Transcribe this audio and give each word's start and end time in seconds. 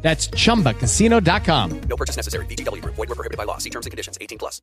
That's 0.00 0.30
chumbacasino.com. 0.30 1.80
No 1.88 1.96
purchase 1.96 2.16
necessary. 2.16 2.46
BGW. 2.46 2.82
Void 2.84 2.96
were 2.96 3.14
prohibited 3.14 3.36
by 3.36 3.44
law. 3.44 3.58
See 3.58 3.70
terms 3.70 3.84
and 3.84 3.90
conditions. 3.90 4.16
18 4.20 4.38
plus. 4.38 4.62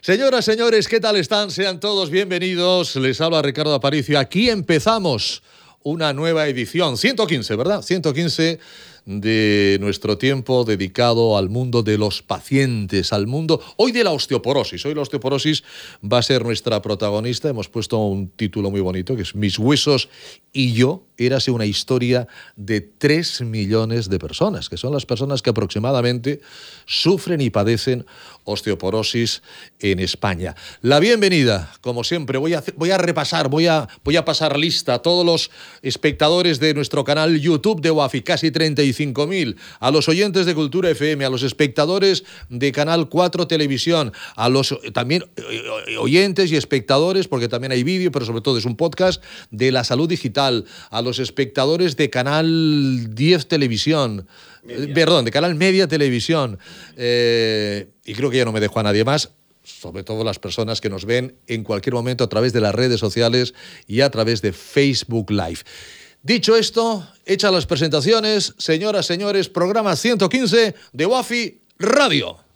Señoras, 0.00 0.44
señores, 0.44 0.86
¿qué 0.86 1.00
tal 1.00 1.16
están? 1.16 1.50
Sean 1.50 1.80
todos 1.80 2.10
bienvenidos. 2.10 2.94
Les 2.96 3.20
habla 3.20 3.42
Ricardo 3.42 3.74
Aparicio. 3.74 4.18
Aquí 4.18 4.48
empezamos 4.48 5.42
una 5.82 6.12
nueva 6.12 6.46
edición, 6.48 6.96
115, 6.96 7.56
¿verdad? 7.56 7.82
115 7.82 8.58
de 9.06 9.78
nuestro 9.80 10.18
tiempo 10.18 10.64
dedicado 10.64 11.38
al 11.38 11.48
mundo 11.48 11.82
de 11.82 11.96
los 11.96 12.22
pacientes, 12.22 13.12
al 13.12 13.26
mundo 13.26 13.60
hoy 13.76 13.90
de 13.90 14.04
la 14.04 14.10
osteoporosis. 14.10 14.84
Hoy 14.84 14.94
la 14.94 15.00
osteoporosis 15.00 15.64
va 16.04 16.18
a 16.18 16.22
ser 16.22 16.44
nuestra 16.44 16.82
protagonista. 16.82 17.48
Hemos 17.48 17.68
puesto 17.68 17.98
un 17.98 18.28
título 18.28 18.70
muy 18.70 18.82
bonito 18.82 19.16
que 19.16 19.22
es 19.22 19.34
Mis 19.34 19.58
huesos 19.58 20.08
y 20.52 20.74
yo. 20.74 21.07
Érase 21.18 21.50
una 21.50 21.66
historia 21.66 22.28
de 22.54 22.80
3 22.80 23.42
millones 23.42 24.08
de 24.08 24.18
personas, 24.20 24.68
que 24.68 24.76
son 24.76 24.92
las 24.92 25.04
personas 25.04 25.42
que 25.42 25.50
aproximadamente 25.50 26.40
sufren 26.86 27.40
y 27.40 27.50
padecen 27.50 28.06
osteoporosis 28.44 29.42
en 29.80 30.00
España. 30.00 30.54
La 30.80 31.00
bienvenida, 31.00 31.72
como 31.80 32.02
siempre, 32.04 32.38
voy 32.38 32.54
a, 32.54 32.62
voy 32.76 32.90
a 32.90 32.98
repasar, 32.98 33.48
voy 33.48 33.66
a, 33.66 33.88
voy 34.04 34.16
a 34.16 34.24
pasar 34.24 34.58
lista 34.58 34.94
a 34.94 34.98
todos 35.00 35.24
los 35.24 35.50
espectadores 35.82 36.60
de 36.60 36.72
nuestro 36.72 37.04
canal 37.04 37.38
YouTube 37.40 37.80
de 37.80 37.90
WAFI, 37.90 38.22
casi 38.22 38.50
35.000, 38.50 39.56
a 39.80 39.90
los 39.90 40.08
oyentes 40.08 40.46
de 40.46 40.54
Cultura 40.54 40.90
FM, 40.90 41.24
a 41.24 41.30
los 41.30 41.42
espectadores 41.42 42.24
de 42.48 42.72
Canal 42.72 43.08
4 43.08 43.46
Televisión, 43.46 44.12
a 44.36 44.48
los 44.48 44.78
también 44.92 45.24
eh, 45.36 45.96
oyentes 45.98 46.50
y 46.52 46.56
espectadores, 46.56 47.28
porque 47.28 47.48
también 47.48 47.72
hay 47.72 47.82
vídeo, 47.82 48.10
pero 48.12 48.24
sobre 48.24 48.40
todo 48.40 48.56
es 48.56 48.64
un 48.64 48.76
podcast, 48.76 49.22
de 49.50 49.72
la 49.72 49.84
salud 49.84 50.08
digital, 50.08 50.64
a 50.90 51.02
los 51.02 51.07
espectadores 51.18 51.96
de 51.96 52.10
Canal 52.10 53.14
10 53.14 53.48
Televisión, 53.48 54.26
eh, 54.68 54.92
perdón, 54.94 55.24
de 55.24 55.30
Canal 55.30 55.54
Media 55.54 55.88
Televisión, 55.88 56.58
eh, 56.96 57.88
y 58.04 58.12
creo 58.12 58.30
que 58.30 58.36
ya 58.36 58.44
no 58.44 58.52
me 58.52 58.60
dejo 58.60 58.78
a 58.78 58.82
nadie 58.82 59.04
más, 59.04 59.30
sobre 59.62 60.04
todo 60.04 60.24
las 60.24 60.38
personas 60.38 60.82
que 60.82 60.90
nos 60.90 61.06
ven 61.06 61.36
en 61.46 61.64
cualquier 61.64 61.94
momento 61.94 62.24
a 62.24 62.28
través 62.28 62.52
de 62.52 62.60
las 62.60 62.74
redes 62.74 63.00
sociales 63.00 63.54
y 63.86 64.02
a 64.02 64.10
través 64.10 64.42
de 64.42 64.52
Facebook 64.52 65.30
Live. 65.30 65.60
Dicho 66.22 66.56
esto, 66.56 67.08
hecha 67.24 67.50
las 67.50 67.64
presentaciones, 67.64 68.54
señoras, 68.58 69.06
señores, 69.06 69.48
programa 69.48 69.96
115 69.96 70.74
de 70.92 71.06
WAFI 71.06 71.62
Radio. 71.78 72.47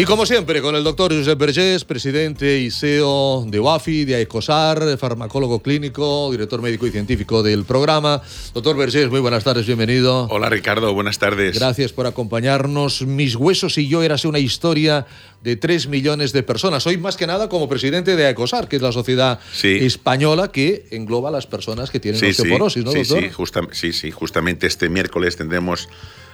Y 0.00 0.04
como 0.06 0.24
siempre, 0.24 0.62
con 0.62 0.74
el 0.76 0.82
doctor 0.82 1.12
Josep 1.12 1.38
Vergés, 1.38 1.84
presidente 1.84 2.58
y 2.58 2.70
CEO 2.70 3.44
de 3.46 3.60
UAFI, 3.60 4.06
de 4.06 4.14
AECOSAR, 4.14 4.96
farmacólogo 4.96 5.60
clínico, 5.60 6.30
director 6.30 6.62
médico 6.62 6.86
y 6.86 6.90
científico 6.90 7.42
del 7.42 7.64
programa. 7.64 8.22
Doctor 8.54 8.78
Vergés, 8.78 9.10
muy 9.10 9.20
buenas 9.20 9.44
tardes, 9.44 9.66
bienvenido. 9.66 10.26
Hola 10.30 10.48
Ricardo, 10.48 10.94
buenas 10.94 11.18
tardes. 11.18 11.54
Gracias 11.58 11.92
por 11.92 12.06
acompañarnos. 12.06 13.02
Mis 13.02 13.36
huesos 13.36 13.76
y 13.76 13.88
yo 13.88 14.02
érase 14.02 14.26
una 14.26 14.38
historia 14.38 15.04
de 15.42 15.56
3 15.56 15.88
millones 15.88 16.32
de 16.32 16.44
personas. 16.44 16.86
Hoy 16.86 16.96
más 16.96 17.18
que 17.18 17.26
nada 17.26 17.50
como 17.50 17.68
presidente 17.68 18.16
de 18.16 18.24
AECOSAR, 18.24 18.68
que 18.68 18.76
es 18.76 18.82
la 18.82 18.92
sociedad 18.92 19.38
Sí. 19.52 19.80
española 19.82 20.50
que 20.50 20.86
engloba 20.92 21.28
a 21.28 21.32
las 21.32 21.46
personas 21.46 21.90
que 21.90 22.00
tienen 22.00 22.18
Sí, 22.18 22.32
sí, 22.32 22.40
osteoporosis, 22.40 22.84
¿no, 22.86 22.94
doctor? 22.94 23.20
sí, 23.22 23.28
justa- 23.28 23.68
sí, 23.72 23.92
sí, 23.92 24.10
justamente 24.10 24.66
este 24.66 24.88
miércoles 24.88 25.36
tendremos 25.36 25.90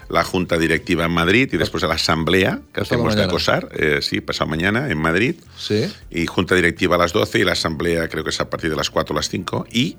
la 0.09 0.25
Junta 0.25 0.59
Directiva 0.59 1.05
en 1.05 1.12
Madrid 1.12 1.49
y 1.53 1.56
después 1.56 1.83
la 1.83 1.94
Asamblea 1.94 2.61
que 2.72 2.81
Pasado 2.81 3.00
hacemos 3.00 3.17
de 3.17 3.25
acosar, 3.25 3.69
eh, 3.75 3.99
sí, 4.03 4.21
pasado 4.21 4.49
mañana 4.49 4.91
en 4.91 4.99
Madrid. 4.99 5.37
Sí. 5.59 5.87
Y 6.11 6.27
Junta 6.27 6.55
Directiva 6.55 6.97
a 6.97 6.99
las 6.99 7.12
12 7.12 7.41
y 7.41 7.44
la 7.44 7.53
Asamblea 7.53 8.09
creo 8.09 8.25
que 8.25 8.31
es 8.31 8.41
a 8.41 8.50
partir 8.50 8.71
de 8.71 8.77
las 8.77 8.91
4 8.91 9.15
o 9.15 9.16
las 9.16 9.28
5. 9.28 9.66
Y 9.72 9.97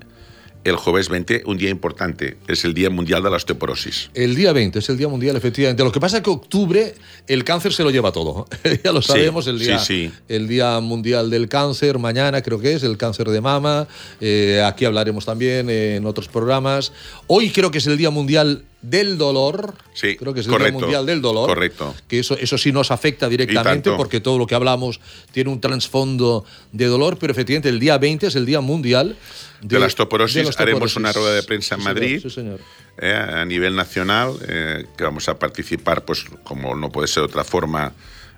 el 0.64 0.76
jueves 0.76 1.08
20, 1.08 1.42
un 1.46 1.56
día 1.56 1.70
importante, 1.70 2.36
es 2.46 2.64
el 2.64 2.74
Día 2.74 2.90
Mundial 2.90 3.22
de 3.22 3.30
la 3.30 3.36
Osteoporosis. 3.36 4.10
El 4.14 4.34
día 4.34 4.52
20 4.52 4.78
es 4.80 4.88
el 4.88 4.98
Día 4.98 5.08
Mundial, 5.08 5.36
efectivamente. 5.36 5.82
Lo 5.84 5.92
que 5.92 6.00
pasa 6.00 6.18
es 6.18 6.22
que 6.22 6.30
octubre 6.30 6.94
el 7.26 7.44
cáncer 7.44 7.72
se 7.72 7.84
lo 7.84 7.90
lleva 7.90 8.12
todo. 8.12 8.46
ya 8.84 8.92
lo 8.92 9.00
Sí, 9.00 9.08
sabemos, 9.08 9.46
el 9.46 9.58
día, 9.58 9.78
sí, 9.78 10.08
sí. 10.08 10.12
el 10.28 10.48
día 10.48 10.80
Mundial 10.80 11.30
del 11.30 11.48
Cáncer, 11.48 11.98
mañana 11.98 12.42
creo 12.42 12.58
que 12.58 12.74
es, 12.74 12.82
el 12.82 12.96
cáncer 12.96 13.28
de 13.30 13.40
mama. 13.40 13.86
Eh, 14.20 14.62
aquí 14.66 14.84
hablaremos 14.84 15.24
también 15.24 15.70
eh, 15.70 15.96
en 15.96 16.06
otros 16.06 16.28
programas. 16.28 16.92
Hoy 17.28 17.50
creo 17.50 17.70
que 17.70 17.78
es 17.78 17.86
el 17.86 17.96
Día 17.96 18.10
Mundial 18.10 18.64
del 18.80 19.18
Dolor. 19.18 19.74
Sí, 19.92 20.16
creo 20.16 20.32
que 20.32 20.40
es 20.40 20.46
el 20.46 20.52
correcto, 20.52 20.78
Día 20.78 20.86
Mundial 20.86 21.06
del 21.06 21.20
Dolor. 21.20 21.48
correcto. 21.48 21.94
Que 22.06 22.20
eso, 22.20 22.36
eso 22.38 22.56
sí 22.58 22.70
nos 22.70 22.90
afecta 22.90 23.28
directamente 23.28 23.90
porque 23.96 24.20
todo 24.20 24.38
lo 24.38 24.46
que 24.46 24.54
hablamos 24.54 25.00
tiene 25.32 25.50
un 25.50 25.60
trasfondo 25.60 26.44
de 26.72 26.86
dolor, 26.86 27.18
pero 27.18 27.32
efectivamente 27.32 27.68
el 27.68 27.80
día 27.80 27.98
20 27.98 28.28
es 28.28 28.36
el 28.36 28.46
Día 28.46 28.60
Mundial 28.60 29.16
De, 29.62 29.78
la 29.80 29.86
osteoporosis, 29.86 30.36
de 30.36 30.42
la 30.44 30.50
haremos 30.58 30.82
osteoporosis. 30.84 30.96
una 30.96 31.12
rueda 31.12 31.34
de 31.34 31.42
prensa 31.42 31.74
en 31.74 31.80
señor, 31.80 31.94
Madrid. 31.94 32.20
sí, 32.22 32.30
señor. 32.30 32.60
eh, 32.98 33.12
a 33.14 33.44
nivel 33.44 33.74
nacional, 33.74 34.34
eh, 34.46 34.84
que 34.96 35.02
vamos 35.04 35.28
a 35.28 35.38
participar, 35.38 36.04
pues 36.04 36.24
como 36.44 36.76
no 36.76 36.90
puede 36.92 37.08
ser 37.08 37.22
de 37.22 37.26
otra 37.26 37.42
forma, 37.44 37.92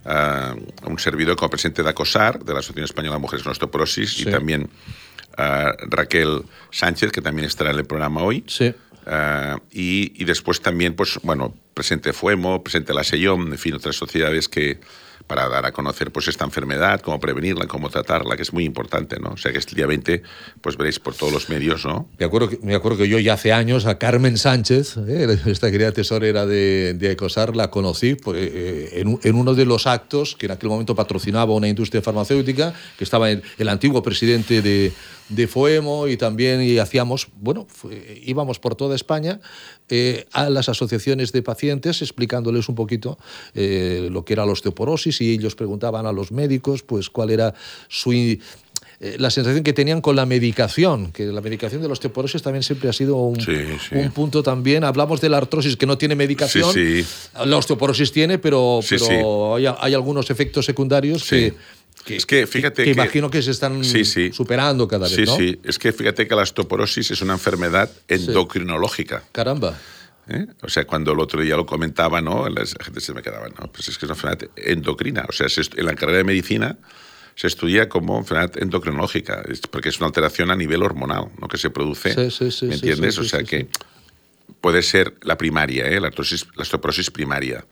a 0.06 0.54
un 0.86 0.98
servidor 0.98 1.36
como 1.36 1.50
presidente 1.50 1.82
de 1.82 1.90
ACOSAR, 1.90 2.42
de 2.42 2.54
la 2.54 2.60
Asociación 2.60 2.86
Española 2.86 3.16
de 3.16 3.20
Mujeres 3.20 3.42
con 3.42 3.52
Osteoporosis, 3.52 4.14
Sí. 4.14 4.22
y 4.22 4.30
también 4.30 4.70
a 5.36 5.72
Raquel 5.90 6.42
Sánchez, 6.70 7.12
que 7.12 7.20
también 7.20 7.46
estará 7.46 7.70
en 7.70 7.76
el 7.76 7.84
programa 7.84 8.22
hoy. 8.22 8.42
Sí. 8.46 8.72
Ah, 9.06 9.58
y, 9.70 10.12
y 10.20 10.24
después 10.24 10.60
también, 10.60 10.94
pues 10.94 11.18
bueno, 11.22 11.54
presente 11.74 12.12
FUEMO, 12.12 12.62
presente 12.62 12.94
la 12.94 13.04
SEIOM, 13.04 13.52
en 13.52 13.58
fin, 13.58 13.74
otras 13.74 13.96
sociedades 13.96 14.48
que 14.48 14.78
para 15.30 15.48
dar 15.48 15.64
a 15.64 15.70
conocer 15.70 16.10
pues 16.10 16.26
esta 16.26 16.44
enfermedad, 16.44 17.00
cómo 17.02 17.20
prevenirla, 17.20 17.68
cómo 17.68 17.88
tratarla, 17.88 18.34
que 18.34 18.42
es 18.42 18.52
muy 18.52 18.64
importante, 18.64 19.20
¿no? 19.20 19.28
O 19.30 19.36
sea 19.36 19.52
que 19.52 19.58
este 19.58 19.76
día 19.76 19.86
20, 19.86 20.24
pues 20.60 20.76
veréis 20.76 20.98
por 20.98 21.14
todos 21.14 21.32
los 21.32 21.48
medios, 21.48 21.84
¿no? 21.86 22.08
Me 22.18 22.26
acuerdo, 22.26 22.48
que, 22.48 22.58
me 22.64 22.74
acuerdo 22.74 22.98
que 22.98 23.08
yo 23.08 23.16
ya 23.20 23.34
hace 23.34 23.52
años 23.52 23.86
a 23.86 23.96
Carmen 23.96 24.36
Sánchez, 24.36 24.96
eh, 25.06 25.38
esta 25.46 25.70
querida 25.70 25.92
tesorera 25.92 26.46
de, 26.46 26.94
de 26.94 27.12
Ecosar, 27.12 27.54
la 27.54 27.70
conocí 27.70 28.16
pues, 28.16 28.38
eh, 28.42 29.00
en, 29.02 29.20
en 29.22 29.34
uno 29.36 29.54
de 29.54 29.66
los 29.66 29.86
actos 29.86 30.34
que 30.34 30.46
en 30.46 30.52
aquel 30.52 30.68
momento 30.68 30.96
patrocinaba 30.96 31.54
una 31.54 31.68
industria 31.68 32.02
farmacéutica, 32.02 32.74
que 32.98 33.04
estaba 33.04 33.30
el, 33.30 33.44
el 33.58 33.68
antiguo 33.68 34.02
presidente 34.02 34.62
de, 34.62 34.92
de 35.28 35.46
FOEMO 35.46 36.08
y 36.08 36.16
también 36.16 36.60
y 36.60 36.78
hacíamos, 36.78 37.28
bueno, 37.36 37.68
fue- 37.70 38.20
íbamos 38.24 38.58
por 38.58 38.74
toda 38.74 38.96
España 38.96 39.38
eh, 39.90 40.26
a 40.32 40.48
las 40.50 40.68
asociaciones 40.68 41.32
de 41.32 41.42
pacientes 41.42 42.00
explicándoles 42.02 42.68
un 42.68 42.74
poquito 42.74 43.18
eh, 43.54 44.08
lo 44.10 44.24
que 44.24 44.32
era 44.34 44.46
la 44.46 44.52
osteoporosis 44.52 45.20
y 45.20 45.32
ellos 45.32 45.54
preguntaban 45.54 46.06
a 46.06 46.12
los 46.12 46.32
médicos 46.32 46.82
pues 46.82 47.10
cuál 47.10 47.30
era 47.30 47.54
su... 47.88 48.12
eh, 48.12 48.38
la 49.18 49.30
sensación 49.30 49.64
que 49.64 49.72
tenían 49.72 50.00
con 50.02 50.14
la 50.14 50.26
medicación, 50.26 51.10
que 51.12 51.24
la 51.24 51.40
medicación 51.40 51.80
de 51.80 51.88
la 51.88 51.92
osteoporosis 51.94 52.42
también 52.42 52.62
siempre 52.62 52.88
ha 52.88 52.92
sido 52.92 53.16
un, 53.16 53.40
Sí, 53.40 53.52
sí. 53.88 53.94
un 53.96 54.10
punto 54.12 54.42
también. 54.42 54.84
Hablamos 54.84 55.20
de 55.20 55.28
la 55.30 55.38
artrosis 55.38 55.76
que 55.76 55.86
no 55.86 55.96
tiene 55.96 56.14
medicación, 56.14 56.72
Sí, 56.72 57.04
la 57.44 57.56
osteoporosis 57.56 58.12
tiene, 58.12 58.38
pero, 58.38 58.80
pero 58.88 59.56
Hay, 59.56 59.66
hay 59.66 59.94
algunos 59.94 60.30
efectos 60.30 60.66
secundarios 60.66 61.22
Sí. 61.22 61.52
Que, 62.04 62.16
Es 62.16 62.26
que 62.26 62.46
fíjate 62.46 62.82
que 62.84 62.90
que- 62.90 62.90
imagino 63.00 63.30
que 63.30 63.42
se 63.42 63.50
están 63.50 63.84
Sí, 63.84 64.04
sí. 64.04 64.32
superando 64.32 64.88
cada 64.88 65.06
vez, 65.06 65.14
Sí, 65.16 65.24
¿no? 65.24 65.36
sí. 65.36 65.58
Es 65.64 65.78
que 65.78 65.92
fíjate 65.92 66.26
que 66.26 66.34
la 66.34 66.42
osteoporosis 66.42 67.10
es 67.10 67.22
una 67.22 67.34
enfermedad 67.34 67.90
endocrinológica. 68.08 69.22
Caramba. 69.32 69.78
¿eh? 70.28 70.46
O 70.62 70.68
sea, 70.68 70.86
cuando 70.86 71.12
el 71.12 71.20
otro 71.20 71.40
día 71.42 71.56
lo 71.56 71.66
comentaba, 71.66 72.20
¿no? 72.20 72.48
La 72.48 72.64
gente 72.80 73.00
se 73.00 73.12
me 73.12 73.22
quedaba, 73.22 73.48
no, 73.48 73.70
pues 73.72 73.88
es 73.88 73.98
que 73.98 74.06
es 74.06 74.10
una 74.10 74.14
enfermedad 74.14 74.50
endocrina. 74.56 75.26
O 75.28 75.32
sea, 75.32 75.46
en 75.76 75.86
la 75.86 75.94
carrera 75.94 76.18
de 76.18 76.24
medicina 76.24 76.78
se 77.34 77.46
estudia 77.46 77.88
como 77.88 78.18
enfermedad 78.18 78.52
endocrinológica, 78.58 79.42
porque 79.70 79.88
es 79.88 79.98
una 79.98 80.06
alteración 80.06 80.50
a 80.50 80.56
nivel 80.56 80.82
hormonal, 80.82 81.26
¿no? 81.40 81.48
Que 81.48 81.58
se 81.58 81.70
produce, 81.70 82.14
Sí, 82.14 82.30
sí, 82.30 82.50
sí, 82.50 82.66
¿me 82.66 82.74
entiendes? 82.74 83.18
o 83.18 83.24
sea 83.24 83.42
que 83.42 83.68
puede 84.60 84.82
ser 84.82 85.14
la 85.22 85.36
primaria, 85.38 85.86
¿eh? 85.86 86.00
la 86.00 86.10
osteoporosis 86.56 87.10
primaria. 87.10 87.64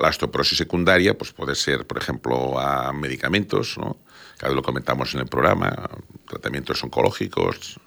La 0.00 0.08
osteoporosis 0.08 0.58
secundaria, 0.58 1.16
pues 1.16 1.32
puede 1.32 1.54
ser, 1.54 1.86
por 1.86 1.98
ejemplo, 1.98 2.58
a 2.58 2.92
medicamentos, 2.92 3.76
¿no? 3.78 3.98
Cada 4.36 4.50
vez 4.50 4.56
lo 4.56 4.62
comentamos 4.62 5.14
en 5.14 5.20
el 5.20 5.26
programa, 5.26 5.88
tratamientos 6.26 6.82
oncológicos, 6.82 7.78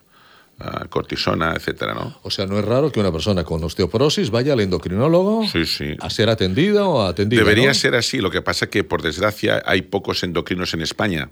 cortisona, 0.90 1.54
etcétera, 1.56 1.94
¿no? 1.94 2.18
O 2.24 2.32
sea, 2.32 2.46
no 2.46 2.58
es 2.58 2.64
raro 2.64 2.92
que 2.92 3.00
una 3.00 3.12
persona 3.12 3.44
con 3.44 3.62
osteoporosis 3.64 4.32
vaya 4.32 4.54
al 4.54 4.62
endocrinólogo 4.62 5.46
Sí, 5.48 5.66
sí. 5.66 5.96
a 6.00 6.10
ser 6.10 6.30
atendida 6.30 6.88
o 6.88 7.06
atendida. 7.06 7.42
Debería 7.42 7.68
¿no? 7.68 7.74
ser 7.74 7.96
así, 7.96 8.20
lo 8.20 8.32
que 8.32 8.42
pasa 8.42 8.68
que 8.68 8.84
por 8.84 9.02
desgracia 9.02 9.62
hay 9.66 9.82
pocos 9.82 10.24
endocrinos 10.24 10.74
en 10.74 10.82
España. 10.82 11.30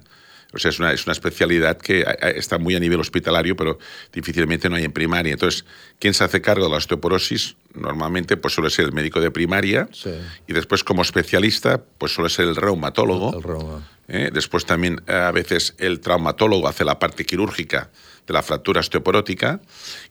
O 0.52 0.58
sea, 0.58 0.68
es 0.70 0.78
una, 0.78 0.92
es 0.92 1.04
una 1.06 1.12
especialidad 1.12 1.78
que 1.78 2.04
está 2.36 2.58
muy 2.58 2.76
a 2.76 2.80
nivel 2.80 3.00
hospitalario, 3.00 3.56
pero 3.56 3.78
difícilmente 4.12 4.68
no 4.68 4.76
hay 4.76 4.84
en 4.84 4.92
primaria. 4.92 5.32
Entonces, 5.32 5.64
¿quién 5.98 6.14
se 6.14 6.22
hace 6.22 6.40
cargo 6.40 6.66
de 6.66 6.70
la 6.70 6.76
osteoporosis? 6.76 7.56
Normalmente 7.74 8.36
pues 8.36 8.54
suele 8.54 8.70
ser 8.70 8.86
el 8.86 8.92
médico 8.92 9.20
de 9.20 9.30
primaria 9.30 9.88
Sí. 9.92 10.10
y 10.46 10.52
después 10.52 10.84
como 10.84 11.02
especialista 11.02 11.82
pues 11.98 12.12
suele 12.12 12.30
ser 12.30 12.46
el 12.48 12.56
reumatólogo. 12.56 13.34
El 13.36 13.42
reuma. 13.42 13.88
¿eh? 14.08 14.30
Después 14.32 14.64
también 14.64 15.02
eh, 15.06 15.12
a 15.14 15.32
veces 15.32 15.74
el 15.78 16.00
traumatólogo 16.00 16.68
hace 16.68 16.84
la 16.84 16.98
parte 16.98 17.24
quirúrgica 17.24 17.90
de 18.26 18.32
la 18.32 18.42
fractura 18.42 18.80
osteoporótica 18.80 19.60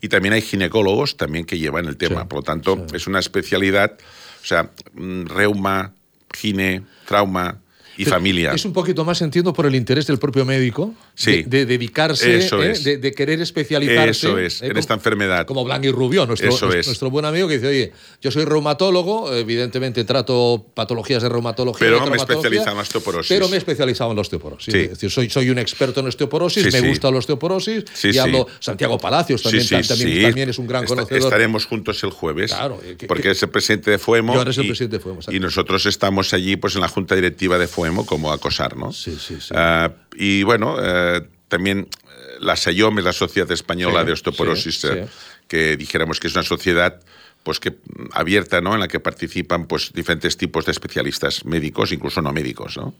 y 0.01 0.07
también 0.09 0.33
hay 0.33 0.41
ginecólogos 0.41 1.17
también 1.17 1.45
que 1.45 1.57
llevan 1.57 1.85
el 1.85 1.97
tema. 1.97 2.21
Sí, 2.21 2.27
Por 2.27 2.39
lo 2.39 2.43
tanto, 2.43 2.85
es 2.93 3.07
una 3.07 3.19
especialidad, 3.19 3.97
o 4.41 4.45
sea, 4.45 4.69
mm, 4.93 5.25
reuma, 5.25 5.93
gine, 6.31 6.83
trauma 7.07 7.59
y 7.97 8.03
Pero 8.05 8.15
familia. 8.15 8.51
Es 8.53 8.65
un 8.65 8.73
poquito 8.73 9.05
más, 9.05 9.21
entiendo, 9.21 9.53
por 9.53 9.65
el 9.65 9.75
interés 9.75 10.07
del 10.07 10.17
propio 10.19 10.45
médico 10.45 10.93
Sí. 11.15 11.43
de, 11.43 11.59
de 11.59 11.65
dedicarse, 11.65 12.37
Eso 12.37 12.61
¿eh? 12.63 12.71
es. 12.71 12.83
de, 12.83 12.97
de 12.97 13.11
querer 13.11 13.39
especializarse. 13.41 14.09
Eso 14.27 14.37
es, 14.39 14.61
¿eh? 14.61 14.65
en 14.65 14.71
Como- 14.71 14.79
esta 14.79 14.93
enfermedad. 14.95 15.45
Como 15.45 15.63
Blanqui 15.63 15.91
Rubio, 15.91 16.25
nuestro, 16.25 16.49
Eso 16.49 16.65
nuestro, 16.65 16.79
es. 16.79 16.87
nuestro 16.87 17.09
buen 17.11 17.25
amigo 17.25 17.47
que 17.47 17.55
dice, 17.55 17.67
oye, 17.67 17.91
yo 18.21 18.31
soy 18.31 18.45
reumatólogo, 18.45 19.33
evidentemente 19.33 20.03
trato 20.03 20.65
patologías 20.73 21.21
de 21.23 21.29
reumatología. 21.29 21.79
Pero 21.87 22.05
y 22.05 22.09
me 22.09 22.17
especializado 22.17 22.71
en 22.71 22.79
osteoporosis. 22.79 23.29
Pero 23.29 23.47
me 23.49 23.55
he 23.55 23.57
especializado 23.59 24.09
en 24.11 24.15
la 24.15 24.21
osteoporosis. 24.21 24.73
Sí. 24.73 24.79
Es 24.79 24.89
decir, 24.91 25.11
soy, 25.11 25.29
soy 25.29 25.49
un 25.49 25.59
experto 25.59 25.99
en 25.99 26.07
osteoporosis, 26.07 26.63
Sí, 26.63 26.81
me 26.81 26.87
gusta 26.89 27.11
la 27.11 27.17
osteoporosis 27.17 27.83
y 28.03 28.17
hablo, 28.17 28.47
Santiago 28.59 28.97
Palacios 28.97 29.41
también, 29.43 29.67
también, 29.67 30.23
también 30.23 30.49
es 30.49 30.57
un 30.57 30.67
gran 30.67 30.83
Esta- 30.83 30.95
conocedor. 30.95 31.23
Estaremos 31.23 31.65
juntos 31.65 32.03
el 32.03 32.09
jueves. 32.11 32.51
Claro, 32.53 32.79
eh, 32.83 32.95
que- 32.97 33.07
porque 33.07 33.23
que- 33.23 33.31
es 33.31 33.43
el 33.43 33.49
presidente 33.49 33.91
de 33.91 33.99
FUEMO. 33.99 34.33
Yo 34.33 34.39
ahora 34.39 34.51
el 34.51 34.63
y- 34.63 34.67
presidente 34.67 34.97
de 34.97 35.03
FUEMO. 35.03 35.19
Y 35.31 35.39
nosotros 35.39 35.85
estamos 35.85 36.33
allí 36.33 36.55
pues, 36.55 36.75
en 36.75 36.81
la 36.81 36.87
junta 36.87 37.15
directiva 37.15 37.57
de 37.57 37.67
FUEMO 37.67 37.82
como 38.05 38.31
acosar, 38.31 38.75
¿no? 38.75 38.91
Sí, 38.91 39.17
sí, 39.19 39.37
sí. 39.39 39.53
Ah, 39.55 39.91
y 40.15 40.43
bueno, 40.43 40.77
eh, 40.81 41.21
también 41.47 41.79
eh, 41.89 42.37
la 42.39 42.55
SAIOM 42.55 42.99
es 42.99 43.05
la 43.05 43.13
Sociedad 43.13 43.51
Española 43.51 44.01
Sí, 44.01 44.05
de 44.07 44.11
Osteoporosis, 44.13 44.81
sí, 44.81 44.87
eh, 44.87 45.07
sí. 45.07 45.37
que 45.47 45.77
dijéramos 45.77 46.19
que 46.19 46.27
es 46.27 46.35
una 46.35 46.43
sociedad 46.43 46.99
pues 47.43 47.59
que 47.59 47.75
abierta, 48.13 48.61
¿no? 48.61 48.73
En 48.73 48.79
la 48.79 48.87
que 48.87 48.99
participan 48.99 49.67
pues 49.67 49.91
diferentes 49.93 50.37
tipos 50.37 50.65
de 50.65 50.71
especialistas 50.71 51.45
médicos, 51.45 51.91
incluso 51.91 52.21
no 52.21 52.31
médicos, 52.31 52.77
¿no? 52.77 52.93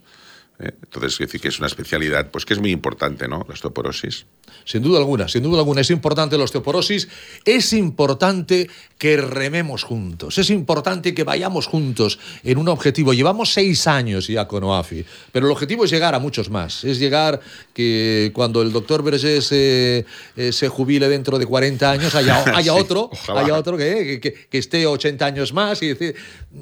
Eh, 0.60 0.72
Entonces, 0.84 1.18
quiero 1.18 1.28
decir 1.28 1.42
que 1.42 1.48
es 1.48 1.58
una 1.58 1.68
especialidad 1.68 2.30
pues 2.32 2.46
que 2.46 2.54
es 2.54 2.60
muy 2.60 2.72
importante, 2.72 3.28
¿no? 3.28 3.44
La 3.48 3.54
osteoporosis. 3.56 4.26
Sin 4.66 4.82
duda 4.84 5.00
alguna, 5.00 5.28
sin 5.28 5.44
duda 5.44 5.60
alguna. 5.60 5.82
Es 5.82 5.90
importante 5.90 6.38
la 6.38 6.44
osteoporosis, 6.46 7.10
es 7.44 7.74
importante 7.74 8.70
que 8.98 9.18
rememos 9.18 9.84
juntos, 9.84 10.38
es 10.38 10.50
importante 10.52 11.14
que 11.14 11.24
vayamos 11.24 11.68
juntos 11.68 12.20
en 12.44 12.58
un 12.60 12.70
objetivo. 12.70 13.14
Llevamos 13.14 13.52
seis 13.52 13.88
años 13.88 14.28
ya 14.28 14.48
con 14.48 14.64
OAFI, 14.64 15.04
pero 15.32 15.48
el 15.48 15.52
objetivo 15.52 15.84
es 15.86 15.92
llegar 15.92 16.14
a 16.16 16.20
muchos 16.20 16.50
más. 16.50 16.84
Es 16.86 17.00
llegar 17.00 17.42
que 17.74 18.32
cuando 18.34 18.62
el 18.62 18.72
doctor 18.72 19.04
Vergés 19.04 19.50
eh, 19.52 20.06
eh, 20.38 20.52
se 20.54 20.70
jubile 20.70 21.10
dentro 21.10 21.40
de 21.40 21.46
40 21.48 21.92
años, 21.92 22.16
haya, 22.16 22.44
haya 22.56 22.74
Sí, 22.74 22.80
otro, 22.80 23.10
ojalá. 23.12 23.42
haya 23.42 23.56
otro 23.56 23.76
que, 23.76 24.20
que- 24.22 24.34
que 24.50 24.58
esté 24.60 24.86
80 24.86 25.26
años 25.26 25.52
más. 25.52 25.82
Y, 25.82 25.94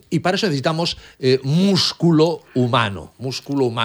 y 0.10 0.20
para 0.20 0.38
eso 0.38 0.48
necesitamos 0.48 0.98
eh, 1.20 1.40
músculo 1.44 2.42
humano, 2.56 3.14
músculo 3.20 3.66
humano. 3.66 3.81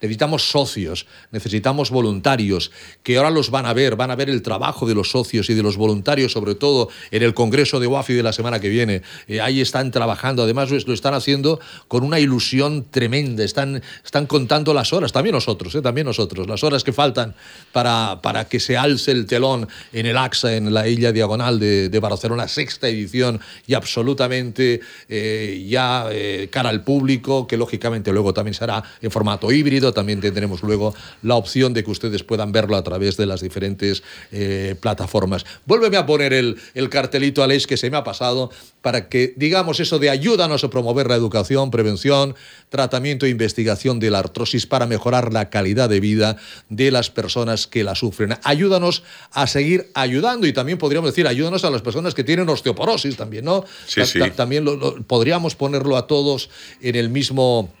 Necesitamos 0.00 0.50
socios, 0.50 1.06
necesitamos 1.30 1.90
voluntarios, 1.90 2.70
que 3.02 3.16
ahora 3.16 3.30
los 3.30 3.50
van 3.50 3.66
a 3.66 3.72
ver, 3.72 3.96
van 3.96 4.10
a 4.10 4.16
ver 4.16 4.30
el 4.30 4.42
trabajo 4.42 4.86
de 4.86 4.94
los 4.94 5.10
socios 5.10 5.50
y 5.50 5.54
de 5.54 5.62
los 5.62 5.76
voluntarios, 5.76 6.32
sobre 6.32 6.54
todo 6.54 6.88
en 7.10 7.22
el 7.22 7.34
Congreso 7.34 7.80
de 7.80 7.86
UAFI 7.86 8.14
de 8.14 8.22
la 8.22 8.32
semana 8.32 8.60
que 8.60 8.68
viene. 8.68 9.02
Eh, 9.28 9.40
ahí 9.40 9.60
están 9.60 9.90
trabajando, 9.90 10.42
además 10.42 10.70
lo, 10.70 10.78
lo 10.78 10.94
están 10.94 11.14
haciendo 11.14 11.60
con 11.88 12.04
una 12.04 12.20
ilusión 12.20 12.86
tremenda, 12.90 13.44
están, 13.44 13.82
están 14.04 14.26
contando 14.26 14.72
las 14.72 14.92
horas, 14.92 15.12
también 15.12 15.34
nosotros, 15.34 15.74
eh, 15.74 15.82
también 15.82 16.06
nosotros, 16.06 16.46
las 16.46 16.64
horas 16.64 16.84
que 16.84 16.92
faltan 16.92 17.34
para, 17.72 18.20
para 18.22 18.46
que 18.46 18.60
se 18.60 18.76
alce 18.76 19.10
el 19.10 19.26
telón 19.26 19.68
en 19.92 20.06
el 20.06 20.16
AXA, 20.16 20.56
en 20.56 20.72
la 20.72 20.88
isla 20.88 21.12
diagonal 21.12 21.58
de, 21.58 21.88
de 21.88 21.98
Barcelona, 22.00 22.48
sexta 22.48 22.88
edición 22.88 23.40
y 23.66 23.74
absolutamente 23.74 24.80
eh, 25.08 25.66
ya 25.68 26.06
eh, 26.10 26.48
cara 26.50 26.70
al 26.70 26.82
público, 26.82 27.46
que 27.46 27.56
lógicamente 27.56 28.12
luego 28.12 28.32
también 28.32 28.54
será 28.54 28.82
en 29.00 29.10
formato 29.10 29.33
híbrido, 29.52 29.92
también 29.92 30.20
tendremos 30.20 30.62
luego 30.62 30.94
la 31.22 31.34
opción 31.36 31.74
de 31.74 31.84
que 31.84 31.90
ustedes 31.90 32.22
puedan 32.24 32.52
verlo 32.52 32.76
a 32.76 32.82
través 32.82 33.16
de 33.16 33.26
las 33.26 33.40
diferentes 33.40 34.02
eh, 34.32 34.74
plataformas. 34.80 35.44
Vuélveme 35.66 35.96
a 35.96 36.06
poner 36.06 36.32
el, 36.32 36.56
el 36.74 36.88
cartelito, 36.88 37.42
Alex, 37.42 37.66
que 37.66 37.76
se 37.76 37.90
me 37.90 37.96
ha 37.96 38.04
pasado, 38.04 38.50
para 38.80 39.08
que 39.08 39.34
digamos 39.36 39.80
eso 39.80 39.98
de 39.98 40.10
ayúdanos 40.10 40.62
a 40.64 40.70
promover 40.70 41.08
la 41.08 41.14
educación, 41.14 41.70
prevención, 41.70 42.34
tratamiento 42.68 43.26
e 43.26 43.30
investigación 43.30 43.98
de 44.00 44.10
la 44.10 44.18
artrosis 44.18 44.66
para 44.66 44.86
mejorar 44.86 45.32
la 45.32 45.50
calidad 45.50 45.88
de 45.88 46.00
vida 46.00 46.36
de 46.68 46.90
las 46.90 47.10
personas 47.10 47.66
que 47.66 47.84
la 47.84 47.94
sufren. 47.94 48.36
Ayúdanos 48.42 49.02
a 49.32 49.46
seguir 49.46 49.90
ayudando 49.94 50.46
y 50.46 50.52
también 50.52 50.78
podríamos 50.78 51.10
decir, 51.10 51.26
ayúdanos 51.26 51.64
a 51.64 51.70
las 51.70 51.82
personas 51.82 52.14
que 52.14 52.24
tienen 52.24 52.48
osteoporosis 52.48 53.16
también, 53.16 53.44
¿no? 53.44 53.64
Sí, 53.86 54.04
sí. 54.04 54.18
ta- 54.18 54.30
También 54.32 54.64
lo- 54.64 54.76
lo- 54.76 55.02
podríamos 55.02 55.54
ponerlo 55.54 55.96
a 55.96 56.06
todos 56.06 56.50
en 56.80 56.96
el 56.96 57.08
mismo 57.08 57.72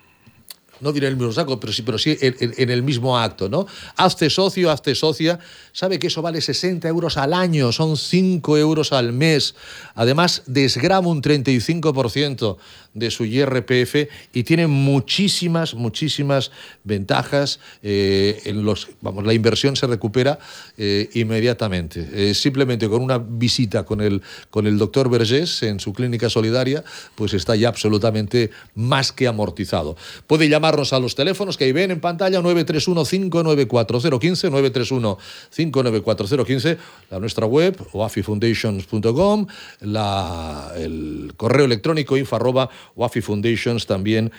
no 0.80 0.92
diré 0.92 1.08
el 1.08 1.16
mismo 1.16 1.32
saco, 1.32 1.60
pero 1.60 1.72
sí, 1.72 1.82
pero 1.82 1.98
sí 1.98 2.16
en, 2.20 2.70
el 2.70 2.82
mismo 2.82 3.18
acto, 3.18 3.48
¿no? 3.48 3.66
Hazte 3.96 4.30
socio, 4.30 4.70
hazte 4.70 4.94
socia. 4.94 5.38
Sabe 5.72 5.98
que 5.98 6.08
eso 6.08 6.22
vale 6.22 6.40
60 6.40 6.88
euros 6.88 7.16
al 7.16 7.32
año, 7.32 7.72
son 7.72 7.96
5 7.96 8.58
euros 8.58 8.92
al 8.92 9.12
mes. 9.12 9.54
Además, 9.94 10.42
desgrama 10.46 11.08
un 11.08 11.22
35% 11.22 12.56
de 12.94 13.10
su 13.10 13.24
IRPF 13.24 14.08
y 14.32 14.44
tiene 14.44 14.66
muchísimas, 14.66 15.74
muchísimas 15.74 16.50
ventajas. 16.84 17.60
eh, 17.82 18.40
en 18.44 18.64
los, 18.64 18.88
vamos, 19.00 19.24
la 19.24 19.34
inversión 19.34 19.76
se 19.76 19.86
recupera 19.86 20.38
eh, 20.76 21.10
inmediatamente. 21.14 22.08
Eh, 22.12 22.34
simplemente 22.34 22.88
con 22.88 23.02
una 23.02 23.18
visita 23.18 23.84
con 23.84 24.00
el, 24.00 24.22
con 24.50 24.66
el 24.66 24.78
doctor 24.78 25.10
Vergés 25.10 25.62
en 25.62 25.80
su 25.80 25.92
clínica 25.92 26.30
solidaria, 26.30 26.84
pues 27.14 27.34
está 27.34 27.56
ya 27.56 27.68
absolutamente 27.68 28.50
más 28.74 29.12
que 29.12 29.26
amortizado. 29.26 29.96
Puede 30.26 30.48
llamarnos 30.64 30.94
a 30.94 30.98
los 30.98 31.14
teléfonos 31.14 31.58
que 31.58 31.64
ahí 31.64 31.72
ven 31.72 31.90
en 31.90 32.00
pantalla 32.00 32.40
931-594-015, 32.40 35.18
931-594-015, 35.52 36.78
la 37.10 37.20
nuestra 37.20 37.44
web, 37.44 37.76
oafifoundations.com, 37.92 39.46
la, 39.80 40.72
el 40.78 41.34
correo 41.36 41.66
electrónico 41.66 42.16
info 42.16 42.36
arroba 42.36 42.70
oafifoundations 42.96 43.86
también 43.86 44.32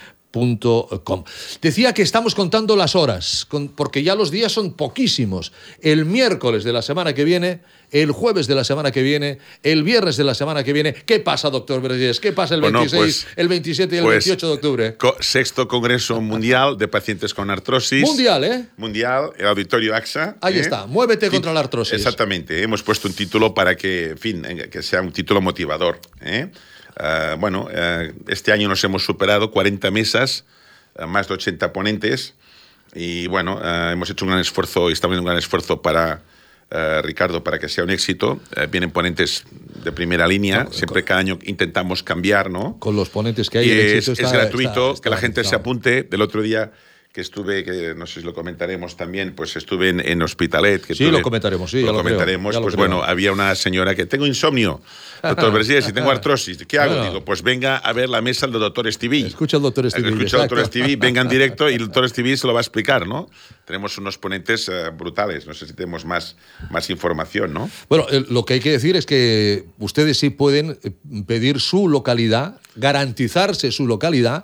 com. 1.04 1.24
Decía 1.62 1.94
que 1.94 2.02
estamos 2.02 2.36
contando 2.36 2.76
las 2.76 2.96
horas, 2.96 3.46
con- 3.48 3.70
porque 3.70 4.04
ya 4.04 4.16
los 4.16 4.32
días 4.32 4.52
son 4.52 4.74
poquísimos. 4.74 5.54
El 5.82 6.06
miércoles 6.06 6.64
de 6.64 6.74
la 6.74 6.82
semana 6.82 7.14
que 7.14 7.24
viene, 7.24 7.62
el 7.92 8.12
jueves 8.12 8.48
de 8.48 8.56
la 8.56 8.64
semana 8.66 8.92
que 8.92 9.02
viene, 9.02 9.38
el 9.64 9.84
viernes 9.84 10.18
de 10.18 10.24
la 10.26 10.34
semana 10.36 10.64
que 10.64 10.74
viene. 10.74 10.94
¿Qué 10.94 11.20
pasa, 11.20 11.50
doctor 11.50 11.82
Vergés? 11.82 12.20
¿Qué 12.20 12.34
pasa 12.34 12.56
el 12.56 12.62
Bueno, 12.62 12.80
26, 12.80 13.02
pues- 13.26 13.38
el 13.38 13.48
27 13.48 13.96
y 13.96 13.98
el 14.00 14.04
pues, 14.04 14.26
28 14.26 14.48
de 14.48 14.54
octubre? 14.54 14.98
Co- 14.98 15.16
sexto 15.22 15.68
Congreso 15.68 16.20
Mundial 16.20 16.78
de 16.78 16.88
Pacientes 16.90 17.34
con 17.34 17.50
Artrosis. 17.50 18.02
Mundial, 18.04 18.44
¿eh? 18.44 18.66
Mundial, 18.78 19.30
el 19.38 19.48
Auditorio 19.48 19.96
AXA. 19.96 20.36
Ahí 20.42 20.58
¿eh? 20.58 20.62
está, 20.62 20.86
muévete 20.86 21.30
contra 21.30 21.54
la 21.54 21.62
artrosis. 21.62 21.94
Exactamente, 21.94 22.62
hemos 22.62 22.84
puesto 22.84 23.08
un 23.08 23.14
título 23.14 23.54
para 23.54 23.76
que, 23.78 24.10
en 24.10 24.18
fin, 24.18 24.44
eh, 24.46 24.68
que 24.70 24.84
sea 24.84 25.02
un 25.02 25.12
título 25.14 25.40
motivador. 25.42 26.00
¿eh? 26.22 26.50
Ah, 26.98 27.36
bueno, 27.40 27.68
eh, 27.72 28.14
este 28.28 28.52
año 28.52 28.68
nos 28.70 28.84
hemos 28.84 29.04
superado 29.04 29.52
40 29.52 29.92
mesas, 29.92 30.46
eh, 30.98 31.06
más 31.06 31.28
de 31.28 31.34
80 31.36 31.74
ponentes, 31.74 32.34
y 32.94 33.28
bueno, 33.28 33.60
hemos 33.92 34.10
hecho 34.10 34.24
un 34.24 34.30
gran 34.32 34.40
esfuerzo 34.42 34.90
y 34.90 34.94
estamos 34.94 35.14
haciendo 35.16 35.24
un 35.24 35.34
gran 35.34 35.38
esfuerzo 35.40 35.82
para, 35.82 36.22
Ricardo, 37.04 37.44
para 37.44 37.60
que 37.60 37.68
sea 37.68 37.84
un 37.84 37.90
éxito. 37.90 38.40
Vienen 38.72 38.92
ponentes 38.92 39.44
de 39.84 39.92
primera 39.92 40.26
línea, 40.28 40.68
siempre 40.72 41.04
cada 41.04 41.20
año 41.20 41.38
intentamos 41.44 42.04
cambiar, 42.04 42.50
¿no? 42.50 42.78
Con 42.80 42.96
los 42.96 43.10
ponentes 43.10 43.50
que 43.50 43.58
hay. 43.60 43.68
Y 43.68 43.72
el 43.72 43.80
es, 43.80 43.94
éxito 43.96 44.12
es 44.14 44.20
está- 44.20 44.32
gratuito, 44.38 44.92
está- 44.94 45.04
que 45.04 45.10
la 45.10 45.16
está 45.18 45.28
gente 45.28 45.44
se 45.44 45.56
apunte. 45.56 46.04
Del 46.04 46.22
otro 46.22 46.42
día 46.42 46.72
que 47.16 47.22
estuve, 47.22 47.64
que 47.64 47.96
no 47.96 48.06
sé 48.08 48.20
si 48.20 48.26
lo 48.26 48.34
comentaremos 48.34 48.98
también, 48.98 49.34
pues 49.36 49.56
estuve 49.56 49.88
en, 49.88 50.02
en 50.06 50.22
Hospitalet. 50.22 50.84
Que 50.86 50.94
Sí, 50.96 51.06
tuve- 51.06 51.12
lo 51.14 51.22
comentaremos, 51.22 51.72
sí, 51.72 51.78
ya 51.80 51.86
lo 51.86 51.94
lo 51.94 52.00
creo, 52.00 52.04
comentaremos. 52.04 52.54
ya 52.54 52.60
lo 52.60 52.66
pues 52.66 52.76
creo. 52.76 52.88
bueno, 52.90 53.04
había 53.06 53.32
una 53.32 53.56
señora 53.56 53.96
que 53.96 54.06
tengo 54.06 54.28
insomnio, 54.28 54.82
doctor 55.24 55.54
Bersies, 55.54 55.88
y 55.88 55.94
tengo 55.94 56.12
artrosis. 56.12 56.58
¿Qué 56.68 56.78
hago? 56.78 56.94
Bueno. 56.94 57.08
Digo, 57.10 57.24
pues 57.24 57.42
venga 57.42 57.78
a 57.78 57.94
ver 57.94 58.10
la 58.10 58.20
mesa 58.22 58.48
del 58.48 58.60
doctor 58.60 58.92
Stevie. 58.92 59.28
Escucha 59.28 59.56
al 59.56 59.64
doctor 59.64 59.90
Stevie, 59.90 60.10
Escucha 60.12 60.36
al 60.42 60.50
doctor. 60.50 60.66
Stevie, 60.66 60.98
venga 60.98 61.22
en 61.22 61.30
directo 61.30 61.70
y 61.70 61.76
el 61.76 61.80
doctor 61.86 62.10
Stevie 62.10 62.36
se 62.36 62.48
lo 62.48 62.54
va 62.54 62.60
a 62.60 62.64
explicar, 62.64 63.08
¿no? 63.08 63.30
Tenemos 63.66 63.98
unos 63.98 64.18
ponentes 64.18 64.68
eh, 64.68 64.90
brutales. 64.90 65.48
No 65.48 65.54
sé 65.54 65.68
si 65.68 65.74
tenemos 65.74 66.04
más, 66.04 66.36
más 66.70 66.90
información, 66.90 67.54
¿no? 67.54 67.70
Bueno, 67.88 68.08
eh, 68.12 68.26
lo 68.30 68.44
que 68.44 68.56
hay 68.56 68.60
que 68.60 68.72
decir 68.74 68.98
es 68.98 69.06
que 69.06 69.64
ustedes 69.80 70.20
sí 70.20 70.32
pueden 70.32 70.78
eh, 70.84 70.92
pedir 71.26 71.62
su 71.62 71.88
localidad, 71.88 72.60
garantizarse 72.76 73.72
su 73.72 73.88
localidad 73.88 74.44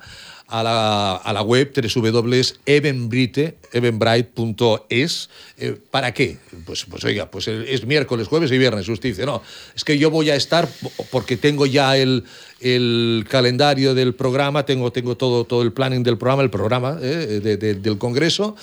a 0.52 0.62
la, 0.64 1.16
a 1.16 1.34
la 1.34 1.42
web 1.42 1.72
www.evenbrite, 1.96 3.58
evenbright.es. 3.72 5.30
Eh, 5.58 5.78
¿Para 5.90 6.14
qué? 6.14 6.38
Pues, 6.66 6.86
pues 6.86 7.04
oiga, 7.06 7.32
pues 7.32 7.48
es 7.48 7.86
miércoles, 7.86 8.28
jueves 8.28 8.52
y 8.52 8.58
viernes. 8.58 8.88
Usted 8.90 9.10
dice, 9.10 9.26
no, 9.26 9.42
es 9.76 9.84
que 9.84 9.98
yo 9.98 10.12
voy 10.12 10.30
a 10.30 10.36
estar 10.36 10.68
porque 11.12 11.38
tengo 11.38 11.66
ya 11.66 11.96
el, 11.98 12.26
el 12.60 13.26
calendario 13.30 13.94
del 13.96 14.14
programa, 14.14 14.66
tengo, 14.66 14.92
tengo 14.92 15.16
todo, 15.16 15.46
todo 15.46 15.62
el 15.62 15.72
planning 15.72 16.04
del 16.04 16.18
programa, 16.18 16.44
el 16.44 16.50
programa 16.50 16.98
eh, 17.02 17.40
de- 17.42 17.58
de- 17.58 17.76
del 17.76 17.98
Congreso, 17.98 18.56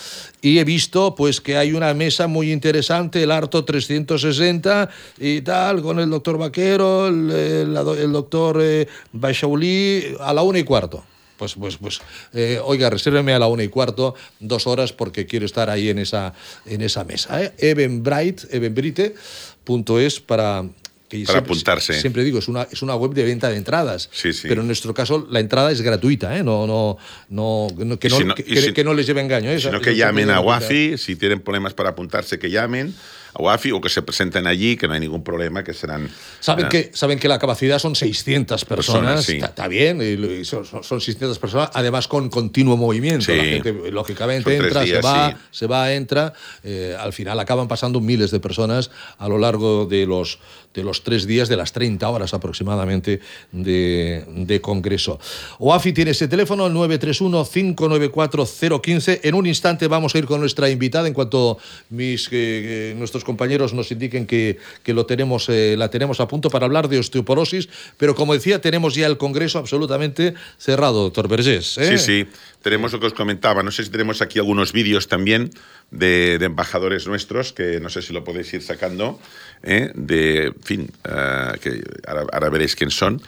y 0.43 0.59
he 0.59 0.65
visto 0.65 1.15
pues 1.15 1.41
que 1.41 1.57
hay 1.57 1.73
una 1.73 1.95
mesa 1.95 2.27
muy 2.27 2.53
interesante, 2.53 3.23
el 3.23 3.31
Arto 3.31 3.65
360 3.65 4.91
y 5.19 5.41
tal, 5.41 5.81
con 5.83 5.99
el 6.01 6.11
doctor 6.11 6.37
Vaquero, 6.39 7.09
el, 7.09 7.31
el, 7.31 7.77
el 7.77 8.13
doctor 8.13 8.59
eh, 8.61 8.87
Bachauli, 9.13 10.17
a 10.21 10.35
la 10.35 10.43
una 10.43 10.59
y 10.59 10.65
cuarto. 10.65 11.03
Pues, 11.39 11.55
pues, 11.55 11.77
pues, 11.77 12.01
eh, 12.35 12.61
oiga, 12.63 12.91
resérveme 12.91 13.33
a 13.33 13.39
la 13.39 13.47
una 13.47 13.63
y 13.63 13.69
cuarto, 13.69 14.15
dos 14.41 14.67
horas, 14.67 14.93
porque 14.93 15.25
quiero 15.25 15.47
estar 15.47 15.71
ahí 15.71 15.89
en 15.89 15.99
esa, 16.01 16.35
en 16.67 16.83
esa 16.83 17.05
mesa. 17.05 17.43
¿eh? 17.43 17.53
Evenbright, 17.59 18.43
evenbrite.es 18.53 20.21
para... 20.21 20.65
que 21.09 21.25
Para 21.25 21.39
apuntarse. 21.39 21.99
Siempre 22.01 22.25
digo, 22.25 22.39
es 22.39 22.49
una, 22.49 22.67
es 22.71 22.83
una 22.83 22.95
web 22.97 23.13
de 23.15 23.25
venta 23.25 23.49
de 23.49 23.57
entradas. 23.57 24.09
Sí, 24.13 24.33
sí. 24.33 24.47
Pero 24.49 24.61
en 24.63 24.67
nuestro 24.67 24.93
caso 24.93 25.27
la 25.31 25.41
entrada 25.41 25.71
es 25.73 25.81
gratuita, 25.81 26.37
¿eh? 26.37 26.43
No, 26.43 26.67
no, 26.67 26.99
no, 27.31 27.69
que, 27.99 28.09
no, 28.09 28.19
si 28.19 28.25
no- 28.25 28.35
que, 28.35 28.45
y 28.47 28.57
si- 28.57 28.73
que 28.73 28.85
no 28.85 28.93
les 28.95 29.07
lleve 29.07 29.21
engaño. 29.21 29.51
¿eh? 29.51 29.61
Sino 29.61 29.81
que 29.81 29.97
llamen 29.97 30.31
a. 30.31 30.41
Wafi, 30.41 30.99
si 30.99 31.17
tienen 31.17 31.41
problemas 31.41 31.73
para 31.73 31.91
apuntarse, 31.91 32.39
que 32.39 32.51
llamen 32.51 32.95
a 33.39 33.43
Wafi 33.43 33.73
o 33.73 33.81
que 33.81 33.89
se 33.89 34.03
presenten 34.03 34.47
allí, 34.47 34.77
que 34.77 34.87
no 34.89 34.95
hay 34.95 35.01
ningún 35.01 35.23
problema, 35.23 35.63
que 35.65 35.73
serán... 35.73 36.09
Saben, 36.41 36.69
que, 36.69 36.91
saben 36.95 37.19
que 37.19 37.29
la 37.29 37.39
capacidad 37.39 37.79
son 37.79 37.95
600 37.95 38.65
personas, 38.65 38.79
Personas, 38.89 39.25
sí. 39.25 39.35
está, 39.35 39.47
está 39.47 39.69
bien, 39.69 40.01
y 40.03 40.41
y 40.41 40.45
son, 40.45 40.65
son- 40.65 40.83
son 40.85 41.01
600 41.01 41.39
personas, 41.39 41.71
además 41.75 42.09
con 42.09 42.29
continuo 42.29 42.77
movimiento. 42.77 43.27
Sí. 43.27 43.37
La 43.37 43.45
gente, 43.45 43.73
lógicamente, 43.91 44.57
Son 44.57 44.65
entra, 44.67 44.83
días, 44.83 44.97
se 45.01 45.03
va, 45.03 45.31
sí. 45.31 45.37
se 45.51 45.67
va, 45.67 45.93
entra. 45.93 46.33
eh, 46.65 46.97
al 46.99 47.13
final 47.13 47.39
acaban 47.41 47.69
pasando 47.69 48.01
miles 48.01 48.31
de 48.31 48.41
personas 48.41 48.91
a 49.19 49.29
lo 49.29 49.39
largo 49.39 49.87
de 49.87 50.07
los, 50.07 50.39
de 50.75 50.83
los 50.85 51.03
tres 51.05 51.27
días, 51.27 51.49
de 51.49 51.57
las 51.57 51.73
30 51.73 52.09
horas 52.09 52.35
aproximadamente 52.35 53.21
de, 53.53 54.25
de 54.29 54.61
congreso. 54.61 55.19
OAFI 55.59 55.93
tiene 55.93 56.11
ese 56.13 56.29
teléfono, 56.29 56.67
el 56.67 56.73
931-594-015. 56.75 59.21
En 59.23 59.35
un 59.35 59.47
instante 59.47 59.87
vamos 59.89 60.15
a 60.15 60.19
ir 60.19 60.27
con 60.27 60.41
nuestra 60.41 60.69
invitada 60.71 61.09
en 61.09 61.15
cuanto 61.15 61.59
mis, 61.91 62.27
eh, 62.29 62.31
eh, 62.33 62.95
nuestros 62.97 63.25
compañeros 63.29 63.75
nos 63.77 63.93
indiquen 63.93 64.27
que, 64.27 64.57
que 64.83 64.97
lo 64.97 65.05
tenemos, 65.05 65.51
eh, 65.51 65.77
la 65.77 65.91
tenemos 65.93 66.19
a 66.19 66.27
punto 66.27 66.49
para 66.49 66.65
hablar 66.65 66.89
de 66.89 66.99
osteoporosis. 66.99 67.69
Pero 67.99 68.15
como 68.15 68.33
decía, 68.33 68.63
tenemos 68.63 68.95
ya 68.95 69.07
el 69.07 69.19
congreso 69.19 69.59
absolutamente 69.59 70.33
cerrado, 70.57 71.03
doctor 71.05 71.29
Vergés. 71.29 71.77
¿eh? 71.77 71.99
Sí, 71.99 71.99
sí. 71.99 72.27
Tenemos 72.63 72.91
lo 72.93 73.01
que 73.01 73.07
os 73.07 73.13
comentaba. 73.13 73.63
No 73.63 73.71
sé 73.71 73.85
si 73.85 73.91
tenemos 73.91 74.23
aquí 74.23 74.39
algunos 74.39 74.73
vídeos 74.73 75.09
también 75.09 75.51
de, 75.91 76.35
embajadores 76.41 77.07
nuestros, 77.07 77.53
que 77.53 77.81
no 77.81 77.91
sé 77.91 78.01
si 78.01 78.15
lo 78.15 78.25
podéis 78.25 78.53
ir 78.55 78.63
sacando. 78.63 79.21
¿eh? 79.63 79.93
De, 79.95 80.47
en 80.47 80.63
fin, 80.63 80.91
eh, 81.05 81.83
ahora, 82.07 82.25
ahora 82.33 82.49
veréis 82.49 82.75
quién 82.75 82.91
son. 82.91 83.21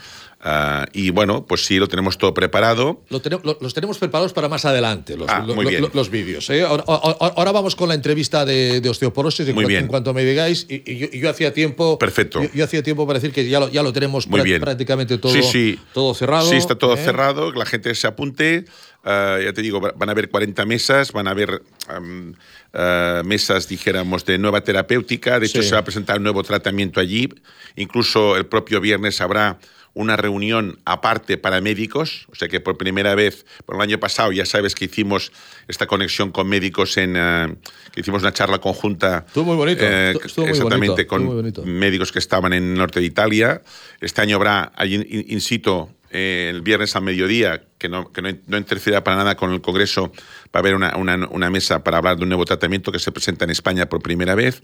Ah, 0.43 0.87
y 0.95 1.11
bueno, 1.11 1.45
pues 1.47 1.67
sí, 1.67 1.79
lo 1.79 1.87
tenemos 1.87 2.17
todo 2.17 2.33
preparado. 2.33 3.03
Lo 3.11 3.21
tenemos- 3.21 3.45
lo- 3.45 3.59
los 3.61 3.75
tenemos 3.75 3.99
preparados 3.99 4.33
para 4.33 4.49
más 4.49 4.65
adelante, 4.65 5.15
los, 5.17 5.29
Ah, 5.29 5.45
lo- 5.47 5.91
los 5.93 6.09
vídeos. 6.11 6.49
¿eh? 6.49 6.63
Ahora, 6.63 6.83
ahora- 6.87 7.35
ahora 7.37 7.53
vamos 7.53 7.77
con 7.77 7.91
la 7.91 7.95
entrevista 7.95 8.47
de, 8.47 8.81
de 8.81 8.89
osteoporosis 8.89 9.47
en, 9.49 9.55
Muy 9.55 9.67
bien. 9.67 9.83
en 9.83 9.87
cuanto 9.89 10.15
me 10.15 10.25
digáis. 10.25 10.67
Y, 10.71 10.83
y 10.91 11.21
yo, 11.21 11.29
hacía 11.29 11.53
tiempo. 11.53 11.99
Perfecto. 11.99 12.43
Yo, 12.43 12.49
yo 12.55 12.65
hacía 12.65 12.83
tiempo 12.83 13.07
para 13.07 13.19
decir 13.19 13.35
que 13.35 13.47
ya 13.51 13.61
lo, 13.61 13.69
ya 13.69 13.83
lo 13.83 13.93
tenemos 13.93 14.29
Muy 14.29 14.41
bien. 14.41 14.63
prácticamente 14.63 15.19
todo, 15.19 15.33
sí, 15.33 15.43
sí. 15.43 15.79
todo 15.93 16.15
cerrado. 16.15 16.49
Sí, 16.49 16.57
está 16.57 16.75
todo 16.75 16.95
¿eh? 16.95 17.05
cerrado, 17.05 17.53
que 17.53 17.59
la 17.59 17.67
gente 17.67 17.95
se 17.95 18.07
apunte. 18.07 18.65
Ah, 19.05 19.39
ya 19.45 19.53
te 19.53 19.61
digo, 19.61 19.79
va- 19.81 19.93
van 19.95 20.09
a 20.09 20.13
haber 20.13 20.31
40 20.31 20.65
mesas, 20.65 21.13
van 21.13 21.29
a 21.29 21.33
haber 21.33 21.61
mesas, 23.25 23.69
dijéramos, 23.69 24.25
de 24.25 24.39
nueva 24.39 24.63
terapéutica. 24.63 25.39
De 25.41 25.47
hecho, 25.47 25.63
Sí. 25.63 25.69
se 25.69 25.75
va 25.75 25.81
a 25.81 25.85
presentar 25.85 26.17
un 26.19 26.23
nuevo 26.23 26.43
tratamiento 26.43 27.01
allí. 27.01 27.29
Incluso 27.77 28.37
el 28.37 28.47
propio 28.47 28.81
viernes 28.81 29.21
habrá 29.21 29.59
una 29.95 30.17
reunión 30.17 30.79
aparte 30.85 31.37
para 31.37 31.61
médicos, 31.61 32.27
o 32.31 32.35
sea 32.35 32.49
que 32.49 32.61
por 32.61 32.77
primera 32.77 33.15
vez, 33.15 33.45
por 33.67 33.77
el 33.77 33.83
año 33.83 33.99
pasado 33.99 34.33
ya 34.33 34.47
sabes 34.47 34.75
que 34.75 34.85
hicimos 34.87 35.33
esta 35.69 35.87
conexión 35.87 36.31
con 36.31 36.49
médicos 36.49 36.97
en 36.97 37.17
ah, 37.17 37.53
que 37.93 38.01
hicimos 38.01 38.23
una 38.23 38.33
charla 38.33 38.59
conjunta 38.59 39.25
Estuvo 39.27 39.45
muy 39.45 39.57
bonito, 39.57 39.83
eh, 39.85 40.15
muy 40.37 40.49
exactamente 40.49 41.05
bonito, 41.05 41.07
con 41.07 41.25
muy 41.25 41.73
médicos 41.73 42.13
que 42.13 42.19
estaban 42.19 42.53
en 42.53 42.63
el 42.73 42.75
norte 42.75 43.01
de 43.01 43.07
Italia. 43.07 43.63
Este 44.01 44.21
año 44.21 44.37
habrá 44.37 44.73
allí 44.77 44.95
in, 44.95 45.25
in 45.29 45.41
situ 45.41 45.89
eh, 46.11 46.49
el 46.51 46.63
viernes 46.63 46.97
al 46.97 47.03
mediodía, 47.03 47.63
que 47.79 47.89
no, 47.89 48.13
que 48.13 48.23
para 49.03 49.17
nada 49.17 49.37
con 49.37 49.53
el 49.53 49.61
Congreso, 49.61 50.13
va 50.47 50.51
a 50.55 50.59
haber 50.59 50.75
una, 50.75 51.51
mesa 51.51 51.83
para 51.85 51.99
hablar 51.99 52.17
de 52.17 52.25
un 52.25 52.29
nuevo 52.29 52.45
tratamiento 52.45 52.93
que 52.93 52.99
se 52.99 53.13
presenta 53.13 53.45
en 53.45 53.51
España 53.51 53.89
por 53.89 54.03
primera 54.03 54.35
vez. 54.35 54.61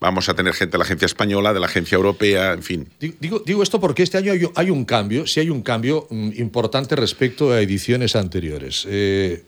Vamos 0.00 0.28
a 0.28 0.34
tener 0.34 0.52
gente 0.54 0.72
de 0.72 0.78
la 0.78 0.84
agencia 0.84 1.06
española, 1.06 1.52
de 1.52 1.60
la 1.60 1.66
agencia 1.66 1.96
europea, 1.96 2.52
en 2.52 2.62
fin. 2.62 2.88
Di- 3.00 3.14
Digo, 3.18 3.42
digo 3.44 3.62
esto 3.62 3.80
porque 3.80 4.02
este 4.02 4.18
año 4.18 4.32
hay, 4.32 4.42
hay 4.54 4.70
un 4.70 4.84
cambio, 4.84 5.26
sí 5.26 5.40
hay 5.40 5.50
un 5.50 5.62
cambio 5.62 6.06
mm, 6.10 6.30
importante 6.36 6.94
respecto 6.96 7.50
a 7.52 7.60
ediciones 7.60 8.14
anteriores. 8.16 8.86
Eh, 8.88 9.42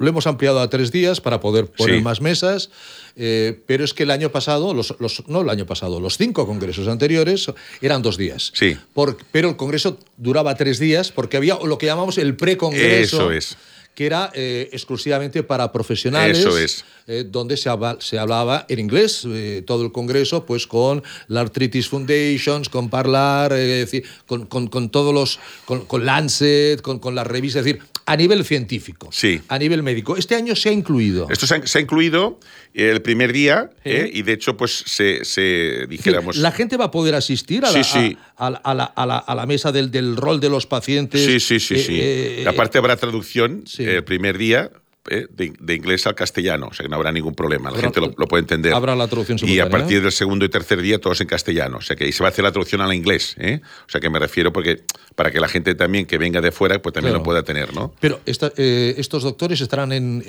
lo 0.00 0.08
hemos 0.08 0.26
ampliado 0.26 0.58
a 0.60 0.68
tres 0.68 0.90
días 0.90 1.20
para 1.20 1.38
poder 1.40 1.66
poner 1.66 1.96
Sí. 1.98 2.02
más 2.02 2.20
mesas, 2.20 2.70
eh, 3.16 3.60
pero 3.66 3.84
es 3.84 3.94
que 3.94 4.02
el 4.04 4.10
año 4.10 4.30
pasado, 4.32 4.74
los, 4.74 4.96
los- 4.98 5.22
no 5.28 5.42
el 5.42 5.50
año 5.50 5.66
pasado, 5.66 6.00
los 6.00 6.16
cinco 6.16 6.46
congresos 6.46 6.88
anteriores 6.88 7.46
eran 7.80 8.02
dos 8.02 8.16
días. 8.16 8.50
Sí. 8.54 8.76
Por- 8.94 9.18
pero 9.30 9.48
el 9.50 9.56
congreso 9.56 9.98
duraba 10.16 10.54
tres 10.56 10.78
días 10.78 11.12
porque 11.12 11.36
había 11.36 11.58
lo 11.64 11.78
que 11.78 11.86
llamamos 11.86 12.18
el 12.18 12.34
precongreso. 12.36 13.16
Eso 13.18 13.30
es. 13.32 13.56
Que 13.94 14.06
era 14.06 14.30
eh, 14.34 14.70
exclusivamente 14.72 15.42
para 15.42 15.72
profesionales 15.72 16.38
Eso 16.38 16.56
es. 16.56 16.84
eh, 17.08 17.24
donde 17.28 17.56
se, 17.56 17.68
habla- 17.68 17.98
se 18.00 18.18
hablaba 18.20 18.64
en 18.68 18.78
inglés, 18.78 19.26
eh, 19.26 19.62
todo 19.66 19.84
el 19.84 19.90
congreso, 19.92 20.46
pues 20.46 20.66
con 20.68 21.02
la 21.26 21.40
Arthritis 21.40 21.88
Foundations, 21.88 22.68
con 22.68 22.88
Parlar, 22.88 23.52
es 23.52 23.66
decir, 23.90 24.04
con, 24.26 24.46
con- 24.46 24.68
con 24.68 24.88
todos 24.90 25.12
los, 25.12 25.40
con, 25.66 25.84
con 25.86 26.06
Lancet, 26.06 26.80
con, 26.80 27.00
con 27.00 27.14
las 27.16 27.26
revistas, 27.26 27.60
es 27.60 27.64
decir, 27.66 27.82
a 28.12 28.16
nivel 28.16 28.44
científico, 28.44 29.08
Sí. 29.12 29.40
a 29.48 29.58
nivel 29.58 29.82
médico. 29.82 30.16
Este 30.16 30.34
año 30.34 30.56
se 30.56 30.68
ha 30.68 30.72
incluido. 30.72 31.28
Esto 31.30 31.46
se 31.46 31.54
ha, 31.54 31.66
se 31.66 31.78
ha 31.78 31.80
incluido 31.80 32.40
el 32.74 33.02
primer 33.02 33.32
día 33.32 33.70
¿eh? 33.84 34.10
y 34.12 34.22
de 34.22 34.32
hecho 34.32 34.56
pues 34.56 34.82
se, 34.86 35.24
se 35.24 35.86
dijéramos... 35.88 36.36
la 36.36 36.50
gente 36.52 36.76
va 36.76 36.86
a 36.86 36.90
poder 36.90 37.14
asistir 37.14 37.64
a 37.64 37.70
la, 37.70 37.84
Sí, 37.84 37.90
sí. 37.92 38.16
A, 38.36 38.46
a 38.46 38.50
la- 38.50 38.58
a 38.64 38.74
la, 38.74 38.84
a 38.84 39.06
la- 39.06 39.18
a 39.18 39.34
la 39.34 39.46
mesa 39.46 39.70
del, 39.72 39.90
del 39.90 40.16
rol 40.16 40.40
de 40.40 40.48
los 40.48 40.66
pacientes. 40.66 41.24
Sí, 41.24 41.38
sí, 41.40 41.60
sí, 41.60 41.74
Eh, 41.74 41.84
sí. 41.86 41.98
eh, 42.00 42.44
aparte 42.48 42.78
habrá 42.78 42.96
traducción 42.96 43.64
eh, 43.78 43.96
el 43.96 44.04
primer 44.04 44.38
día 44.38 44.70
eh, 45.08 45.26
de, 45.30 45.52
de 45.58 45.74
inglés 45.74 46.06
al 46.06 46.14
castellano, 46.14 46.68
o 46.70 46.74
sea 46.74 46.84
que 46.84 46.90
no 46.90 46.96
habrá 46.96 47.10
ningún 47.12 47.34
problema, 47.34 47.70
la 47.70 47.76
Habrá- 47.78 47.82
gente 47.88 48.00
lo, 48.00 48.12
lo 48.16 48.26
puede 48.26 48.42
entender. 48.42 48.74
habrá 48.74 48.94
la 48.94 49.08
traducción 49.08 49.38
Y 49.42 49.58
a 49.58 49.68
partir 49.70 50.02
del 50.02 50.12
segundo 50.12 50.44
y 50.44 50.48
tercer 50.50 50.82
día 50.82 50.98
todos 51.00 51.20
en 51.20 51.26
castellano, 51.26 51.78
o 51.78 51.80
sea 51.80 51.96
que 51.96 52.04
ahí 52.04 52.12
se 52.12 52.22
va 52.22 52.28
a 52.28 52.32
hacer 52.32 52.44
la 52.44 52.52
traducción 52.52 52.80
al 52.82 52.92
inglés, 52.92 53.34
¿eh? 53.38 53.60
o 53.86 53.90
sea 53.90 54.00
que 54.00 54.10
me 54.10 54.18
refiero 54.18 54.52
porque 54.52 54.82
para 55.14 55.30
que 55.30 55.40
la 55.40 55.48
gente 55.48 55.74
también 55.74 56.04
que 56.06 56.18
venga 56.18 56.40
de 56.40 56.52
fuera 56.52 56.80
pues 56.82 56.92
también 56.92 57.12
Claro. 57.12 57.20
lo 57.20 57.24
pueda 57.24 57.42
tener, 57.42 57.74
¿no? 57.74 57.94
Pero 58.00 58.20
esta- 58.26 58.52
eh, 58.56 58.94
estos 58.98 59.22
doctores 59.22 59.60
estarán 59.60 59.92
en... 59.92 60.22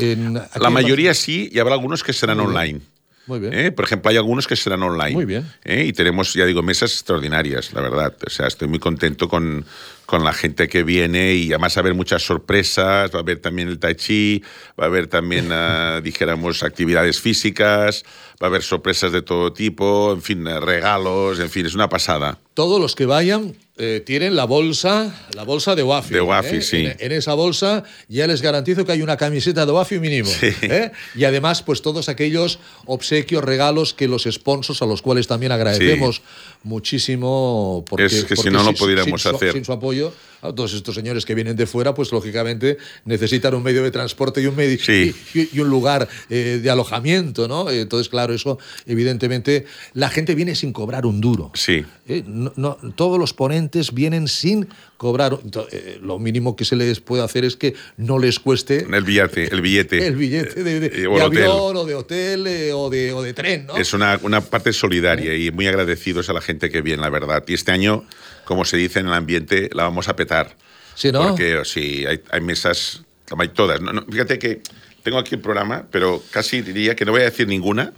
La 0.59 0.69
mayoría 0.69 1.13
sí 1.13 1.49
y 1.51 1.59
habrá 1.59 1.73
algunos 1.73 2.03
que 2.03 2.13
serán 2.13 2.39
online. 2.39 2.79
Muy 3.27 3.39
bien. 3.39 3.53
¿Eh? 3.53 3.71
Por 3.71 3.85
ejemplo, 3.85 4.09
hay 4.09 4.17
algunos 4.17 4.47
que 4.47 4.55
serán 4.55 4.81
online. 4.81 5.11
Muy 5.13 5.25
bien. 5.25 5.45
¿Eh? 5.63 5.85
Y 5.85 5.93
tenemos, 5.93 6.33
ya 6.33 6.43
digo, 6.45 6.63
mesas 6.63 6.91
extraordinarias, 6.91 7.71
la 7.71 7.81
verdad. 7.81 8.15
O 8.25 8.29
sea, 8.31 8.47
estoy 8.47 8.67
muy 8.67 8.79
contento 8.79 9.29
con, 9.29 9.63
con 10.12 10.25
la 10.25 10.34
gente 10.34 10.68
que 10.68 10.84
viene 10.84 11.36
y 11.36 11.53
además 11.53 11.77
va 11.77 11.80
a 11.80 11.84
haber 11.84 11.94
muchas 11.94 12.22
sorpresas, 12.22 13.10
va 13.15 13.20
a 13.20 13.22
haber 13.22 13.39
también 13.39 13.70
el 13.70 13.80
tai 13.80 13.96
chi, 13.96 14.44
va 14.77 14.84
a 14.84 14.88
haber 14.88 15.08
también, 15.08 15.48
ah, 15.53 16.01
dijéramos, 16.03 16.63
actividades 16.63 17.22
físicas, 17.22 18.03
va 18.32 18.48
a 18.48 18.50
haber 18.50 18.62
sorpresas 18.62 19.13
de 19.13 19.22
todo 19.22 19.53
tipo, 19.53 20.12
en 20.12 20.22
fin, 20.22 20.46
eh, 20.48 20.60
regalos, 20.60 21.39
en 21.39 21.50
fin, 21.50 21.65
es 21.65 21.75
una 21.75 21.88
pasada. 21.88 22.38
Todos 22.56 22.82
los 22.82 22.94
que 22.94 23.06
vayan 23.06 23.56
eh, 23.83 24.00
tienen 24.05 24.35
la 24.35 24.45
bolsa, 24.45 25.11
la 25.33 25.43
bolsa 25.43 25.73
de 25.75 25.81
Wafi. 25.81 26.13
De 26.13 26.21
Wafi, 26.21 26.57
¿eh? 26.57 26.61
sí. 26.61 26.85
En, 26.85 26.95
en 27.00 27.11
esa 27.13 27.33
bolsa 27.33 27.83
ya 28.07 28.27
les 28.27 28.41
garantizo 28.41 28.85
que 28.85 28.91
hay 28.91 29.01
una 29.01 29.17
camiseta 29.17 29.65
de 29.65 29.71
Wafi 29.71 29.97
mínimo. 30.00 30.29
Sí. 30.29 30.53
¿eh? 30.61 30.91
Y 31.15 31.23
además, 31.23 31.63
pues 31.63 31.81
todos 31.81 32.07
aquellos 32.07 32.59
obsequios, 32.85 33.43
regalos 33.43 33.93
que 33.93 34.07
los 34.07 34.23
sponsors, 34.31 34.81
a 34.81 34.85
los 34.85 35.01
cuales 35.01 35.25
también 35.27 35.51
agradecemos 35.51 36.21
muchísimo. 36.63 37.83
Porque, 37.89 38.05
Es 38.05 38.25
que 38.25 38.35
si 38.35 38.50
no, 38.50 38.63
no 38.63 38.73
pudiéramos 38.73 39.21
su- 39.21 39.29
hacer. 39.29 39.53
Sin 39.53 39.65
su 39.65 39.71
apoyo, 39.73 40.13
a 40.41 40.53
todos 40.53 40.74
estos 40.74 40.95
señores 40.95 41.25
que 41.25 41.36
vienen 41.36 41.55
de 41.55 41.65
fuera, 41.67 41.93
pues 41.93 42.12
lógicamente 42.12 42.77
necesitan 43.05 43.53
un 43.55 43.63
medio 43.63 43.83
de 43.83 43.91
transporte 43.91 44.41
y 44.41 44.45
un, 44.48 44.55
medio, 44.55 44.77
Sí. 44.79 45.13
y, 45.33 45.57
y 45.57 45.60
un 45.60 45.69
lugar 45.69 46.07
eh, 46.29 46.60
de 46.62 46.69
alojamiento, 46.69 47.48
¿no? 47.48 47.69
Entonces, 47.69 48.10
claro, 48.10 48.33
eso, 48.33 48.57
evidentemente, 48.86 49.65
la 49.93 50.10
gente 50.10 50.36
viene 50.36 50.55
sin 50.55 50.74
cobrar 50.74 51.05
un 51.05 51.21
duro. 51.21 51.51
Sí. 51.53 51.86
Eh, 52.07 52.24
no- 52.25 52.53
no, 52.55 52.77
todos 52.95 53.17
los 53.19 53.33
ponentes 53.33 53.93
vienen 53.93 54.27
sin 54.27 54.67
cobrar. 54.98 55.39
Eh, 55.71 56.00
lo 56.01 56.19
mínimo 56.19 56.55
que 56.55 56.65
se 56.65 56.75
les 56.75 57.00
puede 57.00 57.24
hacer 57.24 57.45
es 57.45 57.55
que 57.55 57.74
no 57.98 58.19
les 58.19 58.39
cueste 58.39 58.86
El 58.91 59.03
billete, 59.03 59.51
el 59.51 59.62
billete. 59.62 60.05
el 60.05 60.15
billete 60.15 60.63
de, 60.63 60.79
de- 60.79 60.89
de 60.89 61.07
o 61.07 61.15
el 61.17 61.21
hotel. 61.24 61.38
avión 61.43 61.75
o 61.77 61.86
de 61.86 61.95
hotel 61.95 62.48
eh, 62.48 62.71
o, 62.74 62.89
de, 62.89 63.13
o 63.13 63.21
de 63.24 63.33
tren, 63.33 63.65
¿no? 63.65 63.77
Es 63.77 63.93
una, 63.93 64.19
una 64.24 64.41
parte 64.41 64.74
solidaria 64.74 65.36
y 65.36 65.50
muy 65.51 65.67
agradecidos 65.67 66.29
a 66.29 66.33
la 66.33 66.41
gente 66.41 66.69
que 66.69 66.81
viene, 66.81 67.01
la 67.01 67.10
verdad. 67.10 67.43
Y 67.48 67.53
este 67.53 67.71
año, 67.71 68.05
como 68.51 68.65
se 68.65 68.75
dice 68.75 69.00
en 69.00 69.08
el 69.08 69.13
ambiente, 69.13 69.70
la 69.72 69.84
vamos 69.84 70.10
a 70.10 70.15
petar. 70.17 70.58
Sí, 70.93 71.10
¿no? 71.10 71.29
Porque 71.29 71.62
sí, 71.63 72.05
hay, 72.05 72.20
hay 72.31 72.41
mesas, 72.41 73.01
hay 73.39 73.48
todas. 73.48 73.79
No, 73.79 73.93
no, 73.93 74.03
fíjate 74.03 74.38
que 74.38 74.62
tengo 75.03 75.17
aquí 75.17 75.36
el 75.36 75.41
programa, 75.41 75.88
pero 75.89 76.22
casi 76.31 76.62
diría 76.62 76.93
que 76.93 77.05
no 77.05 77.13
voy 77.13 77.22
a 77.22 77.24
decir 77.24 77.48
ninguna, 77.48 77.93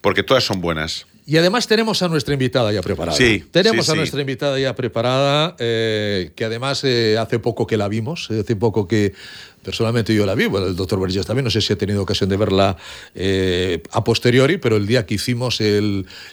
porque 0.00 0.22
todas 0.22 0.44
son 0.44 0.62
buenas. 0.62 1.04
Y 1.26 1.36
además 1.36 1.68
tenemos 1.68 2.02
a 2.02 2.08
nuestra 2.08 2.32
invitada 2.32 2.72
ya 2.72 2.80
preparada. 2.80 3.18
Sí, 3.18 3.44
tenemos 3.50 3.84
sí, 3.84 3.92
a 3.92 3.94
sí. 3.94 3.98
nuestra 3.98 4.22
invitada 4.22 4.58
ya 4.58 4.74
preparada, 4.74 5.56
eh, 5.58 6.32
que 6.34 6.46
además 6.46 6.82
eh, 6.84 7.18
hace 7.18 7.38
poco 7.38 7.66
que 7.66 7.76
la 7.76 7.88
vimos, 7.88 8.30
hace 8.30 8.56
poco 8.56 8.88
que 8.88 9.12
personalmente 9.62 10.14
yo 10.14 10.26
la 10.26 10.34
vi, 10.34 10.44
el 10.44 10.76
doctor 10.76 11.00
Vergés 11.00 11.26
también, 11.26 11.44
no 11.44 11.50
sé 11.50 11.60
si 11.60 11.72
ha 11.72 11.78
tenido 11.78 12.02
ocasión 12.02 12.28
de 12.28 12.36
verla 12.36 12.76
eh, 13.14 13.82
a 13.90 14.04
posteriori, 14.04 14.58
pero 14.58 14.76
el 14.76 14.86
día 14.86 15.06
que 15.06 15.14
hicimos 15.14 15.60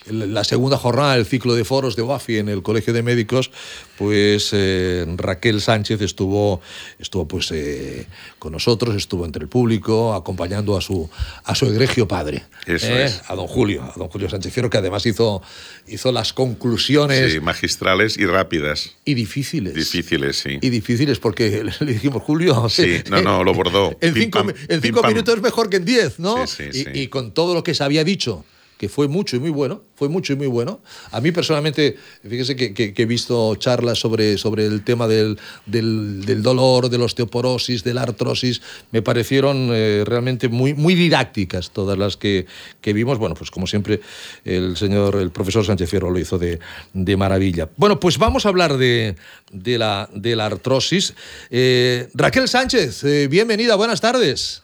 la 0.07 0.43
segunda 0.43 0.77
jornada 0.77 1.15
del 1.15 1.25
ciclo 1.25 1.53
de 1.53 1.65
foros 1.65 1.95
de 1.95 2.01
WAFI 2.01 2.37
en 2.37 2.49
el 2.49 2.63
Colegio 2.63 2.93
de 2.93 3.03
Médicos, 3.03 3.51
pues 3.99 4.51
eh, 4.53 5.05
Raquel 5.17 5.59
Sánchez 5.59 6.01
estuvo, 6.01 6.61
estuvo 6.99 7.27
pues, 7.27 7.51
eh, 7.51 8.07
con 8.39 8.53
nosotros, 8.53 8.95
estuvo 8.95 9.25
entre 9.25 9.43
el 9.43 9.49
público, 9.49 10.13
acompañando 10.13 10.77
a 10.77 10.81
su, 10.81 11.09
a 11.43 11.53
su 11.53 11.65
egregio 11.65 12.07
padre, 12.07 12.43
Eso 12.65 12.87
eh, 12.87 13.05
es. 13.07 13.21
a 13.27 13.35
don 13.35 13.45
Julio, 13.47 13.83
a 13.83 13.93
don 13.99 14.07
Julio 14.07 14.29
Sánchez 14.29 14.53
Fierro, 14.53 14.69
que 14.69 14.77
además 14.77 15.05
hizo, 15.05 15.41
hizo 15.85 16.13
las 16.13 16.31
conclusiones 16.31 17.33
Sí, 17.33 17.41
magistrales 17.41 18.17
y 18.17 18.25
rápidas. 18.25 18.95
y 19.03 19.15
difíciles. 19.15 19.73
Difíciles, 19.75 20.37
sí. 20.39 20.59
Y 20.61 20.69
difíciles 20.69 21.19
porque 21.19 21.65
le 21.81 21.85
dijimos, 21.93 22.23
Julio, 22.23 22.69
Sí, 22.69 23.03
no, 23.09 23.21
no, 23.21 23.43
lo 23.43 23.53
bordó. 23.53 23.97
En 23.99 24.13
Pim, 24.13 24.23
cinco, 24.23 24.39
pam, 24.39 24.49
en 24.49 24.55
pim, 24.67 24.81
cinco 24.81 25.01
pam. 25.01 25.11
minutos 25.11 25.35
es 25.35 25.41
mejor 25.41 25.69
que 25.69 25.75
en 25.75 25.83
diez, 25.83 26.19
¿no? 26.19 26.47
Sí, 26.47 26.63
sí, 26.71 26.79
y, 26.79 26.83
sí. 26.85 26.89
y 26.93 27.07
con 27.09 27.33
todo 27.33 27.53
lo 27.53 27.63
que 27.63 27.73
se 27.73 27.83
había 27.83 28.05
dicho, 28.05 28.45
que 28.79 28.87
fue 28.87 29.09
mucho 29.09 29.35
y 29.35 29.39
muy 29.39 29.49
bueno, 29.49 29.83
fue 29.93 30.07
mucho 30.07 30.31
y 30.31 30.37
muy 30.37 30.47
bueno. 30.47 30.79
A 31.11 31.19
mí 31.19 31.33
personalmente, 31.33 31.97
fíjese 32.23 32.55
que, 32.55 32.73
que- 32.73 32.93
he 32.95 33.05
visto 33.05 33.53
charlas 33.57 33.99
sobre, 33.99 34.37
sobre 34.37 34.65
el 34.65 34.85
tema 34.85 35.05
del, 35.05 35.37
del, 35.65 36.23
del 36.25 36.41
dolor, 36.41 36.87
de 36.89 36.97
la 36.97 37.03
osteoporosis, 37.03 37.83
de 37.83 37.93
la 37.93 38.03
artrosis, 38.03 38.61
me 38.91 39.01
parecieron 39.01 39.69
eh, 39.73 40.03
realmente 40.07 40.47
muy, 40.47 40.73
muy 40.73 40.95
didácticas 40.95 41.71
todas 41.71 41.97
las 41.97 42.15
que, 42.15 42.45
que 42.79 42.93
vimos. 42.93 43.17
Bueno, 43.17 43.35
pues 43.35 43.51
como 43.51 43.67
siempre, 43.67 43.99
el 44.45 44.77
señor, 44.77 45.17
el 45.17 45.31
profesor 45.31 45.65
Sánchez 45.65 45.89
Fierro 45.89 46.09
lo 46.09 46.17
hizo 46.17 46.37
de, 46.39 46.59
de 46.93 47.17
maravilla. 47.17 47.67
Bueno, 47.75 47.99
pues 47.99 48.17
vamos 48.17 48.45
a 48.45 48.49
hablar 48.49 48.77
de, 48.77 49.17
de, 49.51 49.77
la, 49.77 50.09
de 50.13 50.37
la 50.37 50.45
artrosis. 50.45 51.13
Eh, 51.49 52.07
Raquel 52.13 52.47
Sánchez, 52.47 53.03
eh, 53.03 53.27
bienvenida, 53.27 53.75
buenas 53.75 53.99
tardes. 53.99 54.63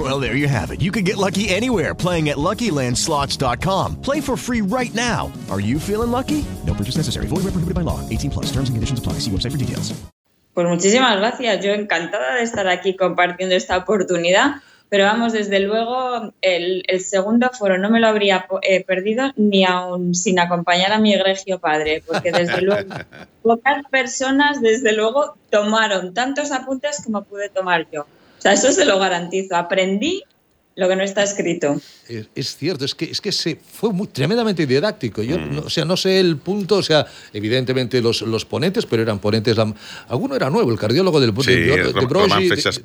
Well, 0.00 0.18
there 0.18 0.34
you 0.34 0.48
have 0.48 0.70
it. 0.70 0.80
You 0.80 0.90
can 0.90 1.04
get 1.04 1.18
lucky 1.18 1.50
anywhere 1.50 1.94
playing 1.94 2.30
at 2.30 2.38
LuckyLandSlots.com. 2.38 4.00
Play 4.00 4.22
for 4.22 4.34
free 4.34 4.62
right 4.62 4.94
now. 4.94 5.30
Are 5.50 5.60
you 5.60 5.78
feeling 5.78 6.10
lucky? 6.10 6.42
No 6.64 6.72
purchase 6.72 6.96
necessary. 6.96 7.26
Void 7.26 7.44
where 7.44 7.52
prohibited 7.52 7.74
by 7.74 7.82
law. 7.82 8.00
18 8.08 8.30
plus. 8.30 8.46
Terms 8.46 8.70
and 8.70 8.76
conditions 8.76 8.98
apply. 8.98 9.18
See 9.20 9.30
website 9.30 9.52
for 9.52 9.58
details. 9.58 9.92
Pues 10.54 10.66
muchísimas 10.66 11.18
gracias. 11.18 11.62
Yo 11.62 11.72
encantada 11.72 12.36
de 12.36 12.42
estar 12.42 12.66
aquí 12.68 12.96
compartiendo 12.96 13.54
esta 13.54 13.76
oportunidad. 13.76 14.62
Pero 14.88 15.04
vamos, 15.04 15.34
desde 15.34 15.60
luego, 15.60 16.32
el, 16.40 16.82
el 16.88 17.00
segundo 17.00 17.50
foro 17.50 17.76
no 17.76 17.90
me 17.90 18.00
lo 18.00 18.08
habría 18.08 18.46
eh, 18.62 18.82
perdido 18.82 19.32
ni 19.36 19.64
aun 19.64 20.14
sin 20.14 20.40
acompañar 20.40 20.92
a 20.92 20.98
mi 20.98 21.12
egregio 21.12 21.60
padre, 21.60 22.02
porque 22.04 22.32
desde 22.32 22.60
luego 22.62 22.88
pocas 23.42 23.84
personas, 23.90 24.60
desde 24.62 24.92
luego, 24.94 25.36
tomaron 25.50 26.14
tantos 26.14 26.50
apuntes 26.52 27.02
como 27.04 27.22
pude 27.22 27.50
tomar 27.50 27.86
yo. 27.92 28.06
O 28.40 28.42
sea, 28.42 28.54
eso 28.54 28.72
se 28.72 28.86
lo 28.86 28.98
garantizo. 28.98 29.54
Aprendí 29.54 30.22
lo 30.76 30.88
que 30.88 30.96
no 30.96 31.02
está 31.02 31.22
escrito. 31.24 31.78
Es, 32.08 32.28
es 32.34 32.56
cierto, 32.56 32.84
es 32.86 32.94
que, 32.94 33.04
es 33.06 33.20
que 33.20 33.32
se 33.32 33.56
fue 33.56 33.92
muy, 33.92 34.06
tremendamente 34.06 34.66
didáctico. 34.66 35.22
Yo, 35.22 35.36
Mm. 35.38 35.54
no, 35.56 35.60
o 35.62 35.70
sea, 35.70 35.84
no 35.84 35.96
sé 35.96 36.18
el 36.20 36.38
punto, 36.38 36.76
o 36.76 36.82
sea, 36.82 37.06
evidentemente 37.34 38.00
los, 38.00 38.22
los 38.22 38.44
ponentes, 38.46 38.86
pero 38.86 39.02
eran 39.02 39.18
ponentes. 39.18 39.56
la- 39.56 39.74
alguno 40.08 40.36
era 40.36 40.48
nuevo, 40.48 40.70
el 40.72 40.78
cardiólogo 40.78 41.20
del 41.20 41.30
Sí, 41.30 41.60
de, 41.60 41.76
de, 41.76 41.92
de- 41.92 42.48
Freixas 42.48 42.76
de- 42.76 42.82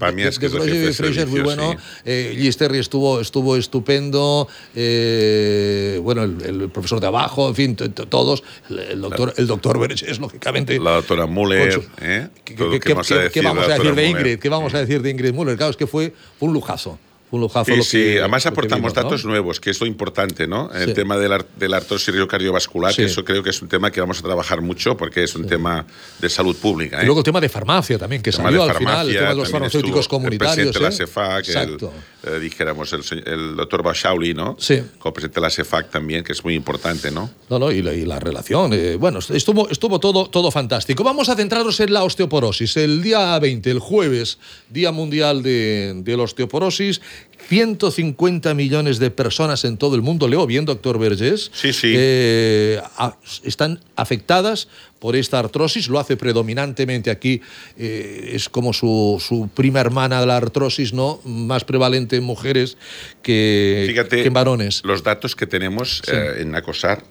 de- 0.59 0.65
de 0.65 0.71
jefe 0.73 0.85
de 0.87 0.93
Freixas, 0.93 1.29
muy 1.29 1.39
bueno. 1.41 1.71
sí. 1.71 1.77
Eh, 2.05 2.33
estuvo, 2.79 3.21
estuvo 3.21 3.55
estupendo. 3.55 4.47
eh, 4.75 5.99
bueno, 6.01 6.23
el, 6.23 6.41
el 6.41 6.69
profesor 6.69 6.99
de 6.99 7.07
abajo, 7.07 7.47
en 7.49 7.55
fin, 7.55 7.75
t- 7.75 7.89
t- 7.89 8.05
todos. 8.07 8.43
El, 8.69 8.79
el 8.79 9.01
doctor, 9.01 9.33
el 9.37 9.47
doctor 9.47 9.79
Vergés, 9.79 10.19
lógicamente. 10.19 10.79
La 10.79 10.91
doctora 10.95 11.27
Müller, 11.27 11.81
¿eh? 12.01 12.27
¿Qué, 12.43 12.55
vamos 12.55 13.11
a 13.11 13.15
qué- 13.15 13.21
decir 13.21 13.31
qué 13.31 13.41
vamos 13.41 13.63
de 13.63 13.69
la 13.69 13.75
de. 13.95 14.07
Ingrid? 14.09 14.39
¿Qué 14.39 14.49
vamos 14.49 14.73
a 14.73 14.79
decir 14.79 15.01
de 15.01 15.09
Ingrid 15.11 15.33
Müller? 15.33 15.55
Claro, 15.57 15.71
es 15.71 15.77
que 15.77 15.87
fue, 15.87 16.13
fue 16.39 16.47
un 16.49 16.53
lujazo. 16.53 16.99
Fue 17.29 17.37
un 17.37 17.41
lujazo 17.41 17.73
Sí, 17.73 17.81
sí, 17.83 18.17
además 18.17 18.45
aportamos 18.45 18.81
vimos, 18.91 18.95
¿no? 18.95 19.03
datos 19.03 19.25
nuevos, 19.25 19.59
que 19.59 19.71
es 19.71 19.79
lo 19.81 19.87
importante, 19.87 20.47
¿no? 20.47 20.71
El 20.73 20.93
tema 20.93 21.17
de 21.17 21.27
la, 21.27 21.43
de 21.57 21.67
la 21.69 21.77
artrosis 21.77 22.13
cardiovascular, 22.27 22.91
Sí. 22.93 22.97
que 23.01 23.05
eso 23.05 23.25
creo 23.25 23.41
que 23.41 23.49
es 23.49 23.61
un 23.61 23.67
tema 23.67 23.91
que 23.91 23.99
vamos 23.99 24.19
a 24.19 24.21
trabajar 24.21 24.61
mucho 24.61 24.95
porque 24.95 25.23
es 25.23 25.35
un 25.35 25.47
tema 25.47 25.85
de 26.19 26.29
salud 26.29 26.55
pública. 26.55 26.97
Y 26.97 27.01
¿eh? 27.01 27.05
luego 27.05 27.19
el 27.21 27.23
tema 27.25 27.41
de 27.41 27.49
farmacia 27.49 27.97
también, 27.97 28.21
que 28.21 28.31
salió 28.31 28.63
al 28.63 28.75
final, 28.75 29.09
el 29.09 29.15
tema 29.17 29.29
de 29.29 29.35
los 29.35 29.49
farmacéuticos 29.49 30.07
comunitarios. 30.07 30.67
El 30.67 30.73
presidente 30.73 30.79
de 30.79 31.21
la 31.21 31.39
¿eh? 31.39 31.43
El, 31.45 31.73
Exacto. 31.73 31.93
eh, 32.23 32.39
dijéramos, 32.39 32.93
el, 32.93 33.01
el 33.25 33.55
doctor 33.55 33.83
Bachauli, 33.83 34.33
¿no? 34.33 34.55
Sí. 34.59 34.81
Como 34.99 35.13
presidente 35.13 35.35
de 35.39 35.41
la 35.41 35.49
CEFAC 35.49 35.89
también, 35.89 36.23
que 36.23 36.31
es 36.33 36.43
muy 36.43 36.53
importante, 36.53 37.11
¿no? 37.11 37.29
No, 37.49 37.59
no, 37.59 37.71
y 37.71 37.81
la, 37.81 37.93
y 37.93 38.05
la 38.05 38.19
relación. 38.19 38.71
eh, 38.73 38.95
bueno, 38.97 39.19
estuvo, 39.19 39.69
estuvo 39.69 39.99
todo, 39.99 40.27
todo 40.29 40.51
fantástico. 40.51 41.03
Vamos 41.03 41.29
a 41.29 41.35
centrarnos 41.35 41.79
en 41.79 41.91
la 41.93 42.03
osteoporosis. 42.03 42.77
El 42.77 43.01
día 43.01 43.37
20, 43.39 43.69
el 43.71 43.79
jueves, 43.79 44.37
Día 44.69 44.91
Mundial 44.91 45.41
de, 45.43 45.93
de 46.03 46.17
la 46.17 46.23
Osteoporosis. 46.23 47.01
150 47.47 48.53
millones 48.55 48.97
de 48.99 49.11
personas 49.11 49.65
en 49.65 49.77
todo 49.77 49.95
el 49.95 50.01
mundo, 50.01 50.27
leo 50.27 50.47
bien, 50.47 50.65
doctor 50.65 50.97
Vergés, 50.97 51.51
Sí, 51.53 51.73
sí. 51.73 51.93
eh, 51.95 52.81
a- 52.97 53.15
están 53.43 53.79
afectadas 53.95 54.67
por 54.99 55.15
esta 55.15 55.37
artrosis. 55.39 55.87
Lo 55.87 55.99
hace 55.99 56.17
predominantemente 56.17 57.11
aquí, 57.11 57.41
eh, 57.77 58.31
es 58.33 58.49
como 58.49 58.73
su, 58.73 59.21
su 59.25 59.47
prima 59.53 59.79
hermana 59.79 60.19
de 60.21 60.25
la 60.25 60.37
artrosis, 60.37 60.93
¿no? 60.93 61.21
Más 61.23 61.63
prevalente 61.65 62.15
en 62.15 62.23
mujeres 62.23 62.77
que, 63.21 63.85
Fíjate 63.89 64.21
que 64.21 64.27
en 64.27 64.33
varones. 64.33 64.81
los 64.83 65.03
datos 65.03 65.35
que 65.35 65.45
tenemos 65.45 66.01
Sí. 66.03 66.11
eh, 66.13 66.41
en 66.41 66.55
ACOSAR 66.55 67.03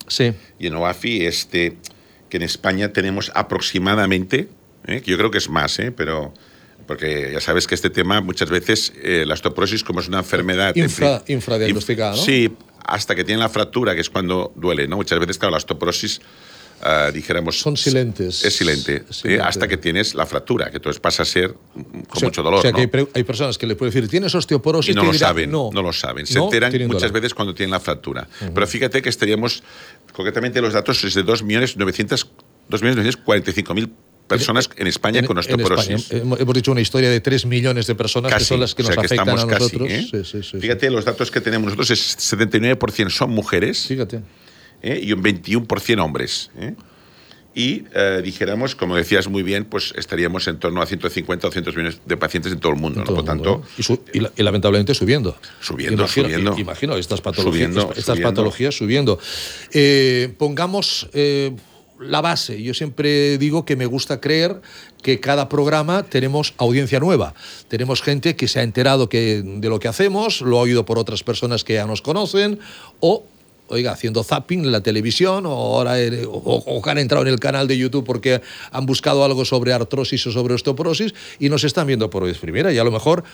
y 0.58 0.66
en 0.66 0.74
OAFI, 0.74 1.26
este, 1.26 1.76
que 2.28 2.38
en 2.38 2.42
España 2.42 2.92
tenemos 2.92 3.30
aproximadamente, 3.36 4.48
¿eh? 4.86 5.00
que 5.00 5.10
yo 5.12 5.16
creo 5.16 5.30
que 5.30 5.38
es 5.38 5.48
más, 5.48 5.78
¿eh? 5.78 5.92
pero 5.92 6.34
porque 6.86 7.30
ya 7.32 7.40
sabes 7.40 7.66
que 7.66 7.74
este 7.74 7.90
tema 7.90 8.20
muchas 8.20 8.50
veces 8.50 8.92
eh, 9.02 9.24
la 9.26 9.34
osteoporosis 9.34 9.82
como 9.84 10.00
es 10.00 10.08
una 10.08 10.18
enfermedad 10.18 10.74
Infra- 10.76 11.22
en 11.26 11.34
infradiagnosticada, 11.36 12.12
¿no? 12.16 12.22
Sí, 12.22 12.50
hasta 12.84 13.14
que 13.14 13.24
tiene 13.24 13.40
la 13.40 13.48
fractura, 13.48 13.94
que 13.94 14.00
es 14.02 14.10
cuando 14.10 14.52
duele, 14.56 14.86
¿no? 14.88 14.96
Muchas 14.96 15.18
veces, 15.18 15.38
claro, 15.38 15.52
la 15.52 15.56
osteoporosis 15.58 16.20
ah, 16.82 17.10
dijéramos 17.14 17.58
Son 17.60 17.76
silentes. 17.78 18.44
Es 18.44 18.56
silente, 18.56 18.96
Es 18.96 19.02
¿eh? 19.02 19.20
silente. 19.22 19.42
hasta 19.42 19.66
que 19.66 19.76
tienes 19.78 20.14
la 20.14 20.26
fractura, 20.26 20.70
que 20.70 20.76
entonces 20.76 21.00
pasa 21.00 21.22
a 21.22 21.26
ser 21.26 21.54
con 21.72 22.04
O 22.10 22.16
sea- 22.16 22.28
mucho 22.28 22.42
dolor, 22.42 22.58
O 22.58 22.62
sea, 22.62 22.72
¿no? 22.72 22.76
que 22.76 22.98
hay, 22.98 23.08
hay 23.14 23.22
personas 23.24 23.56
que 23.56 23.66
le 23.66 23.74
pueden 23.76 23.94
decir, 23.94 24.08
¿tienes 24.10 24.34
osteoporosis? 24.34 24.92
Y 24.92 24.94
no 24.94 25.04
lo 25.04 25.14
saben, 25.14 25.50
no, 25.50 25.70
lo 25.72 25.92
saben. 25.94 26.26
Se 26.26 26.34
No, 26.38 26.44
enteran 26.44 26.70
muchas 26.86 27.02
dolor. 27.02 27.12
veces 27.12 27.32
cuando 27.34 27.54
tienen 27.54 27.70
la 27.70 27.80
fractura. 27.80 28.28
Pero 28.54 28.66
fíjate 28.66 29.00
que 29.00 29.08
estaríamos, 29.08 29.62
concretamente 30.12 30.60
los 30.60 30.74
datos 30.74 31.02
es 31.04 31.14
de 31.14 31.24
2.900 31.24 32.26
2.945.000 32.70 33.90
personas 34.26 34.70
en 34.76 34.86
España 34.86 35.20
En- 35.20 35.26
con 35.26 35.36
en 35.36 35.40
osteoporosis. 35.40 36.10
España. 36.12 36.22
Hemos, 36.40 36.54
dicho 36.54 36.72
una 36.72 36.80
historia 36.80 37.10
de 37.10 37.20
3 37.20 37.46
millones 37.46 37.86
de 37.86 37.94
personas 37.94 38.32
que 38.34 38.44
son 38.44 38.60
las 38.60 38.74
que 38.74 38.82
o 38.82 38.86
nos 38.86 38.94
sea, 38.94 39.00
que 39.02 39.06
afectan 39.06 39.28
a 39.28 39.46
casi, 39.46 39.76
nosotros. 39.76 39.88
¿eh? 39.90 40.06
Sí, 40.10 40.24
sí, 40.24 40.42
sí, 40.42 40.48
sí. 40.52 40.60
Fíjate, 40.60 40.90
los 40.90 41.04
datos 41.04 41.30
que 41.30 41.40
tenemos 41.40 41.64
nosotros 41.66 41.90
es 41.90 42.16
79% 42.18 43.10
son 43.10 43.30
mujeres 43.30 43.86
Fíjate. 43.86 44.22
¿eh? 44.82 45.00
y 45.02 45.12
un 45.12 45.22
21% 45.22 46.00
hombres. 46.02 46.50
¿eh? 46.58 46.74
y 47.56 47.84
dijéramos, 48.24 48.74
como 48.74 48.96
decías 48.96 49.28
muy 49.28 49.44
bien, 49.44 49.64
pues 49.64 49.94
estaríamos 49.96 50.48
en 50.48 50.58
torno 50.58 50.82
a 50.82 50.86
150 50.86 51.46
o 51.46 51.50
200 51.50 51.76
millones 51.76 52.00
de 52.04 52.16
pacientes 52.16 52.50
en 52.52 52.58
todo 52.58 52.72
el 52.72 52.80
mundo. 52.80 53.04
Por 53.04 53.10
el 53.10 53.14
mundo, 53.14 53.30
tanto, 53.32 53.62
y, 53.78 53.82
su- 53.84 54.02
y 54.12 54.18
la- 54.18 54.32
y 54.36 54.42
lamentablemente 54.42 54.92
subiendo. 54.92 55.36
Subiendo, 55.60 56.02
imagino, 56.02 56.26
subiendo. 56.26 56.58
Imagino 56.58 56.96
estas 56.96 57.20
patologías, 57.20 57.68
Subiendo, 57.68 57.90
estas 57.92 58.04
subiendo. 58.06 58.28
patologías 58.30 58.74
subiendo. 58.76 59.20
Pongamos 60.36 61.08
la 62.04 62.20
base. 62.20 62.62
Yo 62.62 62.74
siempre 62.74 63.38
digo 63.38 63.64
que 63.64 63.76
me 63.76 63.86
gusta 63.86 64.20
creer 64.20 64.60
que 65.02 65.20
cada 65.20 65.48
programa 65.48 66.02
tenemos 66.02 66.54
audiencia 66.56 67.00
nueva. 67.00 67.34
Tenemos 67.68 68.02
gente 68.02 68.36
que 68.36 68.48
se 68.48 68.60
ha 68.60 68.62
enterado 68.62 69.08
que, 69.08 69.42
de 69.44 69.68
lo 69.68 69.78
que 69.78 69.88
hacemos, 69.88 70.40
lo 70.40 70.58
ha 70.58 70.62
oído 70.62 70.84
por 70.84 70.98
otras 70.98 71.22
personas 71.22 71.64
que 71.64 71.74
ya 71.74 71.86
nos 71.86 72.02
conocen 72.02 72.58
o 73.00 73.24
oiga, 73.68 73.92
haciendo 73.92 74.22
zapping 74.22 74.60
en 74.60 74.72
la 74.72 74.82
televisión 74.82 75.46
o, 75.46 75.50
ahora, 75.50 75.94
o, 76.28 76.82
han 76.84 76.98
entrado 76.98 77.22
en 77.26 77.32
el 77.32 77.40
canal 77.40 77.66
de 77.66 77.78
YouTube 77.78 78.04
porque 78.04 78.42
han 78.70 78.86
buscado 78.86 79.24
algo 79.24 79.44
sobre 79.44 79.72
artrosis 79.72 80.26
o 80.26 80.32
sobre 80.32 80.54
osteoporosis 80.54 81.14
y 81.38 81.48
nos 81.48 81.64
están 81.64 81.86
viendo 81.86 82.10
por 82.10 82.24
vez 82.24 82.38
primera 82.38 82.72
y 82.72 82.78
a 82.78 82.84
lo 82.84 82.90
mejor 82.90 83.24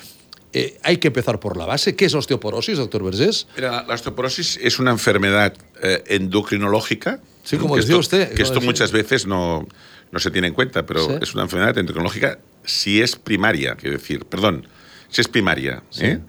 eh, 0.53 0.79
hay 0.83 0.97
que 0.97 1.09
empezar 1.09 1.39
por 1.39 1.57
la 1.57 1.67
base. 1.67 1.95
¿Qué 1.95 2.07
es 2.07 2.15
osteoporosis, 2.15 2.79
doctor 2.79 3.05
Vergés? 3.05 3.47
La 3.57 3.85
osteoporosis 3.89 4.59
es 4.63 4.79
una 4.79 4.91
enfermedad 4.91 5.55
eh, 5.83 6.03
endocrinológica. 6.07 7.21
Sí, 7.51 7.57
como 7.59 7.75
que 7.75 7.81
decía 7.81 7.95
esto, 7.99 8.01
usted, 8.17 8.35
Que 8.35 8.43
esto 8.43 8.61
muchas 8.61 8.93
veces 8.93 9.27
no, 9.27 9.67
no 10.13 10.19
se 10.21 10.31
tiene 10.31 10.49
en 10.49 10.55
cuenta, 10.55 10.87
pero 10.87 11.05
Sí. 11.07 11.13
es 11.21 11.35
una 11.35 11.43
enfermedad 11.43 11.77
endocrinológica 11.79 12.39
si 12.65 13.01
es 13.03 13.17
primaria, 13.17 13.75
quiero 13.75 13.97
decir, 13.99 14.25
perdón, 14.25 14.67
si 15.09 15.21
es 15.21 15.29
primaria. 15.29 15.83
¿eh? 15.99 16.21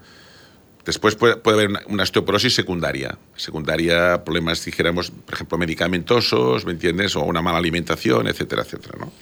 Después 0.84 1.14
puede, 1.14 1.36
puede 1.36 1.58
haber 1.58 1.68
una, 1.70 1.82
una 1.86 2.02
osteoporosis 2.02 2.54
secundaria. 2.54 3.16
Secundaria, 3.36 4.24
problemas, 4.24 4.64
dijéramos, 4.64 5.12
por 5.12 5.34
ejemplo, 5.34 5.56
medicamentosos, 5.58 6.64
¿me 6.66 6.72
entiendes? 6.72 7.14
O 7.14 7.22
una 7.22 7.40
mala 7.40 7.58
alimentación, 7.58 8.26
etcétera, 8.26 8.62
etcétera, 8.62 8.98
¿no? 8.98 9.12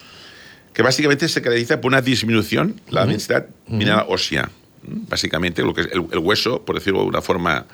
Que 0.72 0.82
básicamente 0.82 1.28
se 1.28 1.42
caracteriza 1.42 1.80
por 1.82 1.90
una 1.90 2.00
disminución, 2.00 2.80
la 2.88 3.04
densidad 3.04 3.46
mineral 3.66 4.06
ósea. 4.08 4.50
Básicamente, 4.82 5.62
lo 5.62 5.74
que 5.74 5.82
es 5.82 5.88
el, 5.92 6.06
el 6.12 6.18
hueso, 6.20 6.64
por 6.64 6.76
decirlo 6.76 7.00
de 7.00 7.06
una 7.08 7.20
forma 7.20 7.66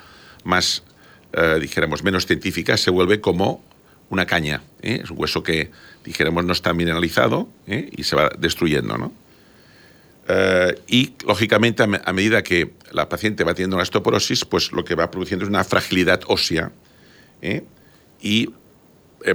más, 0.43 0.83
eh, 1.31 1.57
dijéramos, 1.61 2.03
menos 2.03 2.25
científica, 2.25 2.75
se 2.75 2.89
vuelve 2.89 3.21
como 3.21 3.63
una 4.09 4.25
caña. 4.25 4.61
¿eh? 4.81 5.01
Es 5.03 5.09
un 5.11 5.19
hueso 5.19 5.43
que, 5.43 5.71
dijéramos, 6.03 6.45
no 6.45 6.53
está 6.53 6.73
mineralizado 6.73 7.49
¿eh? 7.67 7.89
y 7.95 8.03
se 8.03 8.15
va 8.15 8.29
destruyendo, 8.37 8.97
¿no? 8.97 9.11
Eh, 10.29 10.79
y, 10.87 11.13
lógicamente, 11.25 11.83
a, 11.83 11.87
me- 11.87 12.01
a 12.03 12.11
medida 12.13 12.43
que 12.43 12.73
la 12.91 13.07
paciente 13.07 13.43
va 13.43 13.53
teniendo 13.53 13.75
una 13.77 13.83
osteoporosis, 13.83 14.45
pues 14.45 14.71
lo 14.73 14.83
que 14.83 14.95
va 14.95 15.09
produciendo 15.09 15.45
es 15.45 15.49
una 15.49 15.63
fragilidad 15.63 16.21
ósea. 16.27 16.71
¿eh? 17.41 17.63
Y, 18.21 18.49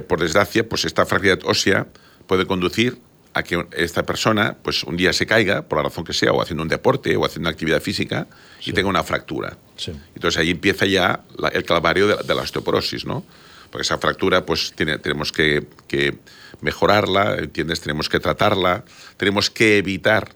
por 0.07 0.19
desgracia, 0.19 0.67
pues 0.67 0.85
esta 0.85 1.05
fragilidad 1.05 1.39
ósea 1.45 1.87
puede 2.27 2.45
conducir 2.45 2.99
a 3.35 3.41
que 3.43 3.65
esta 3.75 4.03
persona, 4.05 4.55
pues 4.61 4.83
un 4.83 4.95
día 4.95 5.11
se 5.13 5.25
caiga, 5.25 5.63
por 5.63 5.79
la 5.79 5.83
razón 5.85 6.03
que 6.03 6.13
sea, 6.13 6.31
o 6.31 6.41
haciendo 6.41 6.61
un 6.61 6.69
deporte, 6.69 7.15
o 7.17 7.25
haciendo 7.25 7.47
una 7.49 7.53
actividad 7.53 7.81
física, 7.81 8.27
y 8.63 8.71
tenga 8.73 8.87
una 8.89 9.03
fractura. 9.03 9.57
Sí. 9.75 9.91
Entonces 10.13 10.39
ahí 10.39 10.51
empieza 10.51 10.85
ya 10.85 11.23
la- 11.37 11.47
el 11.49 11.63
calvario 11.63 12.07
de 12.07 12.15
la, 12.17 12.21
de 12.23 12.35
la 12.35 12.41
osteoporosis, 12.43 13.05
¿no? 13.05 13.25
Porque 13.73 13.81
esa 13.81 13.97
fractura, 13.97 14.45
pues 14.45 14.71
tiene- 14.75 14.99
tenemos 14.99 15.31
que, 15.31 15.65
que 15.87 16.15
mejorarla, 16.61 17.37
¿entiendes? 17.39 17.81
Tenemos 17.81 18.07
que 18.07 18.19
tratarla, 18.19 18.85
tenemos 19.17 19.49
que 19.49 19.79
evitar 19.79 20.35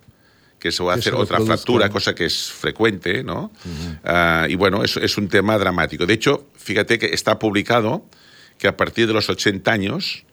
que 0.60 0.72
se 0.72 0.82
va 0.82 0.94
a 0.94 0.96
hacer 0.96 1.14
otra 1.14 1.38
fractura, 1.46 1.90
cosa 1.92 2.16
que 2.16 2.26
es 2.26 2.52
frecuente, 2.52 3.24
¿no? 3.24 3.52
Ah, 4.04 4.48
y 4.50 4.56
bueno, 4.56 4.84
es, 4.84 4.98
es 4.98 5.16
un 5.20 5.28
tema 5.30 5.56
dramático. 5.60 6.08
De 6.08 6.16
hecho, 6.16 6.48
fíjate 6.58 6.98
que 6.98 7.06
está 7.14 7.38
publicado 7.38 8.04
que 8.58 8.68
a 8.68 8.76
partir 8.76 9.06
de 9.06 9.14
los 9.14 9.30
80 9.30 9.72
años, 9.72 10.26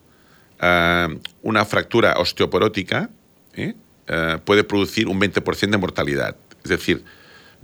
ah, 0.60 1.08
una 1.42 1.66
fractura 1.66 2.14
osteoporótica 2.18 3.10
¿eh? 3.54 3.74
Ah, 4.08 4.40
puede 4.42 4.64
producir 4.64 5.08
un 5.08 5.20
20% 5.20 5.70
de 5.72 5.76
mortalidad. 5.76 6.36
Es 6.64 6.70
decir, 6.70 7.04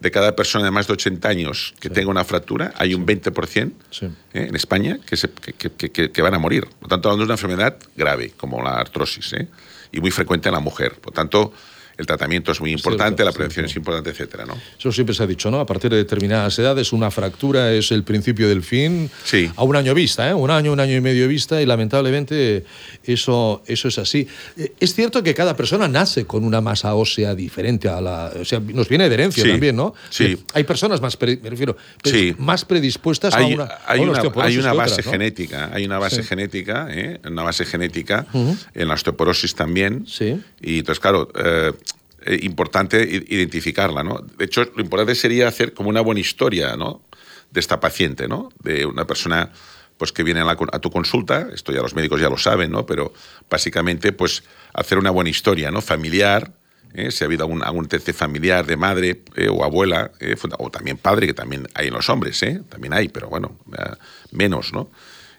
de 0.00 0.10
cada 0.10 0.34
persona 0.34 0.64
de 0.64 0.70
más 0.70 0.86
de 0.86 0.94
80 0.94 1.28
años 1.28 1.74
que 1.78 1.90
tenga 1.90 2.10
una 2.10 2.24
fractura, 2.24 2.72
hay 2.76 2.94
un 2.94 3.04
20% 3.06 3.72
Sí. 3.90 4.06
¿eh? 4.32 4.46
en 4.48 4.56
España 4.56 4.98
que, 5.06 5.16
se- 5.16 5.28
que- 5.30 5.52
que- 5.52 5.90
que- 5.90 6.10
que 6.10 6.22
van 6.22 6.34
a 6.34 6.38
morir. 6.38 6.64
Por 6.66 6.82
lo 6.84 6.88
tanto, 6.88 7.08
hablando 7.08 7.24
de 7.24 7.26
una 7.26 7.34
enfermedad 7.34 7.76
grave, 7.96 8.32
como 8.36 8.62
la 8.62 8.72
artrosis, 8.80 9.32
¿eh? 9.34 9.48
y 9.92 10.00
muy 10.00 10.10
frecuente 10.10 10.48
en 10.48 10.54
la 10.54 10.60
mujer. 10.60 10.94
Por 11.00 11.12
tanto, 11.12 11.52
el 11.96 12.07
tratamiento 12.07 12.53
es 12.53 12.61
muy 12.61 12.72
importante, 12.72 13.22
Cierto, 13.22 13.24
la 13.24 13.33
prevención 13.33 13.64
cierto. 13.66 13.70
es 13.72 13.76
importante, 13.76 14.11
etcétera, 14.11 14.46
¿no? 14.46 14.57
Eso 14.79 14.90
siempre 14.92 15.14
se 15.14 15.22
ha 15.22 15.26
dicho, 15.26 15.50
¿no? 15.50 15.61
A 15.61 15.66
partir 15.66 15.90
de 15.90 15.96
determinadas 15.98 16.59
edades, 16.59 16.92
una 16.92 17.11
fractura 17.11 17.72
es 17.72 17.90
el 17.92 18.03
principio 18.05 18.48
del 18.48 18.62
fin. 18.62 19.11
Sí. 19.24 19.50
A 19.57 19.64
un 19.64 19.76
año 19.76 19.94
vista, 19.94 20.29
¿eh? 20.29 20.35
Un 20.35 20.50
año, 20.50 20.72
un 20.72 20.81
año 20.81 20.96
y 20.96 21.00
medio 21.00 21.29
vista, 21.29 21.61
y 21.61 21.66
lamentablemente 21.66 22.64
eso, 23.05 23.62
eso 23.66 23.88
es 23.88 23.98
así. 23.98 24.26
Eh, 24.57 24.72
Es 24.81 24.94
cierto 24.94 25.22
que 25.22 25.35
cada 25.35 25.57
persona 25.57 25.88
nace 25.88 26.24
con 26.26 26.44
una 26.44 26.61
masa 26.61 26.94
ósea 26.94 27.35
diferente 27.35 27.88
a 27.88 28.00
la. 28.00 28.33
O 28.40 28.44
sea, 28.44 28.61
nos 28.61 28.88
viene 28.88 29.09
de 29.09 29.14
herencia 29.14 29.44
Sí, 29.44 29.50
también, 29.50 29.76
¿no? 29.76 29.94
sí. 30.11 30.24
Eh, 30.24 30.38
Hay 30.55 30.64
personas 30.64 31.00
más, 31.00 31.16
pre- 31.16 31.38
me 31.42 31.50
refiero, 31.50 31.76
Sí. 32.05 32.35
más 32.38 32.64
predispuestas 32.64 33.35
a 33.35 33.38
hay, 33.38 33.55
una, 33.55 33.64
a 33.64 33.81
hay 33.87 34.00
una 34.00 34.11
una, 34.11 34.18
osteoporosis 34.18 34.57
hay 34.57 34.61
una 34.62 34.72
base 34.72 34.92
otras, 34.92 35.07
¿no? 35.07 35.12
genética, 35.12 35.70
hay 35.72 35.85
una 35.85 35.98
base 35.98 36.22
genética, 36.22 36.87
¿eh? 36.90 37.20
una 37.24 37.42
base 37.42 37.64
genética 37.64 38.26
en 38.74 38.88
la 38.88 38.94
osteoporosis 38.94 39.55
también. 39.55 40.05
Sí. 40.07 40.40
Y 40.61 40.79
entonces, 40.81 41.00
claro, 41.00 41.29
eh, 41.35 41.72
eh, 42.24 42.38
importante 42.42 43.02
identificarla, 43.02 44.02
¿no? 44.02 44.18
De 44.18 44.44
hecho, 44.44 44.64
lo 44.64 44.83
importante 44.83 45.14
sería 45.14 45.48
hacer 45.48 45.74
como 45.74 45.88
una 45.88 46.00
buena 46.00 46.20
historia, 46.20 46.76
¿no? 46.76 47.02
De 47.50 47.61
esta 47.61 47.80
paciente, 47.80 48.28
¿no? 48.28 48.50
De 48.62 48.87
una 48.87 49.06
persona 49.06 49.50
pues 50.00 50.12
que 50.12 50.22
viene 50.22 50.40
a, 50.40 50.44
la 50.44 50.56
a 50.72 50.78
tu 50.78 50.90
consulta, 50.90 51.48
esto 51.52 51.72
ya 51.72 51.83
los 51.83 51.94
médicos 51.94 52.22
ya 52.22 52.30
lo 52.30 52.38
saben, 52.38 52.70
¿no? 52.70 52.87
Pero 52.87 53.12
básicamente, 53.50 54.12
pues 54.12 54.42
hacer 54.72 54.96
una 54.96 55.11
buena 55.11 55.28
historia, 55.28 55.70
¿no? 55.70 55.83
Familiar, 55.83 56.54
¿eh? 56.94 57.11
si 57.11 57.24
ha 57.24 57.26
habido 57.26 57.44
algún, 57.44 57.62
algún 57.62 57.87
TC 57.87 58.12
familiar 58.12 58.66
de 58.66 58.76
madre 58.76 59.22
eh, 59.37 59.48
o 59.48 59.64
abuela, 59.64 60.11
eh, 60.20 60.37
o 60.59 60.70
también 60.70 60.96
padre, 60.96 61.26
que 61.26 61.35
también 61.35 61.68
hay 61.74 61.88
en 61.88 61.94
los 61.94 62.09
hombres, 62.09 62.42
¿eh? 62.42 62.62
también 62.68 62.94
hay, 62.94 63.09
pero 63.09 63.28
bueno, 63.28 63.59
menos, 64.33 64.72
¿no? 64.72 64.90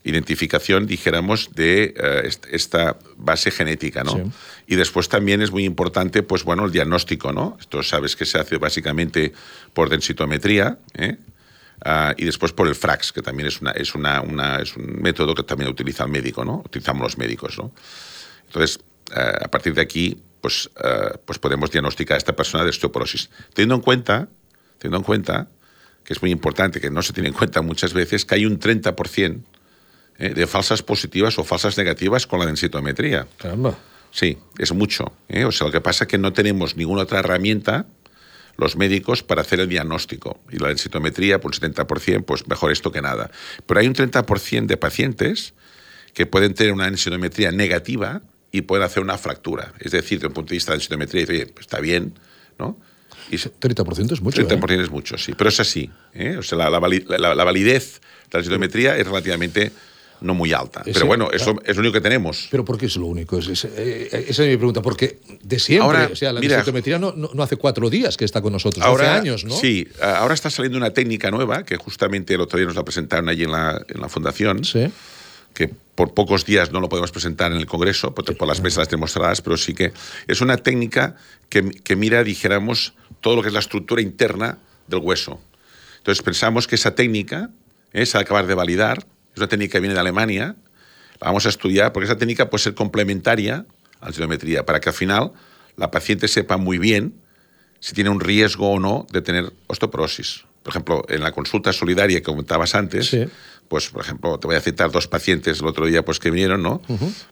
Identificación, 0.03 0.87
dijéramos, 0.87 1.51
de 1.53 1.93
eh, 1.95 2.21
est- 2.25 2.45
esta 2.51 2.97
base 3.17 3.51
genética, 3.51 4.03
¿no? 4.03 4.13
Sí. 4.15 4.23
Y 4.67 4.75
después 4.75 5.09
también 5.09 5.41
es 5.41 5.51
muy 5.51 5.63
importante, 5.63 6.23
pues 6.23 6.43
bueno, 6.43 6.65
el 6.65 6.71
diagnóstico, 6.71 7.31
¿no? 7.31 7.55
Esto 7.59 7.83
sabes 7.83 8.15
que 8.15 8.25
se 8.25 8.39
hace 8.39 8.57
básicamente 8.57 9.31
por 9.73 9.89
densitometría, 9.89 10.79
¿eh? 10.95 11.17
Ah, 11.83 12.13
y 12.17 12.25
después 12.25 12.51
por 12.51 12.67
el 12.67 12.75
FRAX, 12.75 13.11
que 13.11 13.21
también 13.21 13.47
es, 13.47 13.61
una, 13.61 13.71
es, 13.71 13.95
una, 13.95 14.21
una- 14.21 14.57
es 14.57 14.75
un 14.75 15.01
método 15.01 15.33
que 15.35 15.43
también 15.43 15.69
utiliza 15.69 16.03
el 16.03 16.11
médico, 16.11 16.43
¿no? 16.45 16.61
Utilizamos 16.65 17.01
los 17.03 17.17
médicos, 17.17 17.57
¿no? 17.57 17.71
Entonces, 18.47 18.79
eh, 19.15 19.19
a 19.43 19.49
partir 19.49 19.73
de 19.73 19.81
aquí, 19.81 20.21
pues, 20.41 20.69
eh, 20.83 21.17
pues 21.25 21.37
podemos 21.39 21.71
diagnosticar 21.71 22.15
a 22.15 22.17
esta 22.17 22.35
persona 22.35 22.63
de 22.63 22.69
osteoporosis. 22.71 23.29
Teniendo 23.53 23.75
en 23.75 23.81
cuenta, 23.81 24.29
teniendo 24.77 24.97
en 24.97 25.03
cuenta, 25.03 25.47
que 26.03 26.13
es 26.13 26.21
muy 26.21 26.31
importante, 26.31 26.79
que 26.81 26.89
no 26.89 27.01
se 27.03 27.13
tiene 27.13 27.29
en 27.29 27.35
cuenta 27.35 27.61
muchas 27.61 27.93
veces, 27.93 28.25
que 28.25 28.35
hay 28.35 28.45
un 28.47 28.59
30% 28.59 29.43
eh, 30.21 30.33
de 30.35 30.45
falsas 30.47 30.83
positivas 30.83 31.37
o 31.39 31.43
falsas 31.43 31.77
negativas 31.77 32.27
con 32.27 32.39
la 32.39 32.45
densitometría. 32.45 33.27
Caramba. 33.37 33.75
Sí, 34.11 34.37
es 34.59 34.71
mucho. 34.73 35.11
¿eh? 35.29 35.45
O 35.45 35.51
sea, 35.51 35.67
lo 35.67 35.73
que 35.73 35.81
pasa 35.81 36.03
es 36.03 36.07
que 36.09 36.17
no 36.17 36.31
tenemos 36.31 36.75
ninguna 36.77 37.01
otra 37.03 37.19
herramienta, 37.19 37.85
los 38.57 38.75
médicos, 38.75 39.23
para 39.23 39.41
hacer 39.41 39.59
el 39.61 39.67
diagnóstico. 39.69 40.39
Y 40.51 40.57
la 40.59 40.67
densitometría, 40.67 41.39
por 41.41 41.51
un 41.51 41.59
70%, 41.73 42.23
pues 42.25 42.47
mejor 42.47 42.71
esto 42.71 42.91
que 42.91 43.01
nada. 43.01 43.31
Pero 43.65 43.79
hay 43.79 43.87
un 43.87 43.95
30% 43.95 44.67
de 44.67 44.77
pacientes 44.77 45.53
que 46.13 46.25
pueden 46.25 46.53
tener 46.53 46.73
una 46.73 46.85
densitometría 46.85 47.51
negativa 47.51 48.21
y 48.51 48.61
pueden 48.63 48.85
hacer 48.85 49.01
una 49.01 49.17
fractura. 49.17 49.73
Es 49.79 49.91
decir, 49.91 50.17
desde 50.19 50.27
un 50.27 50.33
punto 50.33 50.49
de 50.49 50.55
vista 50.57 50.73
de 50.73 50.77
densitometría, 50.79 51.25
oye, 51.27 51.45
pues 51.47 51.61
está 51.65 51.79
bien, 51.79 52.13
¿no? 52.59 52.77
Y 53.31 53.37
se- 53.37 53.49
30% 53.49 54.11
es 54.13 54.21
mucho. 54.21 54.45
30% 54.45 54.71
¿eh? 54.71 54.83
es 54.83 54.91
mucho, 54.91 55.17
sí. 55.17 55.33
Pero 55.37 55.49
es 55.49 55.59
así. 55.61 55.89
¿eh? 56.13 56.35
O 56.37 56.43
sea, 56.43 56.57
la, 56.57 56.69
la 56.69 56.79
vali- 56.79 57.05
la- 57.07 57.33
la 57.33 57.43
validez 57.45 58.01
de 58.01 58.29
la 58.33 58.39
densitometría 58.39 58.97
es 58.97 59.07
relativamente 59.07 59.71
no 60.21 60.33
muy 60.33 60.53
alta. 60.53 60.81
Ese- 60.81 60.93
Pero 60.93 61.05
bueno, 61.07 61.29
eso 61.31 61.55
es 61.65 61.75
lo 61.75 61.81
único 61.81 61.93
que 61.93 62.01
tenemos. 62.01 62.47
Pero 62.51 62.63
¿por 62.63 62.77
qué 62.77 62.85
es 62.85 62.95
lo 62.95 63.05
único? 63.07 63.37
Es- 63.37 63.47
es- 63.47 63.65
eh, 63.65 64.25
esa 64.29 64.43
es 64.43 64.49
mi 64.49 64.57
pregunta. 64.57 64.81
Porque 64.81 65.19
de 65.43 65.59
siempre, 65.59 65.85
Ahora, 65.85 66.09
o 66.11 66.15
sea, 66.15 66.31
la 66.33 66.39
mira, 66.39 66.63
no, 66.99 67.13
no, 67.13 67.43
hace 67.43 67.55
cuatro 67.57 67.89
días 67.89 68.17
que 68.17 68.25
está 68.25 68.41
con 68.41 68.53
nosotros, 68.53 68.85
hace 68.85 69.05
años, 69.07 69.45
¿no? 69.45 69.55
Sí, 69.55 69.87
ahora 70.01 70.33
está 70.33 70.49
saliendo 70.49 70.77
una 70.77 70.91
técnica 70.91 71.31
nueva 71.31 71.63
que 71.63 71.77
justamente 71.77 72.33
el 72.35 72.41
otro 72.41 72.57
día 72.57 72.67
nos 72.67 72.75
la 72.75 72.83
presentaron 72.83 73.27
allí 73.29 73.43
en 73.43 73.51
la, 73.51 73.83
en 73.87 73.99
la 74.01 74.09
fundación. 74.09 74.63
Sí. 74.63 74.91
que 75.53 75.67
por 75.95 76.13
pocos 76.13 76.45
días 76.45 76.71
no 76.71 76.79
lo 76.79 76.87
podemos 76.87 77.11
presentar 77.11 77.51
en 77.51 77.57
el 77.57 77.65
Congreso, 77.65 78.15
por, 78.15 78.23
por 78.37 78.47
las 78.47 78.61
mesas 78.61 78.87
demostradas, 78.87 79.41
pero 79.41 79.57
sí 79.57 79.73
que 79.73 79.91
es 80.25 80.39
una 80.39 80.55
técnica 80.55 81.17
que, 81.49 81.71
que 81.71 81.97
mira, 81.97 82.23
dijéramos, 82.23 82.93
todo 83.19 83.35
lo 83.35 83.41
que 83.41 83.49
es 83.49 83.53
la 83.53 83.59
estructura 83.59 84.01
interna 84.01 84.59
del 84.87 85.01
hueso. 85.01 85.41
Entonces 85.97 86.23
pensamos 86.23 86.67
que 86.67 86.75
esa 86.75 86.95
técnica 86.95 87.49
eh, 87.91 88.05
va 88.15 88.19
a 88.19 88.21
acabar 88.21 88.47
de 88.47 88.53
validar, 88.53 89.05
es 89.33 89.37
una 89.37 89.47
técnica 89.47 89.73
que 89.73 89.79
viene 89.79 89.93
de 89.93 89.99
Alemania, 89.99 90.55
la 91.19 91.27
vamos 91.27 91.45
a 91.45 91.49
estudiar, 91.49 91.93
porque 91.93 92.05
esa 92.05 92.17
técnica 92.17 92.49
puede 92.49 92.63
ser 92.63 92.73
complementaria 92.73 93.65
a 93.99 94.07
la 94.07 94.11
geometría, 94.13 94.65
para 94.65 94.79
que 94.79 94.89
al 94.89 94.95
final 94.95 95.31
la 95.77 95.91
paciente 95.91 96.27
sepa 96.27 96.57
muy 96.57 96.77
bien 96.79 97.13
si 97.79 97.93
tiene 97.93 98.09
un 98.09 98.19
riesgo 98.19 98.71
o 98.71 98.79
no 98.79 99.07
de 99.11 99.21
tener 99.21 99.51
osteoporosis. 99.67 100.45
Por 100.63 100.71
ejemplo, 100.71 101.03
en 101.09 101.21
la 101.21 101.31
consulta 101.31 101.73
solidaria 101.73 102.19
que 102.19 102.23
comentabas 102.23 102.75
antes, 102.75 103.07
Sí. 103.07 103.25
pues 103.67 103.89
por 103.89 104.01
ejemplo, 104.03 104.37
te 104.37 104.47
voy 104.47 104.55
a 104.55 104.61
citar 104.61 104.91
dos 104.91 105.07
pacientes 105.07 105.59
el 105.59 105.65
otro 105.65 105.85
día 105.87 106.03
pues 106.05 106.19
que 106.19 106.29
vinieron, 106.29 106.61
¿no? 106.61 106.81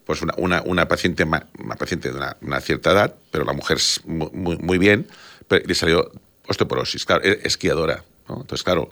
Pues 0.05 0.21
una, 0.23 0.33
una, 0.37 0.61
una 0.63 0.87
paciente, 0.87 1.23
una 1.23 1.75
paciente 1.77 2.09
de 2.11 2.15
una, 2.17 2.37
una 2.41 2.59
cierta 2.61 2.91
edad, 2.91 3.15
pero 3.29 3.43
la 3.45 3.53
mujer 3.53 3.77
es 3.77 4.01
muy, 4.05 4.57
muy, 4.57 4.77
bien, 4.79 5.07
pero 5.47 5.65
le 5.67 5.75
salió 5.75 6.11
osteoporosis, 6.47 7.05
claro, 7.05 7.23
es 7.23 7.37
esquiadora, 7.43 8.03
¿no? 8.27 8.41
Entonces, 8.41 8.63
claro, 8.63 8.89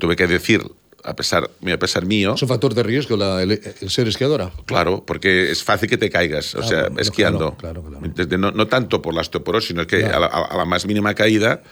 tuve 0.00 0.16
que 0.16 0.26
decir, 0.26 0.62
a 1.04 1.16
pesar, 1.16 1.50
a 1.72 1.76
pesar 1.78 2.04
mío, 2.06 2.34
Es 2.34 2.42
un 2.42 2.48
factor 2.48 2.74
de 2.74 2.82
riesgo 2.82 3.16
la- 3.16 3.42
el, 3.42 3.52
el 3.80 3.90
ser 3.90 4.06
esquiadora. 4.08 4.50
Claro, 4.66 5.04
porque 5.04 5.50
es 5.50 5.62
fácil 5.64 5.88
que 5.88 5.98
te 5.98 6.10
caigas, 6.10 6.54
o 6.54 6.60
Claro, 6.60 6.68
sea, 6.94 7.02
esquiando. 7.02 7.56
claro, 7.56 7.82
claro. 7.82 8.00
Desde- 8.14 8.38
no, 8.38 8.50
no 8.52 8.66
tanto 8.68 9.02
por 9.02 9.14
la 9.14 9.20
osteoporosis, 9.22 9.68
sino 9.68 9.86
que 9.86 10.00
Claro. 10.00 10.16
a, 10.16 10.20
la, 10.20 10.26
a 10.26 10.56
la 10.56 10.64
más 10.64 10.86
mínima 10.86 11.14
caída, 11.14 11.62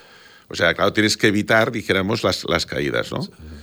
o 0.48 0.54
sea, 0.56 0.74
claro, 0.74 0.92
tienes 0.92 1.16
que 1.16 1.28
evitar, 1.28 1.70
dijéramos, 1.70 2.24
las, 2.24 2.44
las 2.48 2.66
caídas, 2.66 3.12
¿no? 3.12 3.20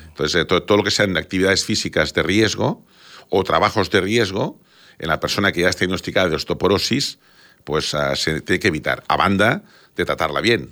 Entonces, 0.07 0.41
eh, 0.41 0.45
todo, 0.45 0.63
todo 0.63 0.77
lo 0.77 0.83
que 0.83 0.91
sean 0.91 1.15
actividades 1.17 1.65
físicas 1.65 2.13
de 2.13 2.23
riesgo 2.23 2.85
o 3.29 3.43
trabajos 3.43 3.89
de 3.91 3.99
riesgo 4.01 4.59
en 4.99 5.09
la 5.09 5.19
persona 5.19 5.51
que 5.51 5.61
ya 5.61 5.69
está 5.69 5.79
diagnosticada 5.81 6.29
de 6.29 6.35
osteoporosis, 6.37 7.19
pues 7.65 7.93
ah, 7.93 8.15
se 8.15 8.39
tiene 8.41 8.59
que 8.59 8.69
evitar, 8.69 9.03
a 9.09 9.17
banda 9.17 9.63
de 9.97 10.05
tratarla 10.05 10.39
bien 10.41 10.71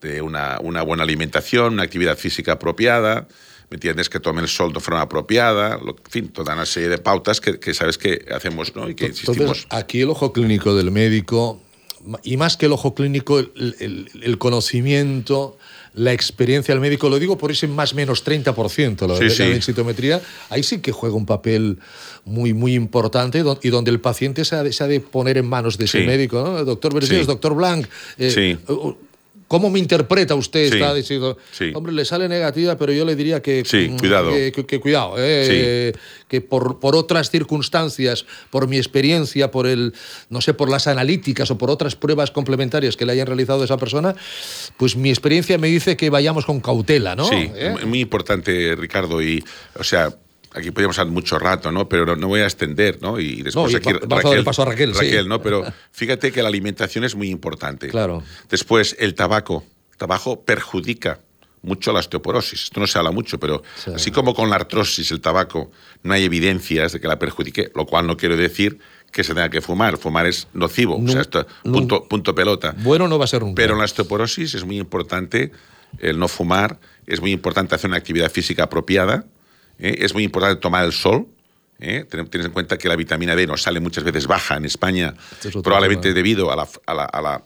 de 0.00 0.22
una, 0.22 0.58
una 0.60 0.82
buena 0.82 1.02
alimentación, 1.02 1.74
una 1.74 1.82
actividad 1.84 2.16
física 2.16 2.52
apropiada, 2.52 3.26
¿me 3.72 3.76
entiendes? 3.76 4.10
Que 4.10 4.20
tome 4.20 4.42
el 4.42 4.48
sol 4.48 4.70
de 4.74 4.80
forma 4.80 5.00
apropiada, 5.00 5.78
lo- 5.82 5.96
en 5.96 6.10
fin, 6.10 6.28
toda 6.28 6.52
una 6.52 6.66
serie 6.66 6.90
de 6.90 6.98
pautas 6.98 7.40
que, 7.40 7.58
que 7.58 7.72
sabes 7.72 7.96
que 7.96 8.26
hacemos, 8.30 8.76
¿no? 8.76 8.86
Y 8.90 8.94
que 8.94 9.06
insistimos. 9.06 9.38
Entonces, 9.38 9.66
aquí 9.70 10.02
el 10.02 10.10
ojo 10.10 10.30
clínico 10.34 10.74
del 10.74 10.90
médico, 10.90 11.58
y 12.22 12.36
más 12.36 12.58
que 12.58 12.66
el 12.66 12.72
ojo 12.72 12.94
clínico, 12.94 13.38
el, 13.38 13.50
el- 13.80 14.10
el 14.22 14.36
conocimiento, 14.36 15.56
la 15.94 16.12
experiencia 16.12 16.74
del 16.74 16.82
médico, 16.82 17.08
lo 17.08 17.18
digo 17.18 17.38
por 17.38 17.50
ese 17.50 17.66
más 17.66 17.94
o 17.94 17.96
menos 17.96 18.22
30%, 18.26 19.06
la, 19.08 19.16
Sí, 19.16 19.24
la 19.24 19.30
sí. 19.30 19.42
densitometría, 19.44 20.20
ahí 20.50 20.62
sí 20.62 20.80
que 20.82 20.92
juega 20.92 21.16
un 21.16 21.24
papel 21.24 21.78
muy, 22.26 22.52
muy 22.52 22.74
importante 22.74 23.42
y 23.62 23.68
donde 23.70 23.90
el 23.90 24.00
paciente 24.00 24.44
se 24.44 24.54
ha 24.56 24.62
de, 24.62 24.72
se 24.74 24.84
ha 24.84 24.86
de 24.86 25.00
poner 25.00 25.38
en 25.38 25.46
manos 25.46 25.78
de 25.78 25.86
ese 25.86 26.00
Sí. 26.00 26.06
médico, 26.06 26.42
¿no? 26.42 26.62
Doctor 26.66 27.02
Sí. 27.06 27.24
doctor 27.24 27.54
Blanc, 27.54 27.86
eh, 28.18 28.30
Sí. 28.30 28.58
¿Cómo 29.52 29.68
me 29.68 29.78
interpreta 29.78 30.34
usted? 30.34 30.70
Sí. 30.70 30.76
Está 30.76 30.94
diciendo, 30.94 31.36
Sí. 31.50 31.72
hombre, 31.74 31.92
le 31.92 32.06
sale 32.06 32.26
negativa, 32.26 32.78
pero 32.78 32.90
yo 32.90 33.04
le 33.04 33.14
diría 33.14 33.42
que, 33.42 33.64
Sí, 33.66 33.90
mm, 33.90 33.98
cuidado. 33.98 34.30
que, 34.30 34.50
que- 34.50 34.64
que 34.64 34.80
cuidado, 34.80 35.16
eh, 35.18 35.92
que 36.26 36.40
por, 36.40 36.80
por 36.80 36.96
otras 36.96 37.28
circunstancias, 37.30 38.24
por 38.48 38.66
mi 38.66 38.78
experiencia, 38.78 39.50
por 39.50 39.66
el, 39.66 39.92
no 40.30 40.40
sé, 40.40 40.54
por 40.54 40.70
las 40.70 40.86
analíticas 40.86 41.50
o 41.50 41.58
por 41.58 41.68
otras 41.68 41.96
pruebas 41.96 42.30
complementarias 42.30 42.96
que 42.96 43.04
le 43.04 43.12
hayan 43.12 43.26
realizado 43.26 43.60
a 43.60 43.64
esa 43.66 43.76
persona, 43.76 44.16
pues 44.78 44.96
mi 44.96 45.10
experiencia 45.10 45.58
me 45.58 45.68
dice 45.68 45.98
que 45.98 46.08
vayamos 46.08 46.46
con 46.46 46.58
cautela, 46.60 47.14
¿no? 47.14 47.26
Sí, 47.28 47.50
¿Eh? 47.54 47.74
muy 47.84 48.00
importante, 48.00 48.74
Ricardo, 48.74 49.20
y, 49.20 49.44
o 49.78 49.84
sea, 49.84 50.16
aquí 50.54 50.70
podríamos 50.70 50.98
hablar 50.98 51.12
mucho 51.12 51.38
rato, 51.38 51.70
¿no? 51.72 51.88
Pero 51.88 52.06
no, 52.06 52.16
no 52.16 52.28
voy 52.28 52.40
a 52.40 52.44
extender, 52.44 52.98
¿no? 53.00 53.18
Y 53.18 53.42
después 53.42 53.54
No, 53.54 53.70
y 53.70 53.74
aquí 53.76 53.92
va- 53.92 54.00
vamos 54.06 54.36
a 54.38 54.44
paso 54.44 54.62
a 54.62 54.64
Raquel, 54.66 54.94
sí. 54.94 55.10
¿no? 55.26 55.40
Pero 55.42 55.64
fíjate 55.92 56.32
que 56.32 56.42
la 56.42 56.48
alimentación 56.48 57.04
es 57.04 57.14
muy 57.14 57.28
importante. 57.30 57.88
Claro. 57.88 58.22
Después, 58.50 58.96
el 58.98 59.14
tabaco. 59.14 59.64
El 59.92 59.98
tabaco 59.98 60.40
perjudica 60.44 61.20
mucho 61.62 61.92
la 61.92 62.00
osteoporosis. 62.00 62.64
Esto 62.64 62.80
no 62.80 62.86
se 62.88 62.98
habla 62.98 63.12
mucho, 63.12 63.38
pero 63.38 63.62
Sí. 63.76 63.92
así 63.94 64.10
como 64.10 64.34
con 64.34 64.50
la 64.50 64.56
artrosis, 64.56 65.10
el 65.12 65.20
tabaco, 65.20 65.70
no 66.02 66.12
hay 66.12 66.24
evidencias 66.24 66.92
de 66.92 67.00
que 67.00 67.06
la 67.06 67.18
perjudique, 67.20 67.70
lo 67.76 67.86
cual 67.86 68.06
no 68.06 68.16
quiere 68.16 68.36
decir 68.36 68.78
que 69.12 69.22
se 69.22 69.32
tenga 69.34 69.48
que 69.50 69.60
fumar. 69.60 69.96
Fumar 69.98 70.26
es 70.26 70.48
nocivo, 70.54 70.96
o 70.96 70.98
Nun- 71.00 71.12
sea, 71.12 71.20
esto, 71.20 71.46
nun- 71.64 71.72
punto, 71.74 72.08
punto 72.08 72.34
pelota. 72.34 72.74
Bueno 72.78 73.06
no 73.06 73.16
va 73.18 73.24
a 73.26 73.28
ser 73.28 73.42
nunca. 73.42 73.54
Pero 73.54 73.74
en 73.74 73.78
la 73.78 73.84
osteoporosis 73.84 74.54
es 74.54 74.64
muy 74.64 74.78
importante 74.78 75.52
el 76.00 76.18
no 76.18 76.26
fumar, 76.26 76.80
es 77.06 77.20
muy 77.20 77.30
importante 77.30 77.74
hacer 77.76 77.88
una 77.88 77.98
actividad 77.98 78.30
física 78.32 78.64
apropiada, 78.64 79.26
¿eh? 79.78 79.96
es 79.98 80.14
muy 80.14 80.24
importante 80.24 80.60
tomar 80.60 80.84
el 80.84 80.92
sol. 80.92 81.26
¿eh? 81.78 82.04
Tienes 82.08 82.46
en 82.46 82.52
cuenta 82.52 82.78
que 82.78 82.88
la 82.88 82.96
vitamina 82.96 83.34
D 83.36 83.46
nos 83.46 83.62
sale 83.62 83.80
muchas 83.80 84.04
veces 84.04 84.26
baja 84.26 84.56
en 84.56 84.64
España, 84.64 85.14
Este 85.32 85.48
es 85.48 85.56
probablemente 85.56 86.08
tema. 86.08 86.14
debido 86.14 86.52
a 86.52 86.56
la, 86.56 86.68
a 86.86 86.94
la- 86.94 87.04
a 87.04 87.20
la 87.22 87.42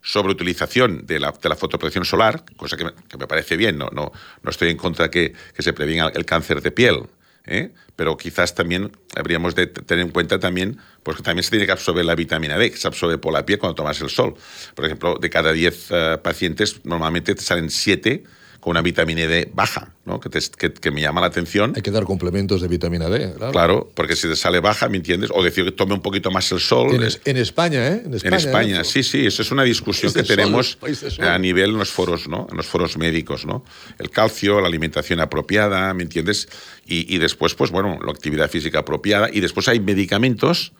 sobreutilización 0.00 1.06
de 1.06 1.18
la, 1.20 1.32
de 1.32 1.48
la 1.48 1.56
fotoprotección 1.56 2.04
solar, 2.04 2.42
cosa 2.56 2.76
que 2.76 2.84
me, 2.84 2.92
que 3.08 3.18
me 3.18 3.26
parece 3.26 3.56
bien, 3.56 3.76
no, 3.76 3.88
no, 3.92 4.10
no 4.42 4.50
estoy 4.50 4.70
en 4.70 4.76
contra 4.76 5.06
de 5.06 5.10
que, 5.10 5.32
que 5.54 5.62
se 5.62 5.72
prevenga 5.72 6.10
el 6.14 6.24
cáncer 6.24 6.62
de 6.62 6.70
piel. 6.70 7.02
¿eh? 7.44 7.72
Pero 7.96 8.16
quizás 8.16 8.54
también 8.54 8.90
habríamos 9.16 9.54
de 9.54 9.66
tener 9.66 10.04
en 10.06 10.10
cuenta 10.12 10.38
también 10.38 10.78
pues 11.02 11.16
que 11.18 11.22
también 11.22 11.42
se 11.42 11.50
tiene 11.50 11.66
que 11.66 11.72
absorber 11.72 12.04
la 12.04 12.14
vitamina 12.14 12.56
D, 12.56 12.70
que 12.70 12.76
se 12.76 12.86
absorbe 12.86 13.18
por 13.18 13.32
la 13.32 13.44
piel 13.44 13.58
cuando 13.58 13.74
tomas 13.74 14.00
el 14.00 14.08
sol. 14.08 14.34
Por 14.74 14.84
ejemplo, 14.84 15.18
de 15.20 15.28
cada 15.30 15.52
10 15.52 15.86
eh, 15.90 16.18
pacientes, 16.22 16.80
normalmente 16.84 17.34
te 17.34 17.42
salen 17.42 17.68
7 17.70 18.24
con 18.68 18.72
una 18.72 18.82
vitamina 18.82 19.26
D 19.26 19.50
baja, 19.54 19.94
¿no? 20.04 20.20
que, 20.20 20.28
te- 20.28 20.40
que- 20.58 20.72
que 20.74 20.90
me 20.90 21.00
llama 21.00 21.22
la 21.22 21.28
atención. 21.28 21.72
Hay 21.74 21.80
que 21.80 21.90
dar 21.90 22.04
complementos 22.04 22.60
de 22.60 22.68
vitamina 22.68 23.08
D, 23.08 23.32
claro. 23.34 23.52
Claro, 23.52 23.90
porque 23.94 24.14
si 24.14 24.28
te 24.28 24.36
sale 24.36 24.60
baja, 24.60 24.90
¿me 24.90 24.98
entiendes? 24.98 25.30
O 25.34 25.42
decir 25.42 25.64
que 25.64 25.72
tome 25.72 25.94
un 25.94 26.02
poquito 26.02 26.30
más 26.30 26.52
el 26.52 26.60
sol. 26.60 26.94
En, 26.94 27.02
es- 27.02 27.18
en 27.24 27.38
España, 27.38 27.86
¿eh? 27.88 28.02
En 28.04 28.12
España, 28.12 28.28
en 28.28 28.34
España, 28.34 28.80
¿eh? 28.82 28.84
sí, 28.84 29.02
sí, 29.02 29.24
eso 29.26 29.40
es 29.40 29.50
una 29.50 29.62
discusión 29.62 30.12
que 30.12 30.18
sol, 30.22 30.26
tenemos 30.36 30.78
a 31.20 31.38
nivel 31.38 31.70
en 31.70 31.78
los 31.78 31.90
foros, 31.90 32.28
¿no? 32.28 32.46
En 32.50 32.58
los 32.58 32.66
foros 32.66 32.98
médicos, 32.98 33.46
¿no? 33.46 33.64
El 33.98 34.10
calcio, 34.10 34.60
la 34.60 34.66
alimentación 34.68 35.20
apropiada, 35.20 35.94
¿me 35.94 36.02
entiendes? 36.02 36.48
Y, 36.86 37.14
y 37.14 37.16
después, 37.18 37.54
pues 37.54 37.70
bueno, 37.70 37.98
la 38.04 38.10
actividad 38.12 38.50
física 38.50 38.80
apropiada. 38.80 39.30
Y 39.32 39.40
después 39.40 39.66
hay 39.68 39.80
medicamentos 39.80 40.72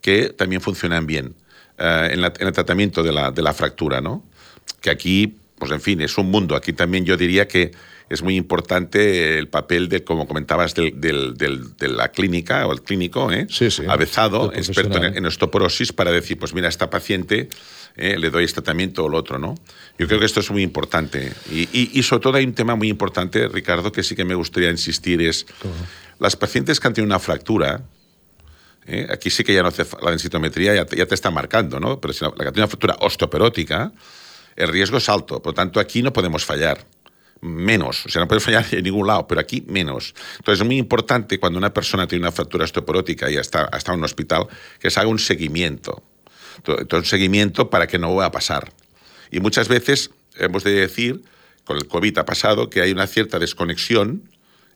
que 0.00 0.30
también 0.30 0.62
funcionan 0.62 1.06
bien 1.06 1.34
eh, 1.78 2.08
en, 2.12 2.22
la- 2.22 2.32
en 2.38 2.46
el 2.46 2.52
tratamiento 2.54 3.02
de 3.02 3.12
la, 3.12 3.30
de 3.32 3.42
la 3.42 3.52
fractura, 3.52 4.00
¿no? 4.00 4.24
Que 4.80 4.90
aquí, 4.90 5.34
pues 5.58 5.70
en 5.72 5.80
fin, 5.80 6.00
es 6.00 6.16
un 6.18 6.30
mundo. 6.30 6.54
Aquí 6.56 6.72
también 6.72 7.04
yo 7.04 7.16
diría 7.16 7.46
que 7.48 7.72
es 8.08 8.22
muy 8.22 8.36
importante 8.36 9.38
el 9.38 9.48
papel 9.48 9.88
de, 9.88 10.02
como 10.04 10.26
comentabas, 10.26 10.74
del, 10.74 10.98
del- 11.00 11.34
del- 11.36 11.76
de 11.76 11.88
la 11.88 12.08
clínica 12.08 12.66
o 12.66 12.72
el 12.72 12.82
clínico, 12.82 13.30
¿eh? 13.32 13.46
Sí, 13.50 13.70
sí. 13.70 13.82
avezado, 13.88 14.50
experto 14.54 15.02
en, 15.04 15.26
osteoporosis, 15.26 15.92
para 15.92 16.10
decir, 16.10 16.38
pues 16.38 16.54
mira, 16.54 16.68
a 16.68 16.70
esta 16.70 16.88
paciente 16.88 17.48
eh, 17.96 18.16
le 18.18 18.30
doy 18.30 18.44
este 18.44 18.62
tratamiento 18.62 19.04
o 19.04 19.08
el 19.08 19.14
otro, 19.14 19.38
¿no? 19.38 19.56
Yo 19.98 20.06
creo 20.06 20.18
que 20.20 20.26
esto 20.26 20.40
es 20.40 20.50
muy 20.50 20.62
importante. 20.62 21.32
Y, 21.52 21.62
y- 21.72 21.90
y 21.92 22.02
sobre 22.02 22.22
todo 22.22 22.36
hay 22.38 22.44
un 22.46 22.54
tema 22.54 22.76
muy 22.76 22.88
importante, 22.88 23.46
Ricardo, 23.48 23.92
que 23.92 24.02
sí 24.02 24.14
que 24.16 24.24
me 24.24 24.34
gustaría 24.36 24.70
insistir, 24.70 25.20
es 25.20 25.44
las 26.18 26.34
pacientes 26.36 26.80
que 26.80 26.86
han 26.88 26.94
tenido 26.94 27.08
una 27.08 27.18
fractura, 27.18 27.82
¿eh? 28.86 29.06
aquí 29.10 29.28
sí 29.30 29.44
que 29.44 29.52
ya 29.52 29.62
no 29.62 29.68
hace 29.68 29.84
la 30.02 30.10
densitometría, 30.10 30.74
ya 30.74 30.84
te, 30.86 30.96
ya 30.96 31.04
te 31.06 31.14
está 31.14 31.30
marcando, 31.30 31.78
¿no? 31.78 32.00
Pero 32.00 32.14
si 32.14 32.24
la, 32.24 32.30
la 32.30 32.44
que 32.44 32.52
tiene 32.52 32.60
una 32.60 32.68
fractura 32.68 32.96
osteoperótica, 33.00 33.92
el 34.58 34.68
riesgo 34.68 34.98
es 34.98 35.08
alto. 35.08 35.40
Por 35.40 35.52
lo 35.52 35.54
tanto, 35.54 35.80
aquí 35.80 36.02
no 36.02 36.12
podemos 36.12 36.44
fallar. 36.44 36.84
Menos. 37.40 38.04
O 38.04 38.08
sea, 38.08 38.20
no 38.20 38.26
podemos 38.28 38.44
fallar 38.44 38.66
en 38.72 38.82
ningún 38.84 39.06
lado, 39.06 39.26
pero 39.28 39.40
aquí 39.40 39.62
menos. 39.68 40.14
Entonces, 40.38 40.60
es 40.60 40.66
muy 40.66 40.76
importante 40.76 41.38
cuando 41.38 41.58
una 41.58 41.72
persona 41.72 42.06
tiene 42.08 42.22
una 42.24 42.32
fractura 42.32 42.64
osteoporótica 42.64 43.30
y 43.30 43.36
está, 43.36 43.68
ha 43.72 43.76
estado 43.78 43.94
en 43.94 44.00
un 44.00 44.04
hospital, 44.04 44.46
que 44.80 44.90
se 44.90 44.98
haga 45.00 45.08
un 45.08 45.18
seguimiento. 45.20 46.02
To- 46.64 46.84
to- 46.86 46.96
Un 46.96 47.04
seguimiento 47.04 47.70
para 47.70 47.86
que 47.86 47.98
no 47.98 48.08
vuelva 48.08 48.26
a 48.26 48.32
pasar. 48.32 48.72
Y 49.30 49.38
muchas 49.40 49.68
veces 49.68 50.10
hemos 50.36 50.64
de 50.64 50.72
decir, 50.72 51.22
con 51.64 51.76
el 51.76 51.86
COVID 51.86 52.18
ha 52.18 52.24
pasado, 52.24 52.68
que 52.70 52.80
hay 52.80 52.90
una 52.90 53.06
cierta 53.06 53.38
desconexión 53.38 54.22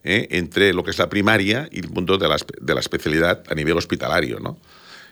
¿eh? 0.05 0.29
entre 0.31 0.73
lo 0.73 0.85
que 0.85 0.92
es 0.92 0.99
la 0.99 1.09
primaria 1.09 1.68
y 1.73 1.81
el 1.81 1.88
mundo 1.90 2.16
de 2.18 2.29
la, 2.29 2.37
de 2.61 2.75
la 2.75 2.81
especialidad 2.81 3.42
a 3.49 3.55
nivel 3.57 3.77
hospitalario, 3.77 4.38
¿no? 4.38 4.57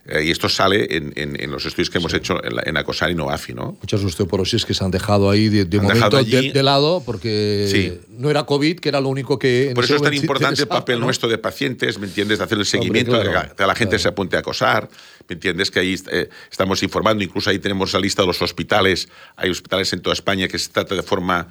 Eh, 0.07 0.25
y 0.25 0.31
esto 0.31 0.49
sale 0.49 0.97
en, 0.97 1.13
en- 1.17 1.41
en 1.41 1.51
los 1.51 1.67
estudios 1.67 1.91
que 1.91 1.99
hemos 1.99 2.15
hecho 2.15 2.43
en, 2.43 2.57
la, 2.57 2.63
en 2.65 2.77
ACOSAR 2.77 3.11
y 3.11 3.15
NOAFI, 3.15 3.53
¿no? 3.55 3.77
Muchas 3.81 4.03
osteoporosis 4.03 4.65
que 4.65 4.73
se 4.75 4.83
han 4.83 4.91
dejado 4.91 5.29
ahí 5.31 5.49
de, 5.49 5.67
de 5.67 5.77
Han 5.79 5.83
momento 5.85 6.05
dejado 6.07 6.17
allí. 6.19 6.49
de, 6.49 6.53
de 6.53 6.63
lado 6.63 7.03
porque 7.05 7.67
Sí. 7.71 8.01
no 8.09 8.31
era 8.31 8.45
COVID, 8.45 8.79
que 8.81 8.89
era 8.89 9.01
lo 9.01 9.09
único 9.09 9.39
que... 9.39 9.73
Por 9.75 9.85
eso 9.85 9.97
es 9.97 10.03
tan 10.03 10.15
importante 10.15 10.63
el 10.63 10.69
papel 10.69 10.99
¿no? 11.01 11.07
nuestro 11.07 11.29
de 11.29 11.39
pacientes, 11.39 11.99
¿me 11.99 12.07
entiendes? 12.07 12.39
De 12.39 12.45
hacer 12.45 12.59
el 12.59 12.65
seguimiento, 12.67 13.13
claro, 13.13 13.25
de 13.43 13.49
que 13.51 13.55
que 13.57 13.67
la 13.67 13.75
gente 13.75 13.91
claro. 13.97 14.03
se 14.03 14.09
apunte 14.09 14.37
a 14.37 14.41
acosar, 14.41 14.89
¿me 15.29 15.35
entiendes? 15.35 15.71
Que 15.71 15.81
ahí 15.81 15.95
eh, 16.11 16.29
estamos 16.51 16.83
informando, 16.83 17.23
incluso 17.23 17.51
ahí 17.51 17.59
tenemos 17.59 17.93
la 17.93 18.01
lista 18.01 18.23
de 18.23 18.27
los 18.29 18.41
hospitales, 18.43 19.09
hay 19.37 19.51
hospitales 19.51 19.93
en 19.93 20.01
toda 20.01 20.15
España 20.15 20.49
que 20.49 20.59
se 20.59 20.71
trata 20.71 20.95
de 20.95 21.03
forma, 21.03 21.49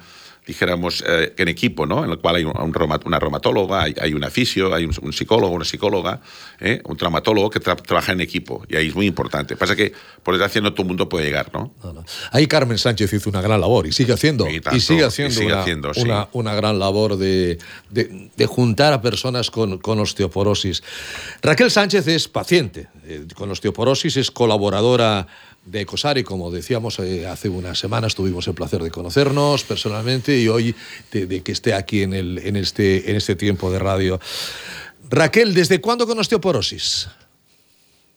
dijéramos, 0.50 1.02
eh, 1.06 1.32
en 1.36 1.48
equipo, 1.48 1.86
¿no? 1.86 2.04
En 2.04 2.10
el 2.10 2.18
cual 2.18 2.36
hay 2.36 2.44
un, 2.44 2.52
un 2.56 2.74
una 3.06 3.18
reumatóloga, 3.18 3.82
hay, 3.82 3.94
hay 4.00 4.14
una 4.14 4.30
fisio, 4.30 4.74
hay 4.74 4.84
un, 4.84 4.94
un 5.02 5.12
psicólogo, 5.12 5.52
una 5.54 5.64
psicóloga, 5.64 6.20
¿eh? 6.60 6.80
un 6.84 6.96
traumatólogo 6.96 7.50
que 7.50 7.60
tra- 7.60 7.80
trabaja 7.80 8.12
en 8.12 8.20
equipo, 8.20 8.64
y 8.68 8.76
ahí 8.76 8.88
es 8.88 8.94
muy 8.94 9.06
importante. 9.06 9.56
Pasa 9.56 9.74
que, 9.76 9.92
por 10.22 10.34
desgracia, 10.34 10.60
no 10.60 10.72
todo 10.72 10.82
el 10.82 10.88
mundo 10.88 11.08
puede 11.08 11.24
llegar, 11.26 11.50
¿no? 11.52 11.72
No, 11.82 11.92
no. 11.92 12.04
Ahí 12.32 12.46
Carmen 12.46 12.78
Sánchez 12.78 13.12
hizo 13.12 13.30
una 13.30 13.40
gran 13.40 13.60
labor 13.60 13.86
y 13.86 13.92
sigue 13.92 14.12
haciendo. 14.12 14.48
Y 14.48 14.56
Y, 14.56 14.60
tanto, 14.60 14.80
sigue 14.80 15.00
y 15.00 15.04
haciendo, 15.04 15.34
sigue 15.34 15.46
una, 15.52 15.60
haciendo, 15.62 15.94
sí. 15.94 16.00
una- 16.02 16.28
una 16.32 16.54
gran 16.54 16.78
labor 16.78 17.16
de, 17.16 17.58
de- 17.90 18.30
de 18.36 18.46
juntar 18.46 18.92
a 18.92 19.00
personas 19.00 19.50
con, 19.50 19.78
con 19.78 19.98
osteoporosis. 20.00 20.82
Raquel 21.42 21.70
Sánchez 21.70 22.06
es 22.08 22.28
paciente 22.28 22.88
eh, 23.06 23.24
con 23.34 23.50
osteoporosis, 23.50 24.16
es 24.16 24.30
colaboradora 24.30 25.26
de 25.64 25.82
Ecosari, 25.82 26.24
como 26.24 26.50
decíamos 26.50 26.98
eh, 26.98 27.26
hace 27.26 27.48
unas 27.48 27.78
semanas 27.78 28.14
tuvimos 28.14 28.46
el 28.48 28.54
placer 28.54 28.82
de 28.82 28.90
conocernos 28.90 29.64
personalmente 29.64 30.36
y 30.36 30.48
hoy 30.48 30.74
de, 31.12 31.26
de 31.26 31.42
que 31.42 31.52
esté 31.52 31.74
aquí 31.74 32.02
en, 32.02 32.14
el, 32.14 32.38
en, 32.38 32.56
este, 32.56 33.10
en 33.10 33.16
este 33.16 33.36
tiempo 33.36 33.70
de 33.70 33.78
radio. 33.78 34.20
Raquel, 35.08 35.54
¿desde 35.54 35.80
cuándo 35.80 36.06
con 36.06 36.18
osteoporosis? 36.18 37.08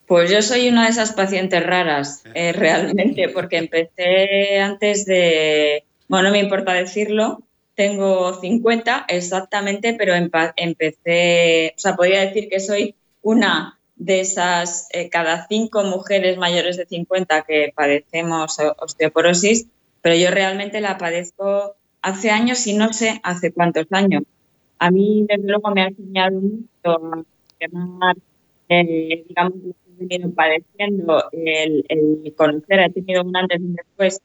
Pues 0.06 0.29
yo 0.29 0.41
soy 0.41 0.67
una 0.67 0.86
de 0.86 0.91
esas 0.91 1.13
pacientes 1.13 1.65
raras, 1.65 2.23
eh, 2.34 2.51
realmente, 2.53 3.29
porque 3.29 3.58
empecé 3.58 4.60
antes 4.60 5.06
de, 5.06 5.84
bueno, 6.08 6.27
no 6.27 6.32
me 6.32 6.39
importa 6.39 6.73
decirlo, 6.73 7.41
tengo 7.75 8.39
50 8.39 9.06
exactamente, 9.08 9.95
pero 9.97 10.13
empecé, 10.13 11.73
o 11.75 11.79
sea, 11.79 11.95
podría 11.95 12.21
decir 12.21 12.47
que 12.49 12.60
soy 12.60 12.95
una 13.21 13.79
de 13.95 14.21
esas 14.21 14.88
eh, 14.91 15.10
cada 15.10 15.47
cinco 15.47 15.84
mujeres 15.84 16.38
mayores 16.38 16.77
de 16.77 16.86
50 16.86 17.43
que 17.43 17.73
padecemos 17.75 18.58
osteoporosis, 18.79 19.67
pero 20.01 20.15
yo 20.15 20.32
realmente 20.32 20.82
la 20.82 20.97
padezco 20.97 21.75
hace 22.01 22.32
años 22.32 22.65
y 22.67 22.73
no 22.73 22.91
sé 22.93 23.19
hace 23.23 23.51
cuántos 23.51 23.86
años. 23.91 24.23
A 24.79 24.91
mí, 24.91 25.25
desde 25.29 25.47
luego, 25.47 25.71
me 25.71 25.84
ha 25.84 25.88
enseñado 25.88 26.41
mucho 26.41 27.23
a 28.01 28.13
eh, 28.69 29.23
digamos, 29.27 29.53
he 29.99 30.06
venido 30.06 30.32
padeciendo, 30.34 31.23
el, 31.32 31.86
el 31.88 32.34
conocer, 32.36 32.79
he 32.79 32.89
tenido 32.89 33.23
un 33.23 33.36
antes 33.36 33.60
y 33.60 33.63
un 33.63 33.75
después 33.75 34.21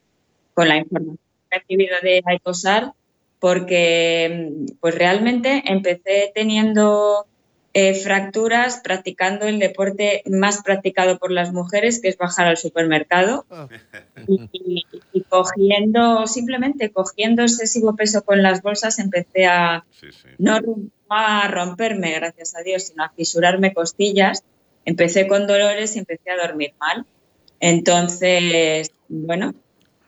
con 0.53 0.67
la 0.67 0.77
información 0.77 1.17
que 1.49 1.55
he 1.55 1.59
recibido 1.59 1.95
de 2.01 2.23
Ecosar, 2.27 2.93
porque 3.39 4.51
pues 4.81 4.95
realmente 4.95 5.63
empecé 5.65 6.31
teniendo 6.33 7.25
eh, 7.73 7.93
fracturas 7.93 8.81
practicando 8.83 9.45
el 9.45 9.59
deporte 9.59 10.23
más 10.25 10.63
practicado 10.63 11.19
por 11.19 11.31
las 11.31 11.53
mujeres, 11.53 12.01
que 12.01 12.07
es 12.09 12.17
bajar 12.17 12.47
al 12.47 12.57
supermercado, 12.57 13.45
y, 14.27 14.49
y- 14.51 14.85
y 15.13 15.21
cogiendo, 15.23 16.25
simplemente 16.27 16.91
cogiendo 16.91 17.43
excesivo 17.43 17.95
peso 17.95 18.23
con 18.23 18.41
las 18.41 18.61
bolsas, 18.61 18.97
empecé 18.99 19.45
a 19.45 19.85
no 20.39 20.59
a 21.09 21.47
romperme, 21.47 22.13
gracias 22.13 22.55
a 22.55 22.61
Dios, 22.61 22.83
sino 22.83 23.03
a 23.03 23.09
fisurarme 23.09 23.73
costillas. 23.73 24.43
Empecé 24.85 25.27
con 25.27 25.45
dolores 25.47 25.95
y 25.95 25.99
empecé 25.99 26.31
a 26.31 26.37
dormir 26.47 26.73
mal. 26.79 27.05
Entonces, 27.59 28.91
bueno, 29.07 29.53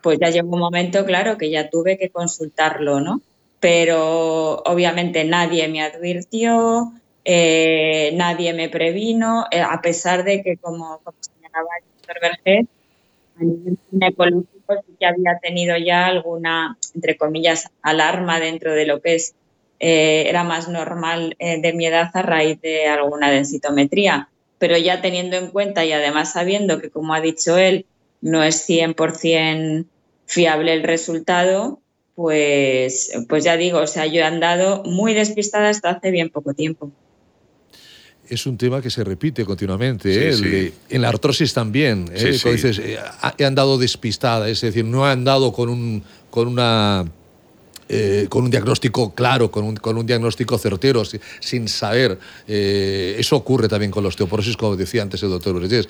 pues 0.01 0.17
ya 0.19 0.29
llegó 0.29 0.49
un 0.53 0.59
momento, 0.59 1.05
claro, 1.05 1.37
que 1.37 1.49
ya 1.51 1.69
tuve 1.69 1.97
que 1.97 2.09
consultarlo, 2.09 2.99
¿no? 3.01 3.21
Pero 3.59 4.57
obviamente 4.63 5.23
nadie 5.25 5.67
me 5.67 5.83
advirtió, 5.83 6.91
eh, 7.23 8.11
nadie 8.15 8.53
me 8.53 8.69
previno, 8.69 9.45
eh, 9.51 9.61
a 9.61 9.81
pesar 9.81 10.23
de 10.23 10.41
que, 10.43 10.57
como, 10.57 11.01
señalaba 11.19 11.69
el 11.79 11.85
doctor 11.95 12.17
Vergés, 12.21 12.67
a 13.39 13.43
nivel 13.43 13.77
ginecológico 13.89 14.75
sí 14.85 14.95
que 14.99 15.05
había 15.05 15.39
tenido 15.39 15.77
ya 15.77 16.07
alguna, 16.07 16.77
entre 16.95 17.17
comillas, 17.17 17.69
alarma 17.81 18.39
dentro 18.39 18.73
de 18.73 18.85
lo 18.85 19.01
que 19.01 19.15
es, 19.15 19.35
eh, 19.79 20.25
era 20.27 20.43
más 20.43 20.67
normal 20.67 21.35
de 21.39 21.73
mi 21.73 21.87
edad 21.87 22.11
a 22.13 22.21
raíz 22.21 22.61
de 22.61 22.87
alguna 22.87 23.31
densitometría. 23.31 24.29
Pero 24.59 24.77
ya 24.77 25.01
teniendo 25.01 25.37
en 25.37 25.49
cuenta 25.49 25.85
y 25.85 25.91
además 25.91 26.33
sabiendo 26.33 26.79
que, 26.79 26.91
como 26.91 27.13
ha 27.15 27.21
dicho 27.21 27.57
él, 27.57 27.85
no 28.21 28.43
es 28.43 28.67
100% 28.69 29.85
fiable 30.25 30.73
el 30.73 30.83
resultado, 30.83 31.79
pues, 32.15 33.11
pues 33.27 33.43
ya 33.43 33.57
digo, 33.57 33.79
o 33.79 33.87
sea, 33.87 34.05
yo 34.05 34.21
he 34.21 34.23
andado 34.23 34.83
muy 34.83 35.13
despistada 35.13 35.69
hasta 35.69 35.89
hace 35.89 36.11
bien 36.11 36.29
poco 36.29 36.53
tiempo. 36.53 36.91
Es 38.31 38.45
un 38.45 38.57
tema 38.57 38.81
que 38.81 38.89
se 38.89 39.03
repite 39.03 39.43
continuamente. 39.43 40.13
Sí, 40.13 40.19
¿eh? 40.19 40.29
El 40.29 40.35
sí. 40.37 40.43
de- 40.43 40.73
en 40.89 41.01
la 41.01 41.09
artrosis 41.09 41.53
también. 41.53 42.09
¿eh? 42.13 42.33
Sí, 42.33 42.49
dices, 42.49 42.79
eh, 42.79 42.97
he 43.37 43.43
andado 43.45 43.77
despistada, 43.77 44.47
es 44.49 44.61
decir, 44.61 44.85
no 44.85 45.05
he 45.05 45.11
andado 45.11 45.51
con 45.51 45.67
un, 45.69 46.01
con 46.29 46.47
una. 46.47 47.03
eh, 47.93 48.27
con 48.29 48.45
un 48.45 48.49
diagnóstico 48.49 49.13
claro, 49.13 49.51
con 49.51 49.65
un, 49.65 49.75
con 49.75 49.97
un 49.97 50.05
diagnóstico 50.05 50.57
certero, 50.57 51.03
si- 51.03 51.19
sin 51.41 51.67
saber. 51.67 52.17
Eh, 52.47 53.17
eso 53.19 53.35
ocurre 53.35 53.67
también 53.67 53.91
con 53.91 54.01
la 54.01 54.07
osteoporosis, 54.07 54.55
como 54.55 54.77
decía 54.77 55.01
antes 55.01 55.21
el 55.23 55.29
doctor 55.29 55.53
Breges. 55.59 55.89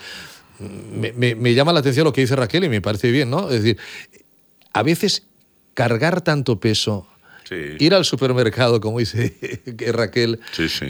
Me, 0.97 1.11
me- 1.13 1.35
me 1.35 1.53
llama 1.53 1.71
la 1.73 1.79
atención 1.81 2.05
lo 2.05 2.11
que 2.13 2.21
dice 2.21 2.35
Raquel 2.35 2.63
y 2.63 2.69
me 2.69 2.81
parece 2.81 3.11
bien, 3.11 3.29
¿no? 3.29 3.51
Es 3.51 3.61
decir, 3.61 3.77
a 4.73 4.81
veces 4.81 5.27
cargar 5.75 6.21
tanto 6.21 6.59
peso, 6.59 7.05
ir 7.79 7.93
al 7.93 8.05
supermercado, 8.05 8.79
como 8.79 8.99
dice 8.99 9.35
que 9.77 9.91
Raquel, 9.91 10.39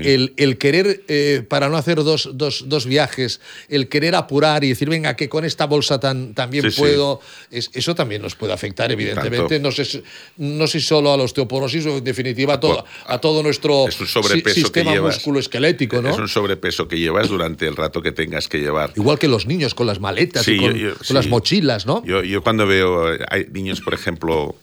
El, 0.06 0.34
el 0.38 0.58
querer, 0.58 1.04
eh, 1.08 1.44
para 1.48 1.70
no 1.70 1.78
hacer 1.78 1.98
dos, 2.04 2.30
dos- 2.34 2.66
dos 2.68 2.86
viajes, 2.86 3.42
el 3.70 3.90
querer 3.90 4.16
apurar 4.16 4.64
y 4.64 4.70
decir, 4.70 4.90
venga, 4.90 5.16
que 5.16 5.28
con 5.30 5.44
esta 5.46 5.66
bolsa 5.66 6.00
tan, 6.00 6.34
también 6.34 6.64
puedo, 6.80 7.20
es- 7.50 7.70
eso 7.74 7.96
también 7.96 8.22
nos 8.22 8.36
puede 8.36 8.54
afectar, 8.54 8.92
evidentemente, 8.92 9.60
no 9.60 9.72
sé, 9.72 10.04
no 10.38 10.68
sé 10.68 10.80
solo 10.80 11.12
a 11.14 11.18
la 11.18 11.24
osteoporosis 11.24 11.86
o 11.88 11.98
en 11.98 12.04
definitiva 12.04 12.54
a 12.56 12.60
todo, 12.60 12.86
a 13.06 13.18
todo 13.20 13.42
nuestro 13.44 13.88
Es 13.88 14.00
un 14.00 14.08
sobrepeso 14.08 14.56
sistema 14.56 14.92
musculoesquelético, 15.16 16.02
¿no? 16.02 16.10
Es 16.12 16.18
un 16.18 16.28
sobrepeso 16.28 16.88
que 16.88 17.00
llevas 17.00 17.30
durante 17.30 17.68
el 17.68 17.76
rato 17.76 18.02
que 18.02 18.12
tengas 18.12 18.48
que 18.48 18.60
llevar. 18.60 18.94
Igual 18.96 19.18
que 19.20 19.28
los 19.28 19.46
niños 19.48 19.74
con 19.74 19.88
las 19.88 20.00
maletas 20.00 20.48
y 20.48 20.58
con, 20.58 20.74
yo- 20.76 20.90
yo- 20.90 20.96
con 21.08 21.16
las 21.16 21.28
mochilas, 21.28 21.86
¿no? 21.86 22.04
Yo, 22.06 22.24
yo 22.24 22.42
cuando 22.44 22.68
veo, 22.68 23.14
eh, 23.14 23.20
hay 23.30 23.48
niños, 23.52 23.82
por 23.82 23.94
ejemplo, 23.94 24.56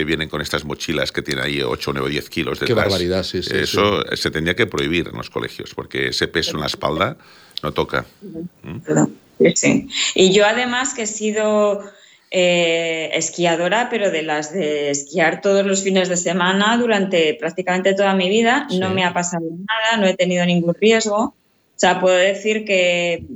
que 0.00 0.04
vienen 0.06 0.30
con 0.30 0.40
estas 0.40 0.64
mochilas 0.64 1.12
que 1.12 1.20
tienen 1.20 1.44
ahí 1.44 1.60
8, 1.60 1.92
9, 1.92 2.08
10 2.08 2.30
kilos 2.30 2.58
de 2.58 2.66
Qué 2.66 2.72
barbaridad, 2.72 3.22
sí, 3.22 3.42
sí, 3.42 3.50
Eso 3.54 4.02
se 4.16 4.30
tendría 4.30 4.56
que 4.56 4.66
prohibir 4.66 5.08
en 5.08 5.16
los 5.16 5.28
colegios, 5.28 5.74
porque 5.74 6.08
ese 6.08 6.26
peso 6.26 6.52
en 6.52 6.60
la 6.60 6.68
espalda 6.68 7.18
no 7.62 7.72
toca. 7.72 8.06
Sí, 9.38 9.52
sí. 9.54 9.88
Y 10.14 10.32
yo 10.32 10.46
además 10.46 10.94
que 10.94 11.02
he 11.02 11.06
sido 11.06 11.84
eh, 12.30 13.10
esquiadora, 13.12 13.88
pero 13.90 14.10
de 14.10 14.22
las 14.22 14.54
de 14.54 14.88
esquiar 14.88 15.42
todos 15.42 15.66
los 15.66 15.82
fines 15.82 16.08
de 16.08 16.16
semana 16.16 16.78
durante 16.78 17.34
prácticamente 17.34 17.92
toda 17.92 18.14
mi 18.14 18.30
vida, 18.30 18.66
no 18.78 18.88
me 18.88 19.04
ha 19.04 19.12
pasado 19.12 19.44
nada, 19.50 20.00
no 20.00 20.06
he 20.06 20.14
tenido 20.14 20.46
ningún 20.46 20.74
riesgo. 20.74 21.18
O 21.18 21.34
sea, 21.76 22.00
puedo 22.00 22.16
decir 22.16 22.64
que, 22.64 23.26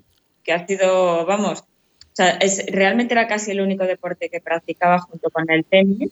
que 0.42 0.52
ha 0.54 0.66
sido, 0.66 1.26
vamos, 1.26 1.60
o 1.60 2.16
sea, 2.16 2.30
es, 2.40 2.64
realmente 2.68 3.12
era 3.12 3.26
casi 3.26 3.50
el 3.50 3.60
único 3.60 3.84
deporte 3.84 4.30
que 4.30 4.40
practicaba 4.40 4.98
junto 5.00 5.28
con 5.28 5.50
el 5.50 5.62
tenis. 5.66 6.10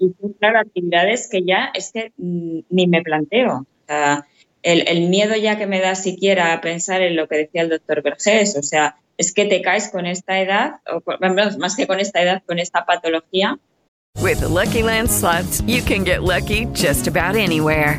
Y 0.00 0.12
claro, 0.40 0.58
actividades 0.60 1.28
que 1.30 1.44
ya 1.44 1.70
es 1.74 1.92
que 1.92 2.12
mm, 2.16 2.60
ni 2.70 2.86
me 2.86 3.02
planteo. 3.02 3.58
O 3.58 3.66
sea, 3.86 4.26
el, 4.62 4.88
el 4.88 5.08
miedo 5.08 5.36
ya 5.36 5.58
que 5.58 5.66
me 5.66 5.80
da 5.80 5.94
siquiera 5.94 6.52
a 6.54 6.60
pensar 6.60 7.02
en 7.02 7.16
lo 7.16 7.28
que 7.28 7.36
decía 7.36 7.62
el 7.62 7.68
doctor 7.68 8.02
Vergés, 8.02 8.56
o 8.56 8.62
sea, 8.62 8.96
es 9.18 9.32
que 9.34 9.44
te 9.44 9.60
caes 9.60 9.90
con 9.90 10.06
esta 10.06 10.40
edad, 10.40 10.76
o 10.90 11.00
con- 11.02 11.18
más 11.58 11.76
que 11.76 11.86
con 11.86 12.00
esta 12.00 12.22
edad, 12.22 12.42
con 12.46 12.58
esta 12.58 12.84
patología, 12.86 13.58
With 14.18 14.40
the 14.40 14.48
Lucky 14.48 14.82
Land 14.82 15.08
slots, 15.08 15.62
you 15.66 15.82
can 15.82 16.04
get 16.04 16.22
lucky 16.22 16.66
just 16.74 17.06
about 17.06 17.36
anywhere. 17.36 17.98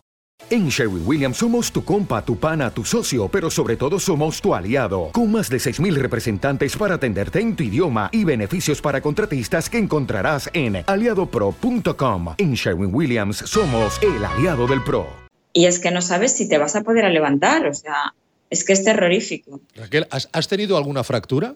En 0.51 0.67
Sherwin 0.67 1.03
Williams 1.05 1.37
somos 1.37 1.71
tu 1.71 1.81
compa, 1.85 2.25
tu 2.25 2.35
pana, 2.37 2.69
tu 2.71 2.83
socio, 2.83 3.29
pero 3.29 3.49
sobre 3.49 3.77
todo 3.77 3.97
somos 3.99 4.41
tu 4.41 4.53
aliado, 4.53 5.09
con 5.13 5.31
más 5.31 5.49
de 5.49 5.57
6.000 5.57 5.93
representantes 5.95 6.75
para 6.75 6.95
atenderte 6.95 7.39
en 7.39 7.55
tu 7.55 7.63
idioma 7.63 8.09
y 8.11 8.25
beneficios 8.25 8.81
para 8.81 8.99
contratistas 8.99 9.69
que 9.69 9.77
encontrarás 9.77 10.49
en 10.53 10.83
aliadopro.com. 10.85 12.35
En 12.37 12.53
Sherwin 12.55 12.93
Williams 12.93 13.37
somos 13.37 13.97
el 14.03 14.25
aliado 14.25 14.67
del 14.67 14.83
PRO. 14.83 15.07
y 15.53 15.65
es 15.67 15.79
que 15.79 15.89
no 15.91 16.01
sabes 16.01 16.33
si 16.33 16.49
te 16.49 16.57
vas 16.57 16.75
a 16.75 16.81
poder 16.81 17.09
levantar, 17.11 17.65
o 17.67 17.73
sea, 17.73 18.13
es 18.49 18.65
que 18.65 18.73
es 18.73 18.83
terrorífico. 18.83 19.61
Raquel, 19.75 20.05
¿has, 20.11 20.27
has 20.33 20.47
tenido 20.49 20.75
alguna 20.75 21.03
fractura? 21.05 21.55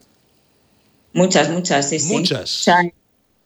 Muchas, 1.13 1.49
muchas, 1.49 1.89
sí, 1.89 1.99
sí. 1.99 2.13
Muchas. 2.13 2.43
O 2.61 2.63
sea, 2.63 2.81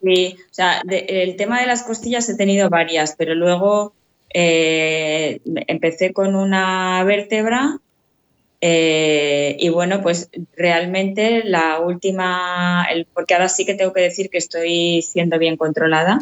sí, 0.02 0.36
o 0.38 0.54
sea, 0.54 0.80
de- 0.84 1.06
el 1.08 1.34
tema 1.36 1.60
de 1.60 1.66
las 1.66 1.82
costillas 1.82 2.28
he 2.28 2.36
tenido 2.36 2.68
varias, 2.70 3.14
pero 3.18 3.34
luego 3.34 3.94
eh, 4.32 5.40
empecé 5.44 6.12
con 6.12 6.36
una 6.36 7.02
vértebra 7.04 7.80
eh, 8.62 9.56
y 9.58 9.70
bueno, 9.70 10.02
pues 10.02 10.30
realmente 10.54 11.42
la 11.44 11.80
última, 11.80 12.86
el, 12.90 13.06
porque 13.06 13.34
ahora 13.34 13.48
sí 13.48 13.64
que 13.64 13.74
tengo 13.74 13.92
que 13.92 14.02
decir 14.02 14.28
que 14.28 14.38
estoy 14.38 15.00
siendo 15.02 15.38
bien 15.38 15.56
controlada 15.56 16.18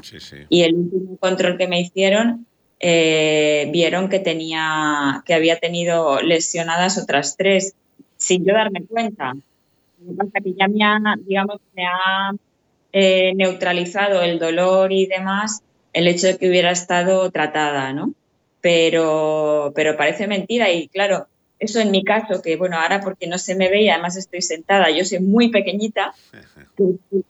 y 0.48 0.62
el 0.62 0.74
último 0.76 1.16
control 1.16 1.58
que 1.58 1.66
me 1.66 1.80
hicieron 1.80 2.46
eh, 2.80 3.68
vieron 3.72 4.08
que 4.08 4.20
tenía, 4.20 5.22
que 5.26 5.34
había 5.34 5.58
tenido 5.58 6.22
lesionadas 6.22 6.96
otras 6.96 7.36
tres 7.36 7.74
sin 8.16 8.44
yo 8.44 8.54
darme 8.54 8.84
cuenta. 8.84 9.34
Que 10.44 10.54
ya 10.54 10.68
me 10.68 10.84
ha, 10.84 11.16
digamos, 11.18 11.60
me 11.74 11.86
ha 11.86 12.30
eh, 12.92 13.32
neutralizado 13.34 14.22
el 14.22 14.38
dolor 14.38 14.92
y 14.92 15.06
demás 15.06 15.62
el 15.92 16.08
hecho 16.08 16.28
de 16.28 16.38
que 16.38 16.48
hubiera 16.48 16.70
estado 16.70 17.30
tratada, 17.30 17.92
¿no? 17.92 18.12
Pero, 18.60 19.72
pero 19.74 19.96
parece 19.96 20.26
mentira 20.26 20.70
y 20.70 20.88
claro, 20.88 21.28
eso 21.58 21.80
en 21.80 21.90
mi 21.90 22.04
caso, 22.04 22.42
que 22.42 22.56
bueno, 22.56 22.78
ahora 22.78 23.00
porque 23.00 23.26
no 23.26 23.38
se 23.38 23.54
me 23.54 23.68
ve 23.68 23.82
y 23.82 23.88
además 23.88 24.16
estoy 24.16 24.42
sentada, 24.42 24.90
yo 24.90 25.04
soy 25.04 25.20
muy 25.20 25.50
pequeñita, 25.50 26.14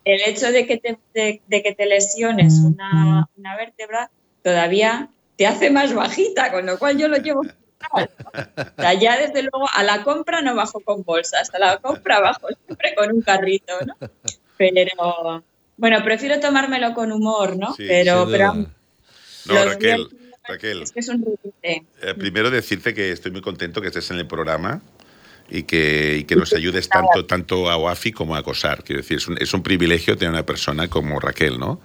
el 0.05 0.21
hecho 0.27 0.53
de 0.53 0.67
que 0.67 0.79
te, 0.79 0.99
de, 1.15 1.41
de 1.47 1.63
que 1.63 1.75
te 1.75 1.87
lesiones 1.87 2.59
una, 2.59 3.29
una 3.37 3.57
vértebra 3.57 4.11
todavía 4.43 5.11
te 5.37 5.47
hace 5.47 5.71
más 5.71 5.95
bajita, 5.95 6.51
con 6.51 6.67
lo 6.67 6.79
cual 6.79 6.99
yo 6.99 7.09
lo 7.09 7.17
llevo 7.19 7.43
O 7.93 8.81
sea, 8.83 8.95
ya 8.95 9.19
desde 9.19 9.43
luego 9.43 9.69
a 9.73 9.83
la 9.83 10.03
compra 10.03 10.43
no 10.43 10.55
bajo 10.55 10.81
con 10.81 11.05
bolsas, 11.05 11.53
a 11.55 11.59
la 11.59 11.79
compra 11.79 12.21
bajo 12.21 12.49
siempre 12.67 12.95
con 12.95 13.13
un 13.13 13.23
carrito, 13.23 13.73
¿no? 13.87 13.95
Pero 14.57 15.45
bueno, 15.79 16.03
prefiero 16.05 16.39
tomármelo 16.41 16.93
con 16.93 17.11
humor, 17.12 17.57
¿no? 17.57 17.72
Sí, 17.74 17.85
pero, 17.89 18.26
pero. 18.31 18.53
No, 18.55 19.64
Raquel, 19.64 20.09
días- 20.11 20.33
Raquel. 20.47 20.83
es 20.83 20.93
que 20.93 21.01
es 21.01 21.09
un. 21.09 21.24
Eh, 21.62 21.83
primero 22.18 22.51
decirte 22.51 22.93
que 22.93 23.11
estoy 23.12 23.31
muy 23.33 23.41
contento 23.41 23.81
que 23.81 23.87
estés 23.89 24.11
en 24.11 24.18
el 24.18 24.26
programa 24.26 24.83
y 25.51 25.62
que, 25.62 26.18
y 26.18 26.24
que 26.24 26.37
nos 26.37 26.53
ayudes 26.53 26.89
tanto, 26.91 27.24
tanto 27.24 27.70
a 27.70 27.76
OAFI 27.79 28.12
como 28.12 28.37
a 28.37 28.43
COSAR. 28.43 28.85
Quiero 28.85 29.01
decir, 29.01 29.16
es 29.16 29.29
un, 29.29 29.39
es 29.41 29.55
un 29.55 29.62
privilegio 29.62 30.16
tener 30.18 30.33
una 30.35 30.45
persona 30.45 30.89
como 30.89 31.18
Raquel, 31.20 31.59
¿no? 31.59 31.81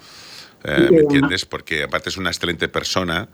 Eh, 0.65 0.87
¿Me 0.91 0.99
entiendes? 0.99 1.45
Porque 1.45 1.83
aparte 1.83 2.09
es 2.09 2.17
una 2.17 2.29
excelente 2.29 2.67
persona 2.67 3.29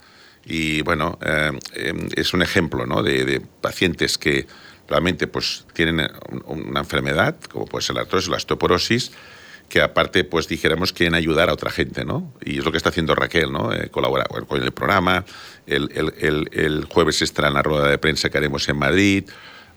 y, 0.45 0.81
bueno, 0.83 1.17
eh, 1.25 1.51
eh, 1.75 1.93
es 2.15 2.33
un 2.33 2.41
ejemplo, 2.41 2.85
¿no? 2.85 3.01
De, 3.03 3.25
de 3.25 3.39
pacientes 3.41 4.17
que 4.17 4.45
realmente 4.87 5.27
pues 5.27 5.65
tienen 5.73 5.99
un- 6.47 6.67
una 6.67 6.79
enfermedad, 6.81 7.35
como 7.51 7.65
puede 7.65 7.83
ser 7.85 7.95
la 7.95 8.01
artrosis, 8.01 8.29
la 8.29 8.37
osteoporosis, 8.37 9.11
que 9.69 9.81
aparte, 9.81 10.23
pues 10.23 10.47
dijéramos, 10.47 10.91
quieren 10.93 11.13
ayudar 11.13 11.49
a 11.49 11.53
otra 11.53 11.69
gente, 11.69 12.03
¿no? 12.03 12.33
Y 12.43 12.57
es 12.59 12.65
lo 12.65 12.71
que 12.71 12.77
está 12.77 12.89
haciendo 12.89 13.13
Raquel, 13.15 13.51
¿no? 13.51 13.71
Eh, 13.71 13.89
colabora 13.89 14.25
con 14.25 14.61
el 14.61 14.71
programa. 14.71 15.23
El, 15.67 15.89
el- 15.93 16.13
el- 16.19 16.49
el 16.51 16.85
jueves 16.85 17.21
estará 17.21 17.47
en 17.49 17.53
la 17.53 17.61
rueda 17.61 17.87
de 17.87 17.97
prensa 17.99 18.29
que 18.29 18.37
haremos 18.39 18.67
en 18.67 18.77
Madrid, 18.77 19.29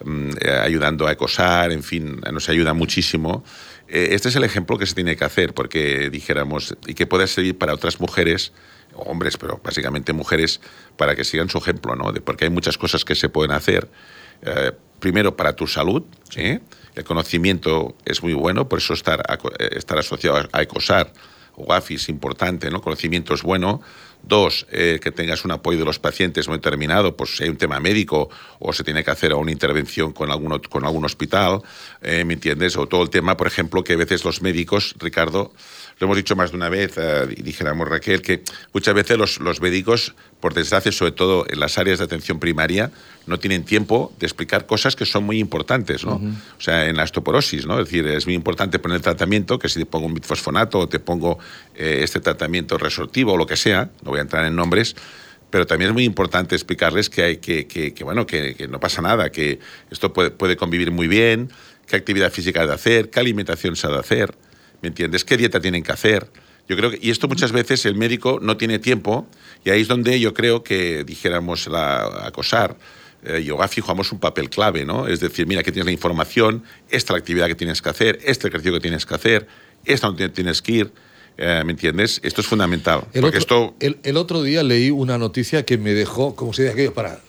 mm, 0.05 0.31
eh, 0.41 0.51
ayudando 0.51 1.07
a 1.07 1.13
ECOSAR, 1.13 1.71
en 1.73 1.83
fin, 1.83 2.21
nos 2.33 2.49
ayuda 2.49 2.73
muchísimo. 2.75 3.45
Eh, 3.87 4.09
este 4.13 4.31
es 4.31 4.37
el 4.37 4.45
ejemplo 4.45 4.79
que 4.79 4.87
se 4.87 4.95
tiene 4.95 5.15
que 5.17 5.25
hacer, 5.25 5.53
porque 5.53 6.09
dijéramos, 6.11 6.75
y 6.87 6.95
que 6.95 7.07
pueda 7.07 7.27
servir 7.27 7.59
para 7.59 7.75
otras 7.75 8.01
mujeres, 8.01 8.53
hombres, 8.95 9.37
pero 9.37 9.61
básicamente 9.63 10.13
mujeres, 10.15 10.61
para 10.97 11.15
que 11.15 11.25
sigan 11.25 11.51
su 11.51 11.59
ejemplo, 11.59 11.95
¿no? 11.97 12.13
De, 12.13 12.21
porque 12.23 12.45
hay 12.47 12.51
muchas 12.51 12.79
cosas 12.79 13.05
que 13.05 13.15
se 13.15 13.29
pueden 13.29 13.53
hacer. 13.53 13.89
Primero, 15.01 15.37
para 15.37 15.55
tu 15.55 15.67
salud, 15.67 16.05
¿sí? 16.31 16.61
El 16.95 17.05
conocimiento 17.05 17.95
es 18.05 18.23
muy 18.23 18.35
bueno, 18.35 18.69
por 18.69 18.79
eso 18.79 18.93
estar, 18.95 19.23
eh, 19.59 19.69
estar 19.77 19.99
asociado 19.99 20.49
a 20.53 20.63
ECOSAR 20.63 21.13
o 21.57 21.73
AFI 21.73 21.95
es 21.95 22.09
importante, 22.09 22.71
¿no? 22.71 22.81
Conocimiento 22.81 23.35
es 23.35 23.43
bueno. 23.43 23.81
Dos, 24.25 24.67
eh, 24.71 25.01
que 25.03 25.11
tengas 25.11 25.45
un 25.45 25.51
apoyo 25.51 25.81
de 25.81 25.85
los 25.85 25.99
pacientes 25.99 26.47
muy 26.47 26.59
determinado, 26.59 27.17
pues 27.17 27.37
si 27.37 27.43
hay 27.43 27.49
un 27.51 27.57
tema 27.57 27.81
médico 27.81 28.31
o 28.61 28.73
se 28.73 28.85
tiene 28.85 29.03
que 29.03 29.11
hacer 29.11 29.35
una 29.35 29.51
intervención 29.51 30.13
con 30.13 30.31
algún, 30.31 30.53
ot- 30.53 30.69
con 30.69 30.85
algún 30.85 31.05
hospital, 31.05 31.61
eh, 32.03 32.25
¿me 32.25 32.35
entiendes? 32.35 32.77
O 32.77 32.87
todo 32.87 33.03
el 33.03 33.11
tema, 33.11 33.37
por 33.37 33.49
ejemplo, 33.49 33.83
que 33.83 33.95
a 33.95 33.97
veces 33.97 34.25
los 34.25 34.41
médicos, 34.41 34.95
Ricardo, 35.01 35.53
lo 35.99 36.07
hemos 36.07 36.17
dicho 36.17 36.37
más 36.37 36.51
de 36.51 36.57
una 36.57 36.69
vez, 36.69 36.95
eh, 36.97 37.27
y 37.37 37.43
dijéramos 37.43 37.89
Raquel, 37.89 38.23
que 38.23 38.43
muchas 38.73 38.95
veces 38.95 39.17
los, 39.19 39.41
los 39.41 39.61
médicos, 39.61 40.15
por 40.41 40.55
desgracia, 40.55 40.91
sobre 40.91 41.13
todo 41.13 41.47
en 41.49 41.61
las 41.61 41.79
áreas 41.79 41.99
de 41.99 42.05
atención 42.05 42.41
primaria, 42.41 42.91
no 43.27 43.39
tienen 43.39 43.65
tiempo 43.65 44.13
de 44.19 44.27
explicar 44.27 44.67
cosas 44.67 44.97
que 44.97 45.07
son 45.07 45.25
muy 45.25 45.39
importantes, 45.39 46.05
¿no? 46.05 46.15
O 46.59 46.61
sea, 46.61 46.89
en 46.89 46.97
la 46.97 47.05
osteoporosis, 47.05 47.67
¿no? 47.67 47.79
Es 47.79 47.87
decir, 47.87 48.07
es 48.07 48.27
muy 48.27 48.35
importante 48.35 48.79
poner 48.79 48.97
el 48.97 49.03
tratamiento, 49.03 49.59
que 49.59 49.69
si 49.69 49.79
te 49.79 49.87
pongo 49.87 50.07
un 50.07 50.15
bitfosfonato 50.15 50.81
o 50.81 50.89
te 50.89 50.99
pongo 50.99 51.39
eh, 51.75 52.01
este 52.03 52.21
tratamiento 52.21 52.79
resortivo 52.79 53.35
o 53.35 53.37
lo 53.37 53.47
que 53.47 53.57
sea, 53.57 53.91
no 54.03 54.11
voy 54.11 54.19
a 54.19 54.23
entrar 54.23 54.45
en 54.45 54.57
nombres, 54.57 54.97
pero 55.51 55.67
también 55.67 55.91
es 55.91 55.95
muy 55.95 56.05
importante 56.05 56.55
explicarles 56.55 57.11
que 57.11 57.23
hay 57.23 57.37
que, 57.37 57.67
que, 57.67 57.93
que, 57.93 58.05
bueno, 58.05 58.27
que, 58.27 58.55
que 58.55 58.67
no 58.67 58.81
pasa 58.81 59.03
nada, 59.03 59.31
que 59.31 59.61
esto 59.91 60.13
puede, 60.13 60.31
puede 60.31 60.57
convivir 60.57 60.91
muy 60.91 61.09
bien, 61.09 61.51
qué 61.87 61.97
actividad 61.97 62.33
física 62.33 62.63
ha 62.63 62.67
de 62.67 62.73
hacer, 62.73 63.11
qué 63.11 63.21
alimentación 63.21 63.77
se 63.77 63.87
ha 63.87 63.91
de 63.91 63.99
hacer, 63.99 64.35
¿me 64.83 64.89
entiendes? 64.89 65.25
¿Qué 65.25 65.37
dieta 65.37 65.61
tienen 65.61 65.83
que 65.83 65.93
hacer? 65.93 66.27
Yo 66.69 66.77
creo 66.77 66.91
que, 66.91 66.99
y 67.01 67.11
esto 67.11 67.27
muchas 67.29 67.51
veces 67.53 67.85
el 67.87 67.95
médico 67.97 68.39
no 68.43 68.57
tiene 68.57 68.79
tiempo, 68.79 69.27
y 69.65 69.71
ahí 69.71 69.81
es 69.83 69.89
donde 69.89 70.19
yo 70.21 70.33
creo 70.35 70.63
que, 70.63 71.05
dijéramos, 71.05 71.67
la 71.67 72.27
acosar, 72.27 72.77
eh, 73.25 73.43
y 73.45 73.51
OGAFI 73.51 73.81
jugamos 73.81 74.13
un 74.13 74.19
papel 74.21 74.49
clave, 74.51 74.85
¿no? 74.85 75.07
Es 75.09 75.21
decir, 75.21 75.47
mira, 75.47 75.61
aquí 75.61 75.71
tienes 75.73 75.87
la 75.87 75.93
información, 75.93 76.65
esta 76.89 76.97
es 76.97 77.11
la 77.11 77.19
actividad 77.19 77.47
que 77.47 77.55
tienes 77.55 77.81
que 77.83 77.89
hacer, 77.89 78.19
este 78.25 78.49
ejercicio 78.49 78.75
que 78.75 78.81
tienes 78.81 79.07
que 79.07 79.15
hacer, 79.15 79.47
esta 79.85 80.09
no 80.09 80.15
tienes 80.15 80.63
que 80.63 80.73
ir, 80.73 80.93
eh, 81.39 81.63
¿me 81.65 81.73
entiendes? 81.73 82.21
Esto 82.23 82.41
es 82.41 82.47
fundamental. 82.47 83.05
El 83.13 83.23
porque 83.23 83.39
otro, 83.39 83.39
esto, 83.39 83.77
el, 83.81 83.99
el 84.05 84.17
otro 84.17 84.43
día 84.43 84.63
leí 84.63 84.91
una 84.91 85.19
noticia 85.19 85.65
que 85.65 85.79
me 85.79 85.95
dejó, 85.95 86.35
como 86.37 86.53
se 86.53 86.63
dice 86.63 86.73
aquello, 86.75 86.95
para, 86.95 87.21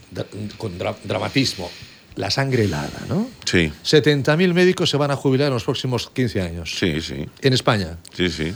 con 0.58 0.78
dra- 0.78 0.96
dramatismo. 1.04 1.72
La 2.16 2.30
sangre 2.30 2.66
helada, 2.66 3.00
¿no? 3.10 3.28
sí, 3.46 3.72
70.000 3.84 4.54
médicos 4.54 4.90
se 4.90 4.98
van 4.98 5.12
a 5.12 5.16
jubilar 5.16 5.48
en 5.48 5.54
los 5.54 5.64
próximos 5.64 6.10
15 6.10 6.42
años. 6.42 6.76
sí, 6.78 7.02
sí, 7.02 7.28
En 7.42 7.54
España. 7.54 7.98
sí, 8.16 8.30
sí, 8.30 8.54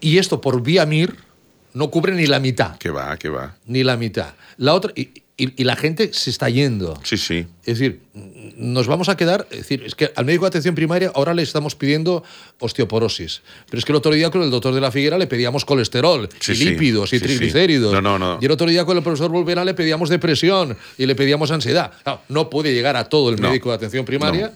Y 0.00 0.18
esto 0.18 0.40
por 0.40 0.62
vía 0.62 0.84
MIR 0.86 1.14
no 1.74 1.90
cubre 1.90 2.12
ni 2.14 2.26
la 2.26 2.40
mitad. 2.40 2.76
que 2.78 2.90
va, 2.90 3.16
que 3.16 3.28
va. 3.28 3.56
Ni 3.66 3.84
la 3.84 3.96
mitad. 3.96 4.34
La 4.56 4.74
otra, 4.74 4.92
y, 4.96 5.22
y- 5.40 5.62
y 5.62 5.64
la 5.64 5.76
gente 5.76 6.12
se 6.12 6.30
está 6.30 6.50
yendo. 6.50 7.00
Sí, 7.04 7.16
sí. 7.16 7.46
Es 7.64 7.78
decir, 7.78 8.00
nos 8.56 8.86
vamos 8.88 9.08
a 9.08 9.16
quedar. 9.16 9.46
Es 9.50 9.58
decir, 9.58 9.82
es 9.86 9.94
que 9.94 10.10
al 10.16 10.24
médico 10.24 10.44
de 10.44 10.48
atención 10.48 10.74
primaria 10.74 11.12
ahora 11.14 11.32
le 11.32 11.42
estamos 11.42 11.74
pidiendo 11.76 12.24
osteoporosis. 12.58 13.42
Pero 13.70 13.78
es 13.78 13.84
que 13.84 13.92
el 13.92 13.96
otro 13.96 14.12
día 14.12 14.30
con 14.30 14.42
el 14.42 14.50
doctor 14.50 14.74
de 14.74 14.80
la 14.80 14.90
Figuera 14.90 15.16
le 15.16 15.26
pedíamos 15.26 15.64
colesterol, 15.64 16.28
Sí, 16.40 16.52
y 16.52 16.56
sí. 16.56 16.64
lípidos, 16.64 17.12
y 17.12 17.18
Sí, 17.18 17.24
triglicéridos. 17.24 17.92
No, 17.94 18.00
no, 18.02 18.18
no. 18.18 18.38
Y 18.40 18.46
el 18.46 18.50
otro 18.50 18.66
día 18.68 18.84
con 18.84 18.96
el 18.96 19.02
profesor 19.02 19.30
Volvera 19.30 19.64
le 19.64 19.74
pedíamos 19.74 20.08
depresión 20.08 20.76
y 20.98 21.06
le 21.06 21.14
pedíamos 21.14 21.50
ansiedad. 21.50 21.92
Claro, 22.02 22.20
no 22.28 22.50
puede 22.50 22.74
llegar 22.74 22.96
a 22.96 23.08
todo 23.08 23.30
el 23.30 23.38
médico 23.38 23.70
de 23.70 23.76
atención 23.76 24.04
primaria. 24.04 24.52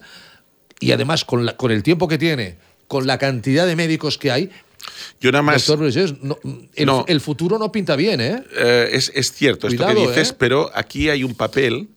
Y 0.81 0.91
además, 0.93 1.25
con, 1.25 1.47
la- 1.47 1.57
con 1.57 1.71
el 1.71 1.83
tiempo 1.85 2.09
que 2.09 2.19
tiene, 2.19 2.57
con 2.89 3.07
la 3.07 3.17
cantidad 3.19 3.67
de 3.67 3.77
médicos 3.77 4.19
que 4.19 4.31
hay, 4.33 4.51
Yo 5.21 5.31
nada 5.33 5.43
más. 5.43 5.67
doctor 5.67 5.87
no, 6.23 6.39
el, 6.75 6.87
No. 6.87 7.05
el 7.09 7.21
futuro 7.21 7.59
no 7.59 7.71
pinta 7.73 7.97
bien, 7.97 8.21
¿eh? 8.21 8.43
Eh, 8.57 8.91
es, 8.93 9.13
es 9.15 9.33
cierto 9.33 9.69
esto 9.69 9.87
que 9.87 9.95
dices, 9.95 10.31
¿eh? 10.31 10.37
pero 10.39 10.71
aquí 10.75 11.09
hay 11.09 11.25
un 11.25 11.35
papel 11.35 11.89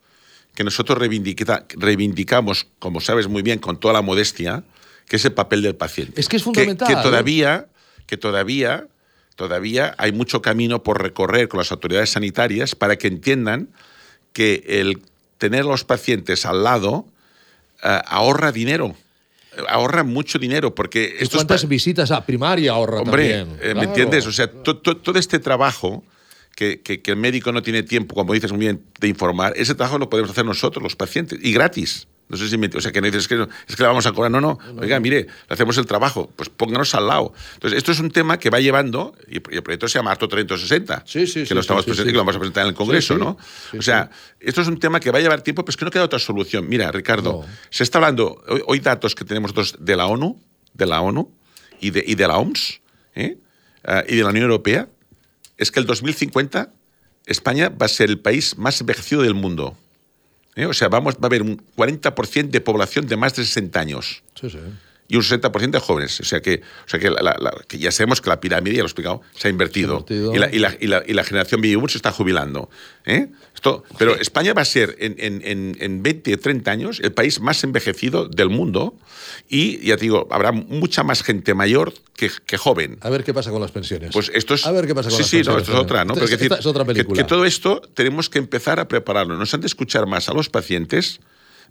que 0.53 0.63
nosotros 0.63 0.97
reivindica- 0.99 1.65
reivindicamos, 1.75 2.67
como 2.79 3.01
sabes 3.01 3.27
muy 3.27 3.41
bien, 3.41 3.59
con 3.59 3.79
toda 3.79 3.93
la 3.93 4.01
modestia, 4.01 4.63
que 5.07 5.17
es 5.17 5.25
el 5.25 5.33
papel 5.33 5.61
del 5.61 5.75
paciente. 5.75 6.19
Es 6.21 6.29
que 6.29 6.38
es 6.38 6.43
fundamental. 6.43 6.88
Que, 6.88 6.93
¿eh? 6.93 6.97
todavía, 7.03 7.67
que 8.07 8.17
todavía, 8.17 8.88
todavía 9.36 9.95
hay 9.97 10.11
mucho 10.11 10.41
camino 10.41 10.81
por 10.83 11.01
recorrer 11.01 11.47
con 11.47 11.57
las 11.57 11.71
autoridades 11.71 12.11
sanitarias 12.11 12.75
para 12.75 12.95
que 12.97 13.07
entiendan 13.07 13.69
que 14.33 14.63
el 14.67 15.01
tener 15.38 15.61
a 15.61 15.65
los 15.65 15.83
pacientes 15.83 16.45
al 16.45 16.63
lado 16.63 17.05
ahorra 17.81 18.51
dinero. 18.51 18.95
Eh, 19.58 19.62
Ahorra 19.70 20.03
mucho 20.03 20.38
dinero 20.39 20.74
porque 20.76 21.01
¿Y 21.20 21.24
esto 21.24 21.38
es 21.38 21.43
cuántas 21.43 21.62
pa- 21.64 21.68
visitas 21.68 22.12
a 22.12 22.26
primaria 22.26 22.72
ahorra 22.72 22.99
Hombre, 23.01 23.30
también? 23.34 23.58
eh, 23.58 23.62
Claro. 23.72 23.80
¿me 23.80 23.86
entiendes? 23.86 24.28
O 24.28 24.32
sea, 24.32 24.51
to- 24.51 24.78
to- 24.78 24.97
todo 24.97 25.18
este 25.20 25.39
trabajo 25.39 26.03
que, 26.56 26.82
que- 26.82 27.01
que 27.01 27.12
el 27.12 27.18
médico 27.18 27.51
no 27.51 27.62
tiene 27.62 27.84
tiempo, 27.84 28.16
como 28.16 28.34
dices 28.34 28.51
muy 28.51 28.62
bien, 28.62 28.82
de 28.99 29.08
informar, 29.08 29.53
ese 29.58 29.76
trabajo 29.76 29.97
lo 29.97 30.10
podemos 30.10 30.32
hacer 30.32 30.45
nosotros, 30.45 30.82
los 30.82 30.95
pacientes, 30.95 31.38
y 31.41 31.51
gratis. 31.51 32.08
No 32.28 32.38
sé 32.38 32.49
si 32.49 32.57
me, 32.57 32.67
o 32.73 32.82
sea, 32.82 32.91
que 32.91 33.01
no 33.01 33.05
dices 33.05 33.21
es 33.23 33.28
que, 33.28 33.36
no- 33.36 33.47
es 33.67 33.76
que 33.76 33.84
le 33.84 33.88
vamos 33.88 34.05
a 34.07 34.11
cobrar. 34.11 34.32
No, 34.32 34.41
no. 34.41 34.57
Oiga, 34.80 34.99
mire, 34.99 35.23
le 35.47 35.53
hacemos 35.53 35.78
el 35.78 35.86
trabajo. 35.86 36.32
Pues 36.36 36.49
pónganos 36.49 36.95
al 36.95 37.05
lado. 37.07 37.34
Entonces, 37.53 37.78
esto 37.78 37.91
es 37.91 37.99
un 37.99 38.09
tema 38.09 38.39
que 38.39 38.49
va 38.49 38.59
llevando, 38.59 39.15
y 39.28 39.36
el 39.36 39.41
proyecto 39.61 39.88
se 39.88 39.99
llama 39.99 40.11
Arto 40.11 40.28
360, 40.28 41.03
Sí, 41.05 41.28
sí, 41.28 41.41
que 41.41 41.45
sí, 41.45 41.53
lo 41.53 41.59
estamos 41.61 41.84
presentando 41.86 42.09
y 42.09 42.13
que 42.13 42.17
lo 42.17 42.21
vamos 42.23 42.36
a 42.36 42.39
presentar 42.39 42.63
en 42.63 42.69
el 42.69 42.73
Congreso. 42.76 43.17
¿no? 43.17 43.38
O 43.78 43.82
sea, 43.84 44.09
esto 44.39 44.61
es 44.61 44.67
un 44.67 44.80
tema 44.80 44.99
que 44.99 45.11
va 45.11 45.19
a 45.19 45.21
llevar 45.21 45.41
tiempo, 45.41 45.63
pero 45.63 45.69
es 45.71 45.78
que 45.78 45.86
no 45.86 45.91
queda 45.91 46.03
otra 46.03 46.17
solución. 46.19 46.67
Mira, 46.67 46.91
Ricardo, 46.91 47.41
No. 47.43 47.45
se 47.69 47.84
está 47.84 47.99
hablando, 47.99 48.43
hoy, 48.47 48.61
hoy 48.65 48.80
datos 48.80 49.13
que 49.13 49.23
tenemos 49.23 49.53
dos 49.53 49.76
de 49.80 49.95
la 49.95 50.07
ONU, 50.07 50.41
de 50.73 50.86
la 50.88 51.01
ONU 51.01 51.32
y 51.80 51.91
de, 51.91 52.03
y 52.07 52.15
de 52.15 52.28
la 52.28 52.38
OMS 52.38 52.82
¿eh? 53.13 53.38
Ah, 53.84 54.03
y 54.07 54.15
de 54.15 54.23
la 54.23 54.30
Unión 54.30 54.45
Europea, 54.45 54.89
es 55.57 55.71
que 55.71 55.80
el 55.80 55.86
2050 55.86 56.71
España 57.28 57.69
va 57.69 57.86
a 57.86 57.89
ser 57.89 58.09
el 58.09 58.19
país 58.19 58.57
más 58.57 58.82
envejecido 58.82 59.21
del 59.21 59.36
mundo. 59.36 59.78
¿Eh? 60.56 60.66
O 60.66 60.74
sea, 60.74 60.89
vamos, 60.89 61.16
va 61.16 61.20
a 61.24 61.26
haber 61.28 61.41
un 61.41 61.62
40% 61.78 62.49
de 62.49 62.62
población 62.62 63.08
de 63.08 63.18
más 63.18 63.36
de 63.36 63.45
60 63.45 63.80
años 63.80 64.24
Sí, 64.39 64.49
sí. 64.49 64.60
Y 65.08 65.18
un 65.18 65.22
60% 65.24 65.72
de 65.72 65.80
jóvenes. 65.80 66.20
O 66.20 66.24
sea 66.26 66.41
que, 66.41 66.62
o 66.86 66.89
sea 66.89 66.99
que, 66.99 67.10
la- 67.12 67.22
la- 67.22 67.53
que 67.68 67.78
ya 67.78 67.91
sabemos 67.91 68.22
que 68.22 68.30
la 68.30 68.39
pirámide, 68.41 68.76
ya 68.76 68.80
lo 68.82 68.86
he 68.86 68.88
explicado, 68.88 69.22
se 69.36 69.47
ha 69.47 69.51
invertido. 69.51 70.06
Se 70.08 70.14
ha 70.14 70.18
invertido. 70.18 70.36
Y, 70.36 70.39
la, 70.39 70.53
y, 70.53 70.60
la, 70.60 70.76
y, 70.80 70.88
la, 70.88 71.03
y 71.06 71.14
la 71.14 71.24
generación 71.24 71.62
baby 71.62 71.76
boom 71.76 71.89
se 71.89 71.97
está 71.97 72.12
jubilando. 72.12 72.70
¿eh? 73.06 73.28
Esto, 73.53 73.84
pero 73.97 74.16
España 74.16 74.53
va 74.53 74.64
a 74.64 74.66
ser 74.66 74.95
en, 74.99 75.16
en, 75.20 75.41
en, 75.45 75.78
en 75.80 76.03
20, 76.03 76.38
30 76.38 76.72
años 76.72 76.99
el 77.01 77.12
país 77.14 77.39
más 77.39 77.64
envejecido 77.64 78.28
del 78.28 78.49
mundo 78.49 78.95
y, 79.47 79.78
ya 79.86 79.95
te 79.97 80.01
digo, 80.03 80.28
habrá 80.32 80.51
mucha 80.51 81.03
más 81.03 81.24
gente 81.24 81.53
mayor 81.53 81.93
que, 82.16 82.30
que 82.45 82.58
joven. 82.58 82.97
A 83.01 83.10
ver 83.10 83.24
qué 83.24 83.34
pasa 83.34 83.51
con 83.51 83.62
las 83.62 83.72
pensiones. 83.72 84.12
Pues 84.12 84.32
esto 84.34 84.56
es. 84.56 84.66
A 84.66 84.72
ver 84.72 84.88
qué 84.88 84.95
pasa 84.95 85.10
con 85.10 85.18
sí, 85.18 85.22
las 85.24 85.30
sí, 85.30 85.38
no, 85.38 85.43
pensiones 85.56 85.64
esto 85.68 85.74
es 85.78 85.80
otra, 85.84 86.06
¿no? 86.06 86.14
Pero 86.16 86.26
que 86.26 86.38
decir, 86.38 86.51
es 86.58 86.66
otra 86.66 86.84
que- 86.84 86.93
película. 86.93 87.22
Que, 87.22 87.28
todo 87.28 87.45
esto 87.45 87.82
tenemos 87.93 88.30
que 88.30 88.39
empezar 88.39 88.80
a 88.80 88.88
prepararlo. 88.88 89.36
Nos 89.38 89.53
han 89.53 89.62
de 89.62 89.68
escuchar 89.68 90.06
más 90.08 90.30
a 90.30 90.34
los 90.34 90.49
pacientes, 90.49 91.20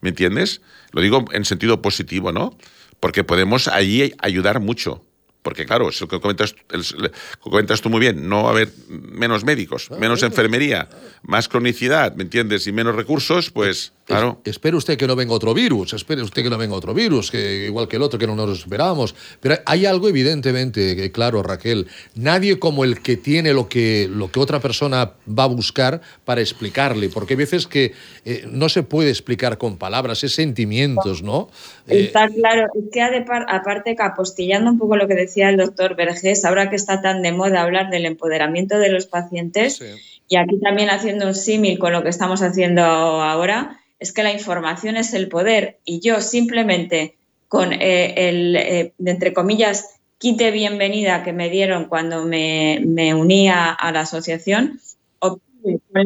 ¿me 0.00 0.10
entiendes? 0.10 0.60
Lo 0.92 1.00
digo 1.02 1.24
en 1.32 1.44
sentido 1.44 1.82
positivo, 1.82 2.30
¿no? 2.32 2.56
Porque 3.04 3.22
podemos 3.22 3.68
allí 3.68 4.14
ayudar 4.18 4.60
mucho. 4.60 5.04
Porque, 5.42 5.66
claro, 5.66 5.90
es 5.90 6.00
lo 6.00 6.08
que 6.08 6.18
comentas, 6.22 6.56
lo 6.70 7.10
que 7.10 7.12
comentas 7.38 7.82
tú 7.82 7.90
muy 7.90 8.00
bien, 8.00 8.30
no 8.30 8.44
va 8.44 8.48
a 8.48 8.52
haber 8.52 8.70
menos 8.88 9.44
médicos, 9.44 9.90
menos 9.90 10.22
enfermería, 10.22 10.88
más 11.20 11.46
cronicidad, 11.46 12.14
¿me 12.16 12.22
entiendes? 12.22 12.66
Y 12.66 12.72
menos 12.72 12.96
recursos, 12.96 13.50
pues 13.50 13.92
Claro. 14.06 14.40
Es- 14.44 14.50
espere 14.50 14.76
usted 14.76 14.98
que 14.98 15.06
no 15.06 15.16
venga 15.16 15.32
otro 15.32 15.54
virus, 15.54 15.92
espere 15.94 16.22
usted 16.22 16.42
que 16.42 16.50
no 16.50 16.58
venga 16.58 16.74
otro 16.74 16.92
virus, 16.92 17.30
que 17.30 17.64
igual 17.66 17.88
que 17.88 17.96
el 17.96 18.02
otro 18.02 18.18
que 18.18 18.26
no 18.26 18.36
nos 18.36 18.58
esperábamos. 18.58 19.14
Pero 19.40 19.56
hay 19.64 19.86
algo 19.86 20.08
evidentemente 20.08 20.94
que, 20.94 21.10
claro, 21.10 21.42
Raquel, 21.42 21.86
nadie 22.14 22.58
como 22.58 22.84
el 22.84 23.00
que 23.00 23.16
tiene 23.16 23.52
lo 23.54 23.68
que, 23.68 24.08
lo 24.10 24.30
que 24.30 24.40
otra 24.40 24.60
persona 24.60 25.12
va 25.26 25.44
a 25.44 25.48
buscar 25.48 26.00
para 26.24 26.40
explicarle, 26.40 27.08
porque 27.08 27.32
hay 27.34 27.38
veces 27.38 27.66
que 27.66 27.92
eh, 28.24 28.46
no 28.50 28.68
se 28.68 28.82
puede 28.82 29.10
explicar 29.10 29.58
con 29.58 29.76
palabras, 29.78 30.22
es 30.24 30.34
sentimientos, 30.34 31.22
¿no? 31.22 31.48
Eh, 31.88 32.04
Está 32.04 32.28
claro, 32.28 32.66
es 32.74 32.84
que 32.92 33.00
aparte 33.02 33.96
que 33.96 34.02
apostillando 34.02 34.70
un 34.70 34.78
poco 34.78 34.96
lo 34.96 35.08
que 35.08 35.14
decía 35.14 35.48
el 35.48 35.56
doctor 35.56 35.96
Vergés, 35.96 36.44
ahora 36.44 36.68
que 36.70 36.76
está 36.76 37.00
tan 37.00 37.22
de 37.22 37.32
moda 37.32 37.62
hablar 37.62 37.90
del 37.90 38.06
empoderamiento 38.06 38.78
de 38.78 38.90
los 38.90 39.06
pacientes, 39.06 39.82
y 40.28 40.36
aquí 40.36 40.58
también 40.60 40.90
haciendo 40.90 41.26
un 41.26 41.34
símil 41.34 41.78
con 41.78 41.92
lo 41.92 42.02
que 42.02 42.08
estamos 42.08 42.42
haciendo 42.42 42.82
ahora, 42.82 43.80
es 44.04 44.12
que 44.12 44.22
la 44.22 44.32
información 44.32 44.98
es 44.98 45.14
el 45.14 45.28
poder 45.28 45.78
y 45.82 45.98
yo 46.00 46.20
simplemente 46.20 47.16
con 47.48 47.72
eh, 47.72 48.28
el, 48.28 48.54
eh, 48.54 48.92
entre 49.02 49.32
comillas, 49.32 49.98
quite 50.18 50.50
bienvenida 50.50 51.22
que 51.22 51.32
me 51.32 51.48
dieron 51.48 51.86
cuando 51.86 52.26
me, 52.26 52.82
me 52.84 53.14
unía 53.14 53.72
a 53.72 53.92
la 53.92 54.00
asociación, 54.00 54.78
obtuve 55.20 55.80
más 55.94 56.04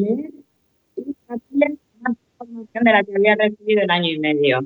información 2.30 2.84
de 2.84 2.92
la 2.92 3.02
que 3.02 3.16
había 3.16 3.34
recibido 3.34 3.82
en 3.82 3.90
año 3.90 4.10
y 4.10 4.18
medio. 4.20 4.60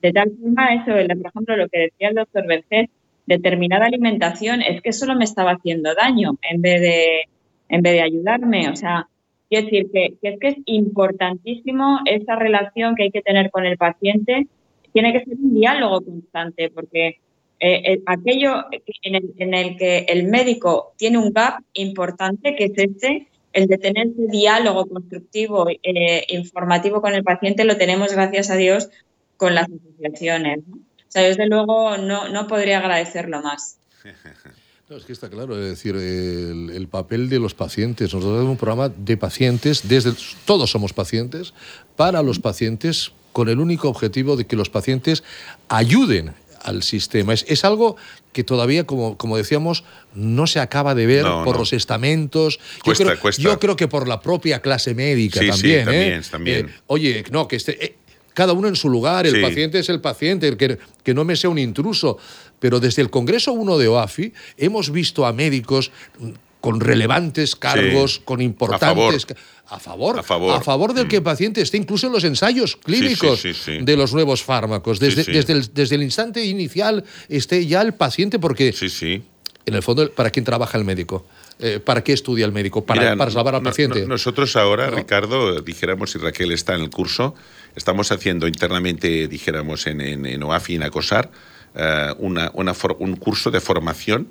De 0.00 0.12
tal 0.12 0.30
forma, 0.40 0.74
eso, 0.74 0.92
por 0.92 1.30
ejemplo, 1.30 1.56
lo 1.56 1.68
que 1.68 1.78
decía 1.80 2.10
el 2.10 2.14
doctor 2.14 2.46
Vergés, 2.46 2.90
determinada 3.26 3.86
alimentación 3.86 4.62
es 4.62 4.80
que 4.82 4.92
solo 4.92 5.16
me 5.16 5.24
estaba 5.24 5.50
haciendo 5.50 5.96
daño 5.96 6.38
en 6.48 6.62
vez 6.62 6.80
de, 6.80 7.22
en 7.70 7.82
vez 7.82 7.94
de 7.94 8.02
ayudarme. 8.02 8.68
O 8.68 8.76
sea, 8.76 9.08
quiero 9.48 9.64
decir 9.66 9.90
que, 9.92 10.16
es 10.22 10.38
que 10.38 10.48
es 10.48 10.56
importantísimo 10.66 12.00
esa 12.04 12.36
relación 12.36 12.94
que 12.94 13.04
hay 13.04 13.10
que 13.10 13.22
tener 13.22 13.50
con 13.50 13.66
el 13.66 13.76
paciente. 13.76 14.46
Tiene 14.92 15.12
que 15.12 15.24
ser 15.24 15.34
un 15.34 15.54
diálogo 15.54 16.00
constante 16.00 16.70
porque 16.70 17.20
eh, 17.60 18.02
aquello 18.06 18.64
en 19.02 19.54
el, 19.54 19.76
que 19.76 20.06
el 20.08 20.28
médico 20.28 20.92
tiene 20.96 21.18
un 21.18 21.32
gap 21.32 21.62
importante, 21.72 22.54
que 22.54 22.64
es 22.64 22.72
este, 22.76 23.26
el 23.52 23.66
de 23.66 23.78
tener 23.78 24.08
ese 24.08 24.26
diálogo 24.28 24.86
constructivo, 24.86 25.66
eh, 25.68 26.24
informativo 26.28 27.00
con 27.00 27.14
el 27.14 27.24
paciente, 27.24 27.64
lo 27.64 27.76
tenemos, 27.76 28.12
gracias 28.12 28.50
a 28.50 28.56
Dios, 28.56 28.88
con 29.36 29.54
las 29.54 29.66
asociaciones. 29.66 30.60
O 30.70 31.10
sea, 31.10 31.22
desde 31.22 31.46
luego 31.46 31.96
no, 31.96 32.28
no 32.28 32.46
podría 32.46 32.78
agradecerlo 32.78 33.42
más. 33.42 33.78
No, 34.90 34.96
es 34.96 35.04
que 35.04 35.12
está 35.12 35.28
claro, 35.28 35.54
es 35.62 35.68
decir, 35.68 35.94
el, 35.96 36.70
el 36.74 36.88
papel 36.88 37.28
de 37.28 37.38
los 37.38 37.52
pacientes. 37.52 38.06
Nosotros 38.14 38.32
tenemos 38.36 38.52
un 38.52 38.56
programa 38.56 38.88
de 38.88 39.18
pacientes, 39.18 39.86
desde 39.86 40.12
todos 40.46 40.70
somos 40.70 40.94
pacientes, 40.94 41.52
para 41.96 42.22
los 42.22 42.38
pacientes, 42.38 43.12
con 43.32 43.50
el 43.50 43.58
único 43.60 43.88
objetivo 43.90 44.36
de 44.36 44.46
que 44.46 44.56
los 44.56 44.70
pacientes 44.70 45.22
ayuden 45.68 46.32
al 46.62 46.82
sistema. 46.82 47.34
Es, 47.34 47.44
es 47.48 47.66
algo 47.66 47.96
que 48.32 48.44
todavía, 48.44 48.84
como, 48.84 49.18
como 49.18 49.36
decíamos, 49.36 49.84
no 50.14 50.46
se 50.46 50.58
acaba 50.58 50.94
de 50.94 51.04
ver 51.06 51.24
No, 51.24 51.44
por 51.44 51.54
no. 51.56 51.60
los 51.60 51.74
estamentos. 51.74 52.58
Cuesta, 52.82 53.04
yo, 53.04 53.10
creo, 53.10 53.20
cuesta. 53.20 53.42
yo 53.42 53.58
creo 53.58 53.76
que 53.76 53.88
por 53.88 54.08
la 54.08 54.20
propia 54.22 54.60
clase 54.62 54.94
médica 54.94 55.38
Sí, 55.40 55.46
sí, 55.46 55.50
también. 55.52 55.80
¿eh? 55.80 55.82
también, 55.84 56.22
también. 56.30 56.66
Eh, 56.68 56.80
oye, 56.86 57.24
no, 57.30 57.46
que 57.46 57.56
este, 57.56 57.84
eh, 57.84 57.97
cada 58.38 58.52
uno 58.52 58.68
en 58.68 58.76
su 58.76 58.88
lugar, 58.88 59.26
el 59.26 59.34
Sí. 59.34 59.42
paciente 59.42 59.80
es 59.80 59.88
el 59.88 60.00
paciente, 60.00 60.46
el 60.46 60.56
que, 60.56 60.78
que 61.02 61.12
no 61.12 61.24
me 61.24 61.34
sea 61.34 61.50
un 61.50 61.58
intruso. 61.58 62.18
Pero 62.60 62.78
desde 62.78 63.02
el 63.02 63.10
Congreso 63.10 63.52
1 63.52 63.76
de 63.78 63.88
OAFI 63.88 64.32
hemos 64.56 64.90
visto 64.92 65.26
a 65.26 65.32
médicos 65.32 65.90
mm, 66.20 66.30
con 66.60 66.78
relevantes 66.80 67.56
cargos, 67.56 68.14
Sí. 68.14 68.20
con 68.24 68.38
A 68.38 68.44
importantes... 68.44 69.24
favor. 69.24 69.26
ca- 69.26 69.36
A 69.70 69.78
favor, 69.80 70.18
A 70.20 70.60
favor. 70.62 70.92
Mm. 70.92 70.94
del 70.96 71.08
que 71.08 71.16
el 71.16 71.22
paciente 71.22 71.60
esté 71.60 71.76
incluso 71.78 72.06
en 72.06 72.12
los 72.12 72.22
ensayos 72.24 72.76
clínicos 72.76 73.40
sí, 73.40 73.52
sí. 73.54 73.78
de 73.82 73.96
los 73.96 74.14
nuevos 74.14 74.42
fármacos. 74.44 74.98
Desde. 75.00 75.24
Desde, 75.24 75.52
el, 75.52 75.74
desde 75.74 75.96
el 75.96 76.02
instante 76.04 76.44
inicial 76.44 77.04
esté 77.28 77.66
ya 77.66 77.82
el 77.82 77.92
paciente, 77.94 78.38
porque 78.38 78.72
Sí, 78.72 78.88
sí. 78.88 79.22
en 79.66 79.74
el 79.74 79.82
fondo, 79.82 80.08
¿para 80.12 80.30
quién 80.30 80.44
trabaja 80.44 80.78
el 80.78 80.84
médico? 80.84 81.26
Eh, 81.60 81.80
¿Para 81.80 82.02
qué 82.04 82.12
estudia 82.12 82.46
el 82.46 82.52
médico? 82.52 82.84
Para, 82.84 83.00
Mira, 83.02 83.16
para 83.16 83.30
salvar 83.32 83.56
al 83.56 83.62
no- 83.64 83.68
paciente. 83.70 84.00
no- 84.02 84.06
nosotros 84.14 84.54
ahora, 84.56 84.90
Ricardo, 84.90 85.60
dijéramos, 85.60 86.12
si 86.12 86.18
Raquel 86.18 86.52
está 86.52 86.74
en 86.76 86.82
el 86.82 86.90
curso, 86.90 87.34
estamos 87.76 88.12
haciendo 88.12 88.46
internamente, 88.46 89.28
dijéramos, 89.28 89.86
en, 89.86 90.00
en, 90.00 90.26
en 90.26 90.42
OAFI, 90.42 90.76
en 90.76 90.82
ACOSAR, 90.84 91.30
eh, 91.74 92.14
una, 92.18 92.50
un 92.54 93.16
curso 93.16 93.50
de 93.50 93.60
formación 93.60 94.28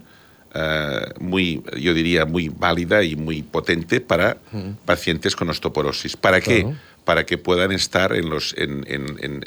eh, 0.53 1.13
muy, 1.19 1.63
yo 1.79 1.93
diría, 1.93 2.25
muy 2.25 2.49
válida 2.49 3.03
y 3.03 3.15
muy 3.15 3.43
potente 3.43 4.01
para 4.01 4.37
pacientes 4.85 5.35
con 5.35 5.49
osteoporosis. 5.49 6.17
¿Para 6.17 6.41
qué? 6.41 6.65
Para 7.07 7.25
que 7.25 7.37
puedan 7.37 7.71
estar 7.71 8.11
en 8.11 8.29
los 8.29 8.53
en, 8.57 8.83
en- 8.85 9.43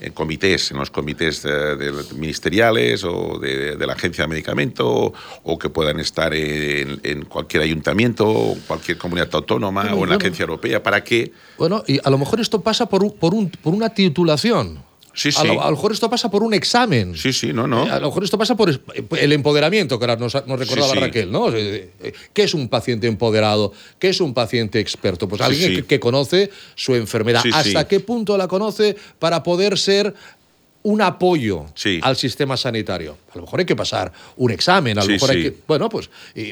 en- 0.00 0.12
comités, 0.14 0.70
en 0.70 0.78
los 0.78 0.90
comités 0.90 1.44
eh, 1.44 1.48
de- 1.50 1.92
ministeriales 2.16 3.04
o 3.04 3.38
de, 3.38 3.76
de 3.76 3.86
la 3.86 3.92
agencia 3.92 4.24
de 4.24 4.28
medicamento, 4.28 4.88
o, 4.90 5.12
o 5.42 5.58
que 5.58 5.68
puedan 5.68 6.00
estar 6.00 6.32
en, 6.32 6.98
en 7.02 7.26
cualquier 7.26 7.62
ayuntamiento, 7.62 8.26
o 8.26 8.56
cualquier 8.66 8.96
comunidad 8.96 9.28
autónoma 9.34 9.82
Bueno, 9.82 9.96
o 9.96 9.98
en 9.98 10.00
la 10.00 10.06
bueno. 10.16 10.22
agencia 10.22 10.44
europea. 10.44 10.82
¿Para 10.82 11.04
qué? 11.04 11.30
Bueno, 11.58 11.84
y 11.86 12.00
a 12.02 12.08
lo 12.08 12.16
mejor 12.16 12.40
esto 12.40 12.62
pasa 12.62 12.86
por, 12.88 13.04
un- 13.04 13.12
por, 13.12 13.34
un, 13.34 13.50
por 13.50 13.74
una 13.74 13.90
titulación. 13.90 14.82
Sí, 15.14 15.30
A, 15.36 15.44
lo, 15.44 15.62
a 15.62 15.66
lo 15.66 15.70
mejor 15.76 15.92
esto 15.92 16.10
pasa 16.10 16.28
por 16.30 16.42
un 16.42 16.52
examen. 16.54 17.16
Sí, 17.16 17.32
sí, 17.32 17.52
no, 17.52 17.66
no. 17.68 17.86
Eh, 17.86 17.90
A 17.90 18.00
lo 18.00 18.08
mejor 18.08 18.24
esto 18.24 18.36
pasa 18.36 18.56
por 18.56 18.68
es- 18.70 18.80
el 19.18 19.32
empoderamiento, 19.32 19.98
que 19.98 20.04
ahora 20.04 20.16
nos, 20.16 20.34
nos 20.46 20.58
recordaba 20.58 20.88
Sí, 20.92 20.94
sí. 20.94 21.00
Raquel, 21.00 21.30
¿no? 21.30 21.48
Eh, 21.54 21.90
eh, 22.02 22.12
¿Qué 22.32 22.42
es 22.42 22.52
un 22.54 22.68
paciente 22.68 23.06
empoderado? 23.06 23.72
¿Qué 23.98 24.08
es 24.08 24.20
un 24.20 24.34
paciente 24.34 24.80
experto? 24.80 25.28
Pues 25.28 25.40
alguien 25.40 25.70
sí. 25.70 25.76
Que, 25.76 25.84
que 25.86 26.00
conoce 26.00 26.50
su 26.74 26.94
enfermedad. 26.94 27.42
¿Hasta 27.52 27.86
qué 27.86 28.00
punto 28.00 28.36
la 28.36 28.48
conoce 28.48 28.96
para 29.18 29.42
poder 29.42 29.78
ser 29.78 30.14
un 30.82 31.00
apoyo 31.00 31.66
Sí. 31.74 32.00
al 32.02 32.16
sistema 32.16 32.56
sanitario? 32.56 33.16
A 33.32 33.36
lo 33.36 33.42
mejor 33.44 33.60
hay 33.60 33.66
que 33.66 33.76
pasar 33.76 34.12
un 34.36 34.50
examen, 34.50 34.98
a 34.98 35.02
lo 35.02 35.06
Sí, 35.06 35.12
mejor 35.12 35.30
hay 35.30 35.36
sí. 35.44 35.50
que. 35.50 35.56
Bueno, 35.66 35.88
pues 35.88 36.10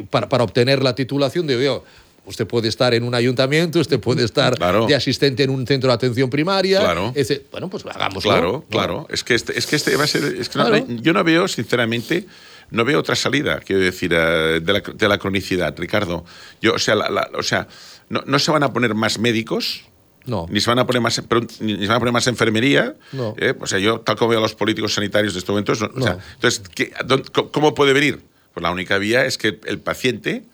para, 0.09 0.29
para 0.29 0.45
obtener 0.45 0.83
la 0.83 0.95
titulación 0.95 1.47
de. 1.47 1.81
Usted 2.25 2.47
puede 2.47 2.69
estar 2.69 2.95
en 2.95 3.03
un 3.03 3.15
ayuntamiento, 3.17 3.81
usted 3.81 3.99
puede 3.99 4.25
estar 4.25 4.55
Claro. 4.57 4.87
de 4.87 4.95
asistente 4.95 5.43
en 5.43 5.51
un 5.51 5.67
centro 5.67 5.89
de 5.89 5.95
atención 5.95 6.31
primaria. 6.31 6.79
Claro. 6.79 7.13
bueno, 7.51 7.69
pues 7.69 7.85
hagámoslo. 7.85 8.31
Claro, 8.31 8.65
claro. 8.71 9.07
Es 9.11 9.25
que 9.25 9.35
este, 9.35 9.59
es 9.59 9.67
que 9.67 9.75
este 9.77 9.97
va 9.97 10.05
a 10.05 10.07
ser. 10.07 10.25
es 10.25 10.49
que 10.49 10.59
no- 10.59 10.67
Claro. 10.67 10.87
yo 10.89 11.13
no 11.13 11.25
veo, 11.25 11.49
sinceramente, 11.49 12.27
no 12.71 12.85
veo 12.85 13.01
otra 13.01 13.17
salida, 13.17 13.59
quiero 13.61 13.83
decir, 13.83 14.13
eh, 14.15 14.61
de 14.63 14.73
la, 14.73 14.81
de 14.81 15.09
la 15.09 15.19
cronicidad, 15.19 15.75
Ricardo. 15.77 16.25
Yo, 16.61 16.75
o 16.75 16.79
sea, 16.79 16.95
la- 16.95 17.11
la- 17.11 17.29
o 17.35 17.43
sea 17.43 17.67
no, 18.09 18.23
no 18.27 18.39
se 18.39 18.51
van 18.53 18.63
a 18.63 18.73
poner 18.73 18.95
más 18.95 19.19
médicos. 19.19 19.83
No. 20.25 20.47
Ni 20.49 20.61
se 20.61 20.71
van 20.71 20.79
a 20.79 20.87
poner 20.87 21.03
más, 21.03 21.21
ni 21.61 21.77
se 21.79 21.87
van 21.89 21.97
a 21.97 21.99
poner 21.99 22.13
más 22.13 22.29
enfermería. 22.29 22.95
No. 23.11 23.35
eh, 23.39 23.55
O 23.59 23.67
sea, 23.67 23.81
yo, 23.81 23.99
tal 24.01 24.15
como 24.17 24.29
veo 24.31 24.39
a 24.39 24.43
los 24.43 24.55
políticos 24.55 24.95
sanitarios 24.95 25.33
de 25.33 25.41
estos 25.41 25.53
momentos, 25.53 25.81
no, 25.81 25.89
o 25.89 26.01
sea, 26.01 26.13
No. 26.15 26.21
entonces, 26.35 26.63
¿qué- 26.73 26.93
a 26.97 27.03
dónde- 27.03 27.29
co- 27.33 27.51
¿cómo 27.51 27.75
puede 27.75 27.93
venir? 27.93 28.21
Pues 28.55 28.63
la 28.63 28.71
única 28.71 28.99
vía 28.99 29.25
es 29.27 29.39
que 29.39 29.59
el 29.65 29.81
paciente 29.81 30.45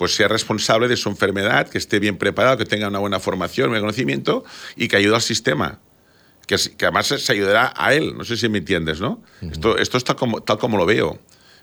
pues 0.00 0.14
sea 0.14 0.28
responsable 0.28 0.88
de 0.88 0.96
su 0.96 1.10
enfermedad, 1.10 1.68
que 1.68 1.76
esté 1.76 1.98
bien 1.98 2.16
preparado, 2.16 2.56
que 2.56 2.64
tenga 2.64 2.88
una 2.88 2.98
buena 3.00 3.20
formación, 3.20 3.66
un 3.66 3.72
buen 3.72 3.82
conocimiento 3.82 4.44
y 4.74 4.88
que 4.88 4.96
ayude 4.96 5.14
al 5.14 5.20
sistema. 5.20 5.78
Que, 6.46 6.56
que 6.78 6.86
además 6.86 7.08
se 7.08 7.32
ayudará 7.32 7.74
a 7.76 7.92
él. 7.92 8.16
No 8.16 8.24
sé 8.24 8.38
si 8.38 8.48
me 8.48 8.58
entiendes, 8.58 8.98
¿no? 8.98 9.22
Esto, 9.42 9.76
esto 9.76 9.98
es 9.98 10.04
tal 10.04 10.16
como, 10.16 10.40
tal 10.40 10.56
como 10.56 10.78
lo 10.78 10.86
veo. 10.86 11.18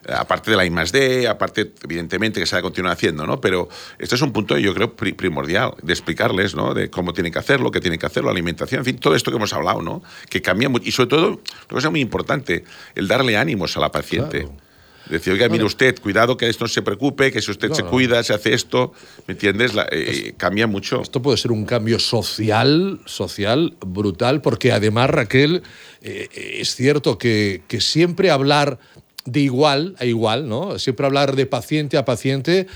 Eh, 0.05 0.13
Aparte 0.15 0.51
de 0.51 0.57
la 0.57 0.65
I 0.65 0.69
más 0.69 0.91
D, 0.91 1.27
aparte, 1.27 1.73
evidentemente, 1.83 2.39
que 2.39 2.45
se 2.45 2.55
va 2.55 2.59
a 2.59 2.61
continuar 2.61 2.93
haciendo, 2.93 3.25
¿no? 3.25 3.41
Pero 3.41 3.69
este 3.97 4.13
es 4.13 4.21
un 4.21 4.31
punto, 4.31 4.55
yo 4.59 4.71
creo, 4.75 4.95
pri- 4.95 5.13
primordial, 5.13 5.73
de 5.81 5.91
explicarles, 5.93 6.53
¿no? 6.53 6.75
De 6.75 6.91
cómo 6.91 7.13
tienen 7.13 7.33
que 7.33 7.39
hacerlo, 7.39 7.71
qué 7.71 7.81
tienen 7.81 7.99
que 7.99 8.05
hacer, 8.05 8.23
la 8.23 8.29
alimentación, 8.29 8.81
en 8.81 8.85
fin, 8.85 8.99
todo 8.99 9.15
esto 9.15 9.31
que 9.31 9.37
hemos 9.37 9.51
hablado, 9.51 9.81
¿no? 9.81 10.03
Que 10.29 10.43
cambia 10.43 10.69
mucho. 10.69 10.87
Y 10.87 10.91
sobre 10.91 11.09
todo, 11.09 11.41
que 11.67 11.75
es 11.75 11.89
muy 11.89 12.01
importante, 12.01 12.65
el 12.93 13.07
darle 13.07 13.35
ánimos 13.35 13.75
a 13.77 13.79
la 13.79 13.91
paciente. 13.91 14.41
Claro. 14.43 14.66
Decir, 15.09 15.33
oiga, 15.33 15.47
mire 15.49 15.63
usted, 15.63 15.99
cuidado 15.99 16.35
que 16.37 16.49
esto 16.49 16.65
no 16.65 16.67
se 16.69 16.81
preocupe, 16.81 17.31
que 17.31 17.41
si 17.41 17.51
usted 17.51 17.69
No, 17.69 17.75
se 17.75 17.83
cuida, 17.83 18.21
se 18.23 18.33
hace 18.33 18.53
esto, 18.53 18.93
¿me 19.27 19.33
entiendes? 19.33 19.73
La- 19.73 19.87
eh, 19.91 20.33
cambia 20.37 20.67
mucho. 20.67 21.01
Esto 21.01 21.21
puede 21.21 21.37
ser 21.37 21.51
un 21.51 21.65
cambio 21.65 21.99
social, 21.99 22.99
social 23.05 23.75
brutal, 23.85 24.41
porque 24.41 24.71
además, 24.71 25.09
Raquel, 25.09 25.63
eh, 26.01 26.27
es 26.59 26.75
cierto 26.75 27.17
que, 27.17 27.61
que 27.67 27.79
siempre 27.81 28.31
hablar 28.31 28.79
de 29.25 29.39
igual 29.41 29.95
a 29.99 30.05
igual, 30.05 30.47
¿no? 30.47 30.77
Siempre 30.79 31.05
hablar 31.05 31.35
de 31.35 31.45
paciente 31.45 31.97
a 31.97 32.05
paciente, 32.05 32.67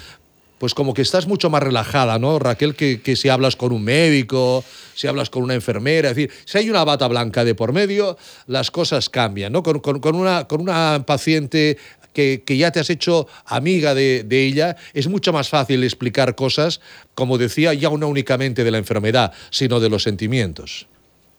pues 0.58 0.74
como 0.76 0.94
que 0.94 1.02
estás 1.02 1.26
mucho 1.26 1.50
más 1.50 1.64
relajada, 1.64 2.20
¿no, 2.20 2.38
Raquel? 2.38 2.76
Que, 2.76 3.02
que 3.02 3.16
si 3.16 3.30
hablas 3.30 3.56
con 3.56 3.72
un 3.72 3.84
médico, 3.84 4.64
si 4.94 5.08
hablas 5.08 5.30
con 5.32 5.42
una 5.44 5.56
enfermera, 5.56 6.10
es 6.12 6.16
decir, 6.16 6.32
si 6.46 6.58
hay 6.60 6.70
una 6.70 6.84
bata 6.84 7.08
blanca 7.08 7.44
de 7.44 7.56
por 7.56 7.74
medio, 7.74 8.16
las 8.46 8.70
cosas 8.70 9.10
cambian, 9.10 9.54
¿no? 9.54 9.64
Con, 9.64 9.80
con- 9.80 10.00
con 10.00 10.16
una, 10.16 10.48
con 10.48 10.62
una 10.62 11.04
paciente 11.08 11.78
que, 12.14 12.44
que 12.46 12.58
ya 12.58 12.72
te 12.72 12.80
has 12.80 12.90
hecho 12.90 13.28
amiga 13.46 13.94
de, 13.96 14.24
de 14.24 14.46
ella, 14.46 14.76
es 14.94 15.08
mucho 15.08 15.32
más 15.34 15.50
fácil 15.50 15.84
explicar 15.84 16.36
cosas, 16.36 16.82
como 17.16 17.38
decía, 17.38 17.74
ya 17.74 17.90
no 17.90 18.08
únicamente 18.08 18.64
de 18.64 18.72
la 18.72 18.78
enfermedad, 18.78 19.34
sino 19.50 19.80
de 19.80 19.90
los 19.90 20.04
sentimientos. 20.04 20.88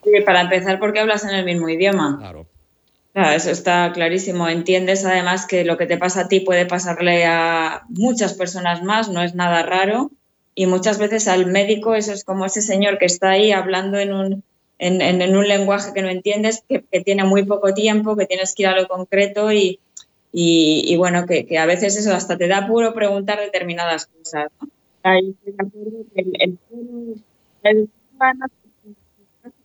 Sí, 0.05 0.11
para 0.25 0.41
empezar, 0.43 0.79
porque 0.81 1.01
hablas 1.01 1.25
en 1.25 1.31
el 1.31 1.45
mismo 1.45 1.69
idioma. 1.69 2.17
Claro. 2.19 2.47
Claro, 3.13 3.33
eso 3.37 3.51
está 3.51 3.93
clarísimo. 3.93 4.49
Entiendes 4.49 5.05
además 5.05 5.47
que 5.47 5.65
lo 5.65 5.77
que 5.77 5.85
te 5.87 5.99
pasa 5.99 6.23
a 6.23 6.29
ti 6.29 6.41
puede 6.41 6.65
pasarle 6.65 7.27
a 7.27 7.83
muchas 7.91 8.33
personas 8.33 8.83
más, 8.83 9.11
no 9.11 9.23
es 9.23 9.35
nada 9.35 9.63
raro. 9.63 10.11
Y 10.55 10.67
muchas 10.67 10.99
veces 10.99 11.29
al 11.29 11.47
médico 11.47 11.95
eso 11.95 12.13
es 12.13 12.25
como 12.25 12.47
ese 12.47 12.63
señor 12.63 12.99
que 12.99 13.05
está 13.07 13.31
ahí 13.31 13.53
hablando 13.53 13.99
en 13.99 14.13
un, 14.13 14.45
en, 14.79 15.01
en- 15.03 15.21
en 15.23 15.37
un 15.37 15.47
lenguaje 15.47 15.93
que 15.95 16.03
no 16.03 16.09
entiendes, 16.09 16.63
que, 16.69 16.85
que 16.91 17.01
tiene 17.03 17.25
muy 17.25 17.43
poco 17.45 17.73
tiempo, 17.75 18.17
que 18.17 18.27
tienes 18.27 18.55
que 18.55 18.63
ir 18.63 18.69
a 18.69 18.77
lo 18.81 18.89
concreto 18.89 19.53
y, 19.53 19.79
y- 20.33 20.85
y 20.87 20.97
bueno, 20.97 21.27
que, 21.27 21.47
que 21.47 21.59
a 21.59 21.67
veces 21.67 21.97
eso 21.97 22.13
hasta 22.15 22.37
te 22.39 22.49
da 22.49 22.67
puro 22.67 22.95
preguntar 22.95 23.39
determinadas 23.41 24.07
cosas. 24.07 24.51
¿no? 24.61 24.69
Ahí 25.03 25.31
estoy 25.31 25.53
de 25.53 25.67
acuerdo 25.67 26.05
que 26.15 26.21
el, 26.21 26.33
el, 26.41 26.59
el- 27.63 27.89
el- 28.23 28.39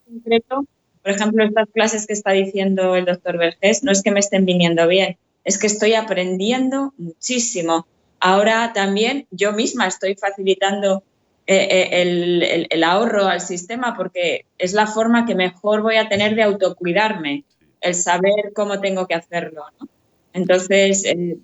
concreto, 0.06 0.66
por 1.04 1.12
ejemplo, 1.12 1.44
estas 1.44 1.70
clases 1.74 2.06
que 2.08 2.14
está 2.14 2.32
diciendo 2.32 2.96
el 2.96 3.06
doctor 3.06 3.38
Vergés, 3.38 3.84
no 3.84 3.92
es 3.92 4.02
que 4.02 4.12
me 4.12 4.20
estén 4.20 4.46
viniendo 4.46 4.88
bien, 4.88 5.18
es 5.44 5.58
que 5.58 5.68
estoy 5.68 5.94
aprendiendo 5.94 6.94
muchísimo. 6.98 7.88
Ahora 8.20 8.72
también 8.74 9.28
yo 9.32 9.54
misma 9.54 9.88
estoy 9.88 10.16
facilitando 10.16 11.04
eh, 11.46 11.68
eh, 11.72 12.02
el, 12.02 12.44
el- 12.44 12.68
el 12.70 12.84
ahorro 12.84 13.26
al 13.28 13.40
sistema 13.42 13.96
porque 13.96 14.46
es 14.58 14.74
la 14.74 14.88
forma 14.88 15.26
que 15.26 15.36
mejor 15.36 15.82
voy 15.82 15.96
a 15.96 16.10
tener 16.10 16.36
de 16.36 16.44
autocuidarme, 16.44 17.46
el 17.80 17.96
saber 17.96 18.52
cómo 18.56 18.82
tengo 18.82 19.08
que 19.08 19.14
hacerlo. 19.16 19.64
¿no? 19.80 19.88
Entonces, 20.34 21.04
eh, 21.06 21.38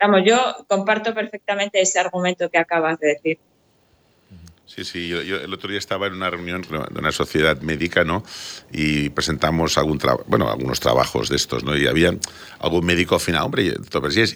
vamos, 0.00 0.22
yo 0.24 0.38
comparto 0.68 1.14
perfectamente 1.14 1.80
ese 1.80 1.98
argumento 1.98 2.48
que 2.50 2.58
acabas 2.58 2.98
de 2.98 3.08
decir. 3.08 3.38
Sí, 4.74 4.84
sí, 4.84 5.06
yo, 5.06 5.20
yo 5.20 5.36
el 5.36 5.52
otro 5.52 5.68
día 5.68 5.78
estaba 5.78 6.06
en 6.06 6.14
una 6.14 6.30
reunión 6.30 6.62
de 6.62 6.98
una 6.98 7.12
sociedad 7.12 7.60
médica, 7.60 8.04
¿no? 8.04 8.24
Y 8.72 9.10
presentamos 9.10 9.76
algún 9.76 9.98
bueno, 10.26 10.50
algunos 10.50 10.80
trabajos 10.80 11.28
de 11.28 11.36
estos, 11.36 11.62
¿no? 11.62 11.76
Y 11.76 11.86
había 11.86 12.16
algún 12.58 12.86
médico 12.86 13.16
al 13.16 13.20
final, 13.20 13.42
hombre, 13.42 13.64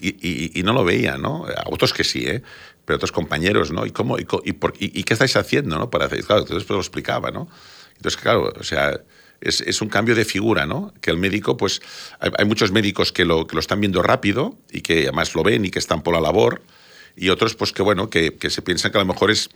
y, 0.02 0.08
y- 0.08 0.50
y 0.60 0.62
no 0.62 0.74
lo 0.74 0.84
veía, 0.84 1.16
¿no? 1.16 1.46
A 1.46 1.64
otros 1.70 1.94
que 1.94 2.04
sí, 2.04 2.26
¿eh? 2.26 2.42
Pero 2.84 2.96
otros 2.96 3.12
compañeros, 3.12 3.72
¿no? 3.72 3.86
¿Y 3.86 3.92
cómo, 3.92 4.18
y, 4.18 4.26
y 4.44 4.52
por- 4.52 4.74
qué 5.04 5.14
estáis 5.14 5.34
haciendo, 5.36 5.78
¿no? 5.78 5.88
Para 5.88 6.04
hacer, 6.04 6.22
claro, 6.22 6.42
entonces 6.42 6.66
pues 6.66 6.74
lo 6.76 6.80
explicaba, 6.82 7.30
¿no? 7.30 7.48
Entonces, 7.96 8.20
claro, 8.20 8.52
o 8.60 8.62
sea, 8.62 9.00
es, 9.48 9.60
es 9.60 9.80
un 9.80 9.88
cambio 9.88 10.14
de 10.14 10.24
figura, 10.24 10.66
¿no? 10.66 10.92
Que 11.00 11.10
el 11.10 11.18
médico, 11.18 11.56
pues, 11.56 11.80
hay, 12.20 12.30
hay 12.38 12.44
muchos 12.44 12.72
médicos 12.72 13.12
que 13.12 13.24
lo, 13.24 13.46
que 13.46 13.54
lo 13.54 13.60
están 13.60 13.80
viendo 13.80 14.02
rápido 14.02 14.56
y 14.70 14.80
que 14.80 15.02
además 15.02 15.34
lo 15.34 15.42
ven 15.42 15.64
y 15.64 15.70
que 15.70 15.78
están 15.78 16.02
por 16.02 16.14
la 16.14 16.20
labor, 16.20 16.62
y 17.16 17.30
otros, 17.30 17.54
pues, 17.54 17.72
que 17.72 17.82
bueno, 17.82 18.10
que, 18.10 18.34
que 18.36 18.50
se 18.50 18.62
piensan 18.62 18.92
que 18.92 18.98
a 18.98 19.00
lo 19.00 19.06
mejor 19.06 19.30
es 19.30 19.48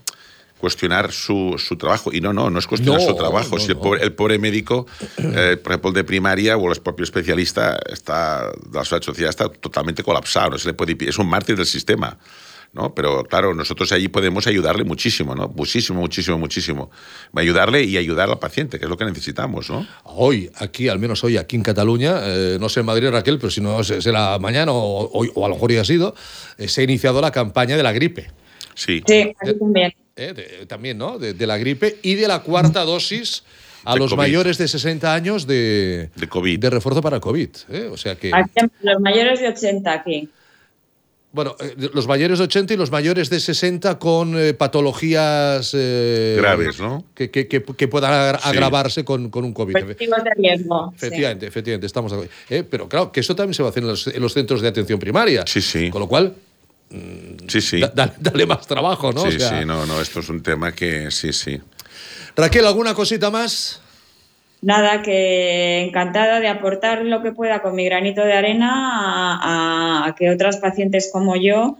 cuestionar 0.60 1.10
su, 1.10 1.56
su 1.58 1.76
trabajo. 1.76 2.12
Y 2.12 2.20
no, 2.20 2.32
no, 2.32 2.50
no 2.50 2.58
es 2.58 2.66
cuestionar 2.66 3.00
No, 3.00 3.06
su 3.06 3.16
trabajo. 3.16 3.56
no, 3.56 3.58
si 3.58 3.68
el, 3.70 3.78
pobre, 3.78 4.02
el 4.02 4.12
pobre 4.12 4.38
médico, 4.38 4.86
eh, 5.16 5.56
por 5.62 5.72
ejemplo, 5.72 5.88
el 5.88 5.94
de 5.94 6.04
primaria 6.04 6.56
o 6.56 6.70
el 6.70 6.80
propio 6.80 7.04
especialista 7.04 7.78
está, 7.90 8.50
de 8.50 8.78
la 8.78 8.84
sociedad 8.84 9.30
está 9.30 9.48
totalmente 9.48 10.02
colapsado. 10.02 10.50
No 10.50 10.58
se 10.58 10.68
le 10.68 10.74
puede, 10.74 10.96
es 11.08 11.18
un 11.18 11.28
mártir 11.28 11.56
del 11.56 11.66
sistema. 11.66 12.18
¿No? 12.72 12.94
Pero 12.94 13.24
claro, 13.24 13.54
nosotros 13.54 13.90
allí 13.92 14.08
podemos 14.08 14.46
ayudarle 14.46 14.84
muchísimo, 14.84 15.34
¿no? 15.34 15.48
Muchísimo, 15.48 16.00
muchísimo, 16.00 16.38
muchísimo. 16.38 16.90
Ayudarle 17.34 17.82
y 17.84 17.96
ayudar 17.96 18.30
al 18.30 18.38
paciente, 18.38 18.78
que 18.78 18.84
es 18.84 18.88
lo 18.90 18.96
que 18.96 19.04
necesitamos, 19.04 19.68
¿no? 19.70 19.86
Hoy, 20.04 20.50
aquí, 20.56 20.88
al 20.88 20.98
menos 20.98 21.24
hoy, 21.24 21.36
aquí 21.36 21.56
en 21.56 21.62
Cataluña, 21.62 22.20
eh, 22.24 22.58
no 22.60 22.68
sé 22.68 22.80
en 22.80 22.86
Madrid, 22.86 23.10
Raquel, 23.10 23.38
pero 23.38 23.50
si 23.50 23.60
no 23.60 23.82
se- 23.82 24.00
será 24.00 24.38
mañana 24.38 24.72
o, 24.72 25.10
hoy, 25.12 25.30
o 25.34 25.44
a 25.44 25.48
lo 25.48 25.54
mejor 25.56 25.72
ya 25.72 25.80
ha 25.80 25.84
sido, 25.84 26.14
eh, 26.58 26.68
se 26.68 26.82
ha 26.82 26.84
iniciado 26.84 27.20
la 27.20 27.30
campaña 27.32 27.76
de 27.76 27.82
la 27.82 27.92
gripe. 27.92 28.30
Sí. 28.74 29.02
Sí, 29.06 29.32
aquí 29.40 29.58
también. 29.58 29.92
Eh, 30.16 30.32
de- 30.34 30.66
también, 30.66 30.96
¿no? 30.98 31.18
De, 31.18 31.34
de 31.34 31.46
la 31.46 31.58
gripe 31.58 31.98
y 32.02 32.14
de 32.14 32.28
la 32.28 32.40
cuarta 32.40 32.84
dosis 32.84 33.42
a 33.84 33.94
De 33.94 33.98
los 34.00 34.10
COVID. 34.10 34.18
mayores 34.18 34.58
de 34.58 34.68
60 34.68 35.14
años 35.14 35.46
de, 35.46 36.10
De 36.14 36.28
COVID. 36.28 36.58
de 36.58 36.70
refuerzo 36.70 37.00
para 37.00 37.18
COVID. 37.18 37.48
¿eh? 37.70 37.88
O 37.90 37.96
sea 37.96 38.14
que, 38.16 38.30
Aquí, 38.34 38.52
los 38.82 39.00
mayores 39.00 39.40
de 39.40 39.48
80 39.48 39.92
aquí. 39.92 40.28
Bueno, 41.32 41.54
eh, 41.60 41.76
los 41.94 42.06
mayores 42.08 42.38
de 42.38 42.44
80 42.44 42.74
y 42.74 42.76
los 42.76 42.90
mayores 42.90 43.30
de 43.30 43.38
60 43.38 43.98
con 43.98 44.36
eh, 44.38 44.52
patologías 44.54 45.70
eh, 45.74 46.34
Graves, 46.38 46.80
¿no? 46.80 47.04
Que, 47.14 47.30
que- 47.30 47.46
que- 47.46 47.62
que 47.62 47.88
puedan 47.88 48.12
agra- 48.12 48.38
Sí. 48.42 48.48
agravarse 48.48 49.04
con, 49.04 49.30
con 49.30 49.44
un 49.44 49.52
COVID. 49.52 49.74
Colectivos 49.74 50.24
de 50.24 50.30
riesgo. 50.36 50.90
sí. 50.98 51.06
Efectivamente, 51.06 51.46
efectivamente, 51.46 51.86
estamos 51.86 52.10
de 52.12 52.16
acuerdo. 52.18 52.34
Eh, 52.50 52.64
pero 52.68 52.88
claro, 52.88 53.12
que 53.12 53.20
eso 53.20 53.36
también 53.36 53.54
se 53.54 53.62
va 53.62 53.68
a 53.68 53.70
hacer 53.70 53.82
en 53.84 53.88
los, 53.90 54.06
en 54.08 54.20
los 54.20 54.32
centros 54.34 54.60
de 54.60 54.68
atención 54.68 54.98
primaria. 54.98 55.44
Sí, 55.46 55.60
sí. 55.60 55.88
Con 55.90 56.00
lo 56.00 56.08
cual, 56.08 56.34
Sí, 57.46 57.60
sí. 57.60 57.78
da- 57.80 57.92
dale, 57.94 58.12
dale 58.18 58.46
más 58.46 58.66
trabajo, 58.66 59.12
¿no? 59.12 59.22
Sí, 59.22 59.36
O 59.36 59.38
sea, 59.38 59.60
sí, 59.60 59.64
no, 59.64 59.86
no, 59.86 60.00
esto 60.00 60.18
es 60.18 60.28
un 60.28 60.42
tema 60.42 60.72
que 60.72 61.12
sí, 61.12 61.32
sí. 61.32 61.60
Raquel, 62.34 62.66
¿alguna 62.66 62.94
cosita 62.94 63.30
más? 63.30 63.80
Nada, 64.62 65.02
que 65.02 65.80
encantada 65.80 66.38
de 66.40 66.48
aportar 66.48 67.02
lo 67.04 67.22
que 67.22 67.32
pueda 67.32 67.62
con 67.62 67.74
mi 67.74 67.86
granito 67.86 68.22
de 68.22 68.34
arena 68.34 69.38
a, 69.42 70.14
que 70.18 70.30
otras 70.30 70.58
pacientes 70.58 71.10
como 71.12 71.36
yo 71.36 71.78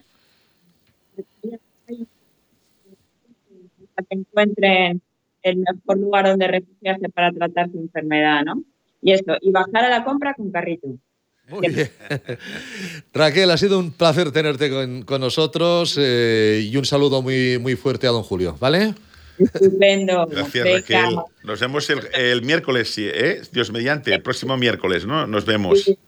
encuentren 4.10 5.00
el 5.42 5.56
mejor 5.56 5.98
lugar 5.98 6.26
donde 6.26 6.48
refugiarse 6.48 7.08
para 7.08 7.32
tratar 7.32 7.70
su 7.70 7.78
enfermedad, 7.78 8.44
¿no? 8.44 8.62
Y 9.02 9.12
eso, 9.12 9.36
y 9.40 9.50
bajar 9.50 9.84
a 9.84 9.88
la 9.88 10.04
compra 10.04 10.34
con 10.34 10.50
carrito. 10.50 10.88
Muy 11.48 11.68
bien. 11.68 11.90
Raquel, 13.14 13.50
ha 13.50 13.56
sido 13.56 13.78
un 13.78 13.92
placer 13.92 14.30
tenerte 14.30 14.70
con, 14.70 15.02
con 15.02 15.20
nosotros 15.20 15.96
eh, 15.98 16.68
y 16.70 16.76
un 16.76 16.84
saludo 16.84 17.22
muy, 17.22 17.58
muy 17.58 17.76
fuerte 17.76 18.06
a 18.06 18.10
don 18.10 18.22
Julio, 18.22 18.56
¿vale? 18.60 18.94
Estupendo. 19.40 20.26
Gracias, 20.26 20.64
Venga. 20.64 20.78
Raquel. 20.78 21.18
Nos 21.44 21.60
vemos 21.60 21.90
el, 21.90 22.00
el 22.14 22.42
miércoles, 22.42 22.94
¿eh? 22.98 23.42
Dios 23.52 23.70
mediante, 23.70 24.12
el 24.14 24.22
próximo 24.22 24.56
miércoles, 24.56 25.06
¿no? 25.06 25.26
Nos 25.26 25.44
vemos. 25.44 25.88
Y 25.88 25.98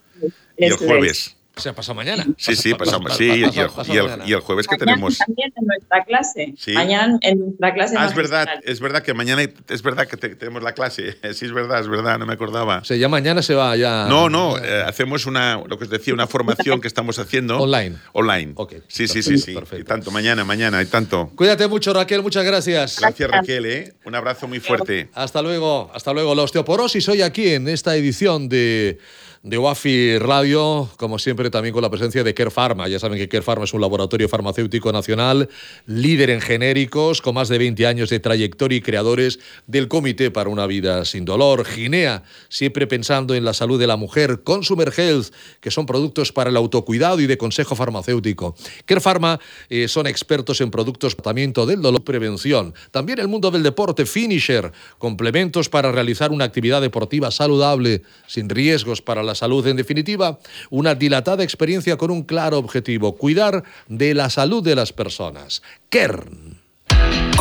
el 0.56 0.72
Eso 0.72 0.96
es. 0.96 1.36
O 1.54 1.60
sea, 1.60 1.74
pasa 1.74 1.92
mañana. 1.92 2.24
Sí, 2.38 2.56
sí, 2.56 2.72
Pasa- 2.72 2.84
pasamos. 2.92 3.08
pasa- 3.10 3.18
Sí, 3.18 3.24
y 3.26 3.30
el, 3.44 4.28
y 4.28 4.32
jueves 4.40 4.66
que 4.66 4.76
Mañana 4.76 4.92
tenemos. 4.94 5.18
también 5.18 5.52
en 5.54 5.66
nuestra 5.66 6.04
clase. 6.04 6.54
Sí. 6.56 6.72
Mañana 6.72 7.18
en 7.20 7.38
nuestra 7.40 7.74
clase 7.74 7.94
Ah, 7.98 8.06
es 8.06 8.14
verdad, 8.14 8.48
es 8.64 8.80
verdad 8.80 9.02
que 9.02 9.12
mañana 9.12 9.42
es 9.42 9.82
verdad 9.82 10.06
que 10.08 10.16
te- 10.16 10.34
tenemos 10.34 10.62
la 10.62 10.72
clase. 10.72 11.18
Sí, 11.34 11.44
es 11.44 11.52
verdad, 11.52 11.80
es 11.80 11.88
verdad, 11.88 12.18
no 12.18 12.24
me 12.26 12.32
acordaba. 12.34 12.78
O 12.78 12.84
sea, 12.84 12.96
ya 12.96 13.08
mañana 13.08 13.42
se 13.42 13.54
va 13.54 13.76
ya. 13.76 14.06
No, 14.08 14.28
no, 14.30 14.56
eh, 14.58 14.82
hacemos 14.86 15.26
una, 15.26 15.62
lo 15.66 15.76
que 15.78 15.84
os 15.84 15.90
decía, 15.90 16.14
una 16.14 16.26
formación 16.26 16.80
que 16.80 16.88
estamos 16.88 17.18
haciendo. 17.18 17.58
Online. 17.58 17.96
Online. 18.12 18.52
Ok, 18.56 18.74
Sí, 18.88 19.06
sí, 19.08 19.22
sí, 19.22 19.36
sí. 19.38 19.52
perfecto. 19.54 19.78
Y 19.82 19.84
tanto, 19.84 20.10
mañana, 20.10 20.44
mañana, 20.44 20.80
y 20.82 20.86
tanto. 20.86 21.30
Cuídate 21.36 21.66
mucho, 21.68 21.92
Raquel, 21.92 22.22
muchas 22.22 22.44
gracias. 22.44 22.98
Gracias, 22.98 23.30
Raquel, 23.30 23.66
¿eh? 23.66 23.92
Un 24.04 24.14
abrazo 24.14 24.48
muy 24.48 24.60
fuerte. 24.60 25.10
Hasta 25.14 25.42
luego, 25.42 25.90
hasta 25.94 26.12
luego. 26.12 26.34
La 26.34 26.42
osteoporosis 26.42 27.06
hoy 27.08 27.22
aquí 27.22 27.50
en 27.50 27.68
esta 27.68 27.94
edición 27.96 28.48
de, 28.48 28.98
de 29.42 29.58
UAFI 29.58 30.18
Radio, 30.18 30.88
como 30.96 31.18
siempre 31.18 31.50
también 31.50 31.72
con 31.72 31.82
la 31.82 31.90
presencia 31.90 32.22
de 32.22 32.32
Care 32.32 32.52
Pharma. 32.52 32.86
Ya 32.86 33.00
saben 33.00 33.18
que 33.18 33.28
Care 33.28 33.42
Pharma 33.42 33.64
es 33.64 33.74
un 33.74 33.80
laboratorio 33.80 34.28
farmacéutico 34.28 34.92
nacional, 34.92 35.48
líder 35.86 36.30
en 36.30 36.40
genéricos, 36.40 37.20
con 37.20 37.34
más 37.34 37.48
de 37.48 37.58
20 37.58 37.84
años 37.88 38.08
de 38.08 38.20
trayectoria 38.20 38.78
y 38.78 38.82
creadores 38.82 39.40
del 39.66 39.88
Comité 39.88 40.30
para 40.30 40.48
una 40.48 40.68
Vida 40.68 41.04
Sin 41.04 41.24
Dolor. 41.24 41.64
Ginea, 41.64 42.22
siempre 42.48 42.86
pensando 42.86 43.34
en 43.34 43.44
la 43.44 43.52
salud 43.52 43.80
de 43.80 43.88
la 43.88 43.96
mujer. 43.96 44.42
Consumer 44.44 44.92
Health, 44.96 45.34
que 45.60 45.72
son 45.72 45.86
productos 45.86 46.30
para 46.30 46.50
el 46.50 46.56
autocuidado 46.56 47.18
y 47.18 47.26
de 47.26 47.36
consejo 47.36 47.74
farmacéutico. 47.74 48.54
Care 48.84 49.00
Pharma 49.00 49.40
eh, 49.68 49.88
son 49.88 50.06
expertos 50.06 50.60
en 50.60 50.70
productos 50.70 51.12
de 51.12 51.16
tratamiento 51.16 51.66
del 51.66 51.82
dolor 51.82 52.04
prevención. 52.04 52.74
También 52.92 53.18
el 53.18 53.26
mundo 53.26 53.50
del 53.50 53.64
deporte, 53.64 54.06
Finisher, 54.06 54.70
complementos 54.98 55.68
para 55.68 55.90
realizar 55.90 56.30
una 56.30 56.44
actividad 56.44 56.80
deportiva 56.80 57.32
saludable, 57.32 58.02
sin 58.28 58.48
riesgos 58.48 59.02
para 59.02 59.24
la 59.24 59.31
salud. 59.34 59.66
En 59.66 59.76
definitiva, 59.76 60.38
una 60.70 60.94
dilatada 60.94 61.42
experiencia 61.42 61.96
con 61.96 62.10
un 62.10 62.22
claro 62.22 62.58
objetivo, 62.58 63.16
cuidar 63.16 63.64
de 63.88 64.14
la 64.14 64.30
salud 64.30 64.62
de 64.62 64.74
las 64.74 64.92
personas. 64.92 65.62
Kern. 65.88 66.51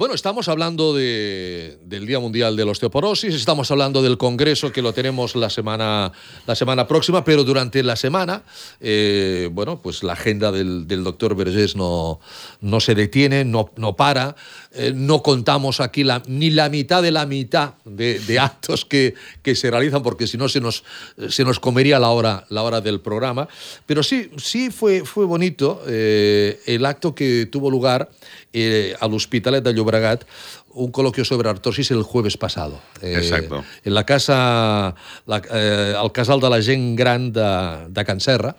Bueno, 0.00 0.14
estamos 0.14 0.48
hablando 0.48 0.94
de- 0.94 1.76
del 1.84 2.06
Día 2.06 2.18
Mundial 2.18 2.56
de 2.56 2.64
la 2.64 2.70
Osteoporosis, 2.70 3.34
estamos 3.34 3.70
hablando 3.70 4.00
del 4.00 4.16
Congreso 4.16 4.72
que 4.72 4.80
lo 4.80 4.94
tenemos 4.94 5.36
la 5.36 5.50
semana, 5.50 6.10
la 6.46 6.54
semana 6.54 6.88
próxima, 6.88 7.22
pero 7.22 7.44
durante 7.44 7.82
la 7.82 7.96
semana, 7.96 8.42
eh, 8.80 9.50
bueno, 9.52 9.82
pues 9.82 10.02
la 10.02 10.14
agenda 10.14 10.52
del, 10.52 10.88
del 10.88 11.04
doctor 11.04 11.36
Vergés 11.36 11.76
no, 11.76 12.18
no 12.62 12.80
se 12.80 12.94
detiene, 12.94 13.44
no, 13.44 13.72
no 13.76 13.94
para, 13.94 14.36
eh, 14.72 14.94
no 14.94 15.22
contamos 15.22 15.80
aquí 15.80 16.02
ni 16.28 16.48
la 16.48 16.70
mitad 16.70 17.02
de 17.02 17.10
la 17.10 17.26
mitad 17.26 17.74
de, 17.84 18.20
de 18.20 18.38
actos 18.38 18.86
que, 18.86 19.12
que 19.42 19.54
se 19.54 19.70
realizan, 19.70 20.02
porque 20.02 20.26
si 20.26 20.38
no 20.38 20.48
se 20.48 20.62
nos, 20.62 20.82
se 21.28 21.44
nos 21.44 21.60
comería 21.60 21.98
la 21.98 22.08
hora, 22.08 22.46
la 22.48 22.62
hora 22.62 22.80
del 22.80 23.00
programa, 23.00 23.48
pero 23.84 24.02
sí, 24.02 24.30
sí 24.38 24.70
fue, 24.70 25.04
fue 25.04 25.26
bonito 25.26 25.82
eh, 25.86 26.58
el 26.64 26.86
acto 26.86 27.14
que 27.14 27.44
tuvo 27.44 27.70
lugar 27.70 28.10
eh, 28.52 28.94
al 29.00 29.14
Hospitalet 29.14 29.64
de 29.64 29.72
Llobregat, 29.72 30.24
un 30.72 30.90
coloquio 30.90 31.24
sobre 31.24 31.48
artrosis 31.48 31.90
el 31.90 32.02
jueves 32.02 32.36
pasado. 32.36 32.80
Eh, 33.02 33.14
Exacto. 33.16 33.64
En 33.84 33.94
la 33.94 34.04
casa, 34.04 34.94
la, 35.26 35.42
eh, 35.52 35.94
al 35.96 36.12
casal 36.12 36.40
de 36.40 36.50
la 36.50 36.62
gent 36.62 36.96
gran 36.96 37.32
de, 37.32 37.86
de 37.88 38.04
Can 38.04 38.20
Serra. 38.20 38.56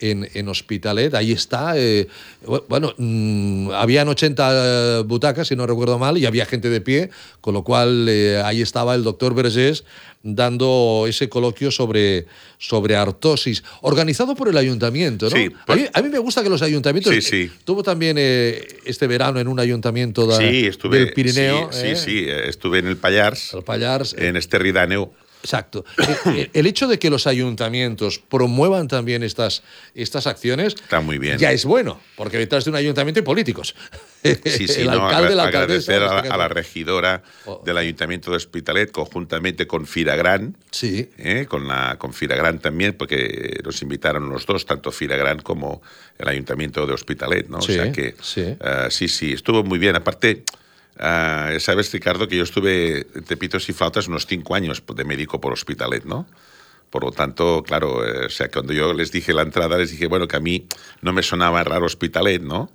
En, 0.00 0.28
en 0.34 0.48
Hospitalet. 0.48 1.14
Ahí 1.14 1.32
está. 1.32 1.72
eh, 1.76 2.06
bu- 2.46 2.64
bueno, 2.68 2.94
mm, 2.96 3.70
habían 3.72 4.08
80 4.08 5.02
butacas, 5.02 5.48
si 5.48 5.56
no 5.56 5.66
recuerdo 5.66 5.98
mal, 5.98 6.16
y 6.18 6.26
había 6.26 6.46
gente 6.46 6.70
de 6.70 6.80
pie, 6.80 7.10
con 7.40 7.54
lo 7.54 7.62
cual 7.64 8.06
eh, 8.08 8.40
ahí 8.44 8.62
estaba 8.62 8.94
el 8.94 9.02
doctor 9.04 9.34
Vergés 9.34 9.84
dando 10.22 11.06
ese 11.08 11.28
coloquio 11.28 11.70
sobre, 11.70 12.26
sobre 12.58 12.96
artosis, 12.96 13.62
organizado 13.82 14.34
por 14.34 14.48
el 14.48 14.56
ayuntamiento. 14.56 15.30
¿no? 15.30 15.36
Sí, 15.36 15.48
a, 15.66 15.76
mí, 15.76 15.84
a 15.92 16.02
mí 16.02 16.08
me 16.08 16.18
gusta 16.18 16.42
que 16.42 16.48
los 16.50 16.60
ayuntamientos... 16.62 17.14
Sí, 17.14 17.22
sí. 17.22 17.50
Tuvo 17.64 17.82
también 17.82 18.16
eh, 18.18 18.66
este 18.84 19.06
verano 19.06 19.38
en 19.40 19.48
un 19.48 19.58
ayuntamiento 19.60 20.26
da- 20.26 20.36
Sí, 20.38 20.66
estuve. 20.66 20.98
del 20.98 21.12
Pirineo. 21.12 21.70
Sí, 21.72 21.78
eh, 21.86 21.96
sí, 21.96 22.04
sí, 22.04 22.18
eh, 22.28 22.48
estuve 22.48 22.80
en 22.80 22.88
el 22.88 22.96
Pallars. 22.96 23.54
El 23.54 23.62
Pallars. 23.62 24.14
En 24.18 24.36
Esterridàneu. 24.36 25.08
Exacto. 25.42 25.84
Eh, 26.34 26.50
El 26.52 26.66
hecho 26.66 26.88
de 26.88 26.98
que 26.98 27.10
los 27.10 27.26
ayuntamientos 27.26 28.18
promuevan 28.18 28.88
también 28.88 29.22
estas, 29.22 29.62
estas 29.94 30.26
acciones 30.26 30.74
Está 30.74 31.00
muy 31.00 31.18
bien. 31.18 31.38
ya 31.38 31.52
es 31.52 31.64
bueno, 31.64 32.00
porque 32.16 32.38
detrás 32.38 32.64
de 32.64 32.70
un 32.70 32.76
ayuntamiento 32.76 33.20
hay 33.20 33.24
políticos. 33.24 33.74
Sí, 34.22 34.66
sí, 34.66 34.66
el 34.80 34.86
no, 34.86 35.06
alcalde, 35.06 35.34
la 35.36 35.44
agradecer 35.44 36.02
a, 36.02 36.06
la- 36.06 36.16
este 36.18 36.28
a 36.28 36.36
la 36.36 36.44
caso. 36.44 36.54
regidora 36.54 37.22
Oh. 37.46 37.62
del 37.64 37.78
Ayuntamiento 37.78 38.30
de 38.30 38.36
Hospitalet, 38.36 38.90
conjuntamente 38.90 39.66
con 39.66 39.86
Firagran, 39.86 40.56
Sí. 40.70 41.08
¿eh? 41.18 41.46
con, 41.48 41.66
la, 41.68 41.96
con 41.98 42.12
Firagran 42.12 42.58
también, 42.58 42.94
porque 42.94 43.60
nos 43.64 43.80
invitaron 43.80 44.28
los 44.28 44.44
dos, 44.44 44.66
tanto 44.66 44.90
Firagran 44.92 45.38
como 45.40 45.80
el 46.18 46.28
Ayuntamiento 46.28 46.84
de 46.86 46.92
Hospitalet, 46.92 47.48
¿no? 47.48 47.62
Sí, 47.62 47.72
o 47.72 47.74
sea 47.82 47.92
que, 47.92 48.14
sí. 48.20 48.40
eh, 48.42 48.86
sí, 48.90 49.08
sí, 49.08 49.32
estuvo 49.32 49.62
muy 49.64 49.78
bien. 49.78 49.96
Aparte, 49.96 50.42
ah, 50.98 51.52
sabes, 51.58 51.92
Ricardo, 51.92 52.28
que 52.28 52.36
yo 52.36 52.44
estuve, 52.44 53.04
te 53.04 53.36
pitos 53.36 53.68
y 53.68 53.72
flautas, 53.72 54.08
unos 54.08 54.26
cinco 54.26 54.54
años 54.54 54.82
de 54.94 55.04
médico 55.04 55.40
por 55.40 55.52
Hospitalet, 55.52 56.04
¿no? 56.04 56.26
Por 56.90 57.04
lo 57.04 57.12
tanto, 57.12 57.62
claro, 57.62 58.06
eh, 58.06 58.26
o 58.26 58.30
sea, 58.30 58.50
cuando 58.50 58.72
yo 58.72 58.94
les 58.94 59.12
dije 59.12 59.34
la 59.34 59.42
entrada, 59.42 59.76
les 59.76 59.90
dije, 59.90 60.06
bueno, 60.06 60.26
que 60.26 60.36
a 60.36 60.40
mí 60.40 60.66
no 61.02 61.12
me 61.12 61.22
sonaba 61.22 61.62
raro 61.64 61.86
Hospitalet, 61.86 62.42
¿no? 62.42 62.70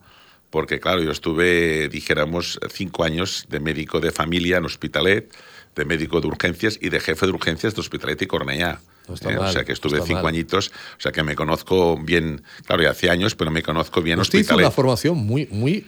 Porque, 0.49 0.79
claro, 0.79 1.01
yo 1.01 1.11
estuve, 1.11 1.89
dijéramos, 1.89 2.59
cinco 2.71 3.03
años 3.03 3.45
de 3.49 3.59
médico 3.59 3.99
de 3.99 4.11
familia 4.11 4.57
en 4.57 4.65
Hospitalet, 4.65 5.33
de 5.75 5.85
médico 5.85 6.21
de 6.21 6.27
urgencias 6.27 6.77
y 6.79 6.89
de 6.89 6.99
jefe 6.99 7.25
de 7.25 7.31
urgencias 7.31 7.73
de 7.73 7.81
Hospitalet 7.81 8.21
y 8.21 8.27
Cornellá. 8.27 8.79
No 9.07 9.15
¿eh? 9.15 9.35
mal, 9.35 9.49
o 9.49 9.51
sea, 9.51 9.63
que 9.63 9.71
no 9.71 9.73
estuve 9.73 9.95
está 9.95 10.05
cinco 10.05 10.21
mal. 10.21 10.27
añitos, 10.27 10.69
o 10.69 11.01
sea, 11.01 11.11
que 11.11 11.23
me 11.23 11.35
conozco 11.35 11.97
bien, 11.97 12.43
claro, 12.67 12.83
ya 12.83 12.91
hace 12.91 13.09
años, 13.09 13.33
pero 13.35 13.49
me 13.49 13.63
conozco 13.63 14.01
bien 14.03 14.19
Usted 14.19 14.39
hizo 14.39 14.53
Hospitalet. 14.53 14.65
una 14.65 14.71
formación 14.71 15.17
muy, 15.17 15.47
muy, 15.47 15.85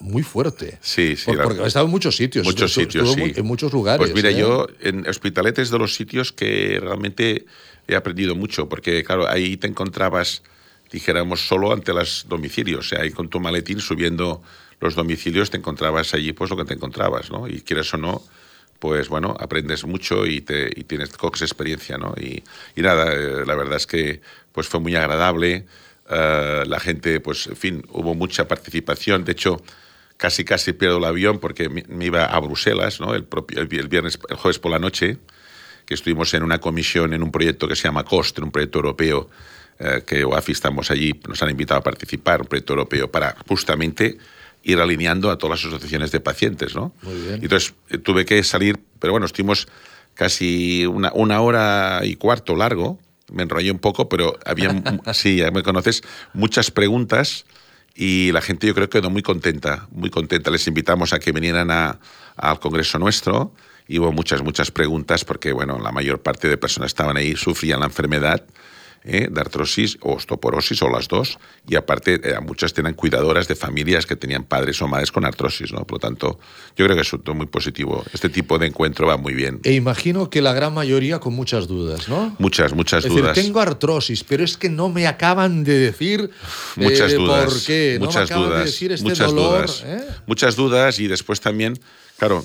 muy 0.00 0.22
fuerte. 0.22 0.78
Sí, 0.80 1.16
sí. 1.16 1.26
Por- 1.26 1.36
la- 1.36 1.44
porque 1.44 1.62
ha 1.62 1.66
estado 1.66 1.84
en 1.86 1.90
muchos 1.90 2.16
sitios. 2.16 2.44
Muchos 2.44 2.70
estuvo- 2.70 2.84
sitios, 2.84 3.08
estuvo 3.08 3.14
sí. 3.26 3.30
muy- 3.32 3.40
en 3.40 3.46
muchos 3.46 3.72
lugares. 3.72 3.98
Pues 3.98 4.14
mira, 4.14 4.30
¿eh? 4.30 4.36
yo 4.38 4.66
en 4.80 5.06
Hospitalet 5.08 5.58
es 5.58 5.70
de 5.70 5.78
los 5.78 5.94
sitios 5.94 6.32
que 6.32 6.78
realmente 6.80 7.46
he 7.86 7.96
aprendido 7.96 8.34
mucho, 8.34 8.68
porque 8.68 9.02
claro, 9.04 9.28
ahí 9.28 9.56
te 9.56 9.66
encontrabas, 9.66 10.42
dijéramos, 10.92 11.46
solo 11.46 11.72
ante 11.72 11.92
los 11.92 12.26
domicilios. 12.28 12.86
O 12.86 12.88
sea, 12.88 13.00
ahí 13.02 13.10
con 13.10 13.28
tu 13.28 13.40
maletín 13.40 13.80
subiendo 13.80 14.42
los 14.80 14.94
domicilios 14.94 15.50
te 15.50 15.56
encontrabas 15.56 16.14
allí 16.14 16.32
pues 16.32 16.50
lo 16.50 16.56
que 16.56 16.64
te 16.64 16.74
encontrabas, 16.74 17.30
¿no? 17.30 17.48
Y 17.48 17.62
quieras 17.62 17.92
o 17.94 17.96
no, 17.96 18.22
pues 18.78 19.08
bueno, 19.08 19.36
aprendes 19.40 19.84
mucho 19.84 20.24
y, 20.24 20.40
te, 20.40 20.70
y 20.76 20.84
tienes, 20.84 21.08
coges 21.16 21.42
experiencia, 21.42 21.98
¿no? 21.98 22.14
Y, 22.16 22.44
y 22.76 22.82
nada, 22.82 23.12
eh, 23.12 23.44
la 23.44 23.56
verdad 23.56 23.76
es 23.76 23.86
que 23.88 24.20
pues 24.52 24.68
fue 24.68 24.78
muy 24.80 24.94
agradable. 24.94 25.66
eh, 26.10 26.64
la 26.66 26.80
gente, 26.80 27.20
pues, 27.20 27.48
en 27.48 27.56
fin, 27.56 27.84
hubo 27.90 28.14
mucha 28.14 28.48
participación. 28.48 29.24
De 29.26 29.32
hecho, 29.32 29.60
casi 30.18 30.44
casi 30.44 30.74
pierdo 30.74 30.98
el 30.98 31.04
avión 31.04 31.38
porque 31.38 31.70
me, 31.70 31.84
iba 32.04 32.26
a 32.26 32.38
Bruselas, 32.40 33.00
¿no? 33.00 33.14
El, 33.14 33.24
propio, 33.24 33.60
el, 33.60 33.66
vi- 33.68 33.78
el 33.78 33.88
viernes, 33.88 34.18
el 34.28 34.36
jueves 34.36 34.58
por 34.58 34.70
la 34.70 34.78
noche, 34.78 35.16
que 35.86 35.94
estuvimos 35.94 36.34
en 36.34 36.42
una 36.42 36.58
comisión 36.60 37.14
en 37.14 37.22
un 37.22 37.32
proyecto 37.32 37.66
que 37.66 37.74
se 37.76 37.84
llama 37.84 38.04
COST, 38.04 38.38
en 38.38 38.44
un 38.44 38.50
proyecto 38.50 38.78
europeo 38.80 39.30
eh, 39.78 40.02
que 40.06 40.24
OAFI 40.24 40.52
estamos 40.52 40.90
allí, 40.90 41.18
nos 41.26 41.42
han 41.42 41.48
invitado 41.50 41.80
a 41.80 41.82
participar, 41.82 42.42
un 42.42 42.46
proyecto 42.48 42.74
europeo 42.74 43.10
para 43.10 43.36
justamente 43.48 44.18
ir 44.64 44.78
alineando 44.80 45.30
a 45.30 45.38
todas 45.38 45.62
las 45.62 45.72
asociaciones 45.72 46.10
de 46.10 46.20
pacientes, 46.20 46.74
¿no? 46.74 46.92
Muy 47.02 47.14
bien. 47.14 47.38
Y 47.40 47.44
Entonces 47.44 47.72
eh, 47.88 47.96
tuve 47.98 48.24
que 48.26 48.42
salir, 48.42 48.76
pero 48.98 49.12
bueno, 49.12 49.24
estuvimos 49.24 49.68
casi 50.14 50.84
una, 50.84 51.12
una 51.14 51.40
hora 51.40 52.00
y 52.02 52.16
cuarto 52.16 52.56
largo, 52.56 52.98
me 53.32 53.44
enrollé 53.44 53.70
un 53.70 53.78
poco, 53.78 54.08
pero 54.08 54.36
había, 54.44 54.82
sí, 55.14 55.36
ya 55.36 55.50
me 55.52 55.62
conoces, 55.62 56.02
muchas 56.34 56.70
preguntas 56.72 57.44
y 58.00 58.30
la 58.30 58.40
gente 58.40 58.68
yo 58.68 58.74
creo 58.76 58.88
que 58.88 59.00
quedó 59.00 59.10
muy 59.10 59.22
contenta, 59.22 59.88
muy 59.90 60.08
contenta. 60.08 60.52
Les 60.52 60.68
invitamos 60.68 61.12
a 61.12 61.18
que 61.18 61.32
vinieran 61.32 61.72
a- 61.72 61.98
al 62.36 62.60
congreso 62.60 62.96
nuestro 63.00 63.52
y 63.88 63.98
hubo 63.98 64.12
muchas, 64.12 64.40
muchas 64.40 64.70
preguntas 64.70 65.24
porque, 65.24 65.50
bueno, 65.52 65.80
la 65.80 65.90
mayor 65.90 66.22
parte 66.22 66.46
de 66.48 66.56
personas 66.56 66.90
estaban 66.90 67.16
ahí, 67.16 67.34
sufrían 67.34 67.80
la 67.80 67.86
enfermedad 67.86 68.44
¿eh? 69.08 69.28
de 69.30 69.40
artrosis 69.40 69.96
o 70.02 70.14
osteoporosis 70.14 70.82
o 70.82 70.88
las 70.90 71.08
dos 71.08 71.38
y 71.66 71.76
aparte 71.76 72.20
eh, 72.22 72.38
muchas 72.40 72.72
tenían 72.74 72.94
cuidadoras 72.94 73.48
de 73.48 73.56
familias 73.56 74.06
que 74.06 74.14
tenían 74.16 74.44
padres 74.44 74.80
o 74.82 74.86
madres 74.86 75.10
con 75.10 75.24
artrosis, 75.24 75.72
¿no? 75.72 75.84
Por 75.84 75.94
lo 75.96 75.98
tanto, 75.98 76.38
yo 76.76 76.84
creo 76.84 76.94
que 76.94 77.02
es 77.02 77.12
muy 77.34 77.46
positivo. 77.46 78.04
Este 78.12 78.28
tipo 78.28 78.58
de 78.58 78.66
encuentro 78.66 79.06
va 79.06 79.16
muy 79.16 79.34
bien. 79.34 79.60
E 79.64 79.72
imagino 79.72 80.30
que 80.30 80.42
la 80.42 80.52
gran 80.52 80.74
mayoría 80.74 81.18
con 81.18 81.34
muchas 81.34 81.66
dudas, 81.66 82.08
¿no? 82.08 82.36
Muchas, 82.38 82.74
muchas 82.74 83.04
es 83.04 83.10
decir, 83.10 83.22
dudas. 83.22 83.34
tengo 83.34 83.60
artrosis, 83.60 84.22
pero 84.24 84.44
es 84.44 84.56
que 84.56 84.68
no 84.68 84.88
me 84.90 85.06
acaban 85.06 85.64
de 85.64 85.78
decir 85.78 86.30
Muchas 86.76 87.12
eh, 87.12 87.16
dudas. 87.16 87.44
por 87.46 87.64
qué. 87.64 87.94
No 87.94 88.00
me 88.00 88.06
muchas 88.06 88.30
acaban 88.30 88.44
dudas. 88.44 88.58
de 88.58 88.64
decir 88.66 88.92
este 88.92 89.08
muchas 89.08 89.30
dolor. 89.30 89.66
dudas. 89.66 89.84
Muchas 90.26 90.56
dudas 90.56 90.98
y 90.98 91.08
después 91.08 91.40
también, 91.40 91.78
claro, 92.18 92.44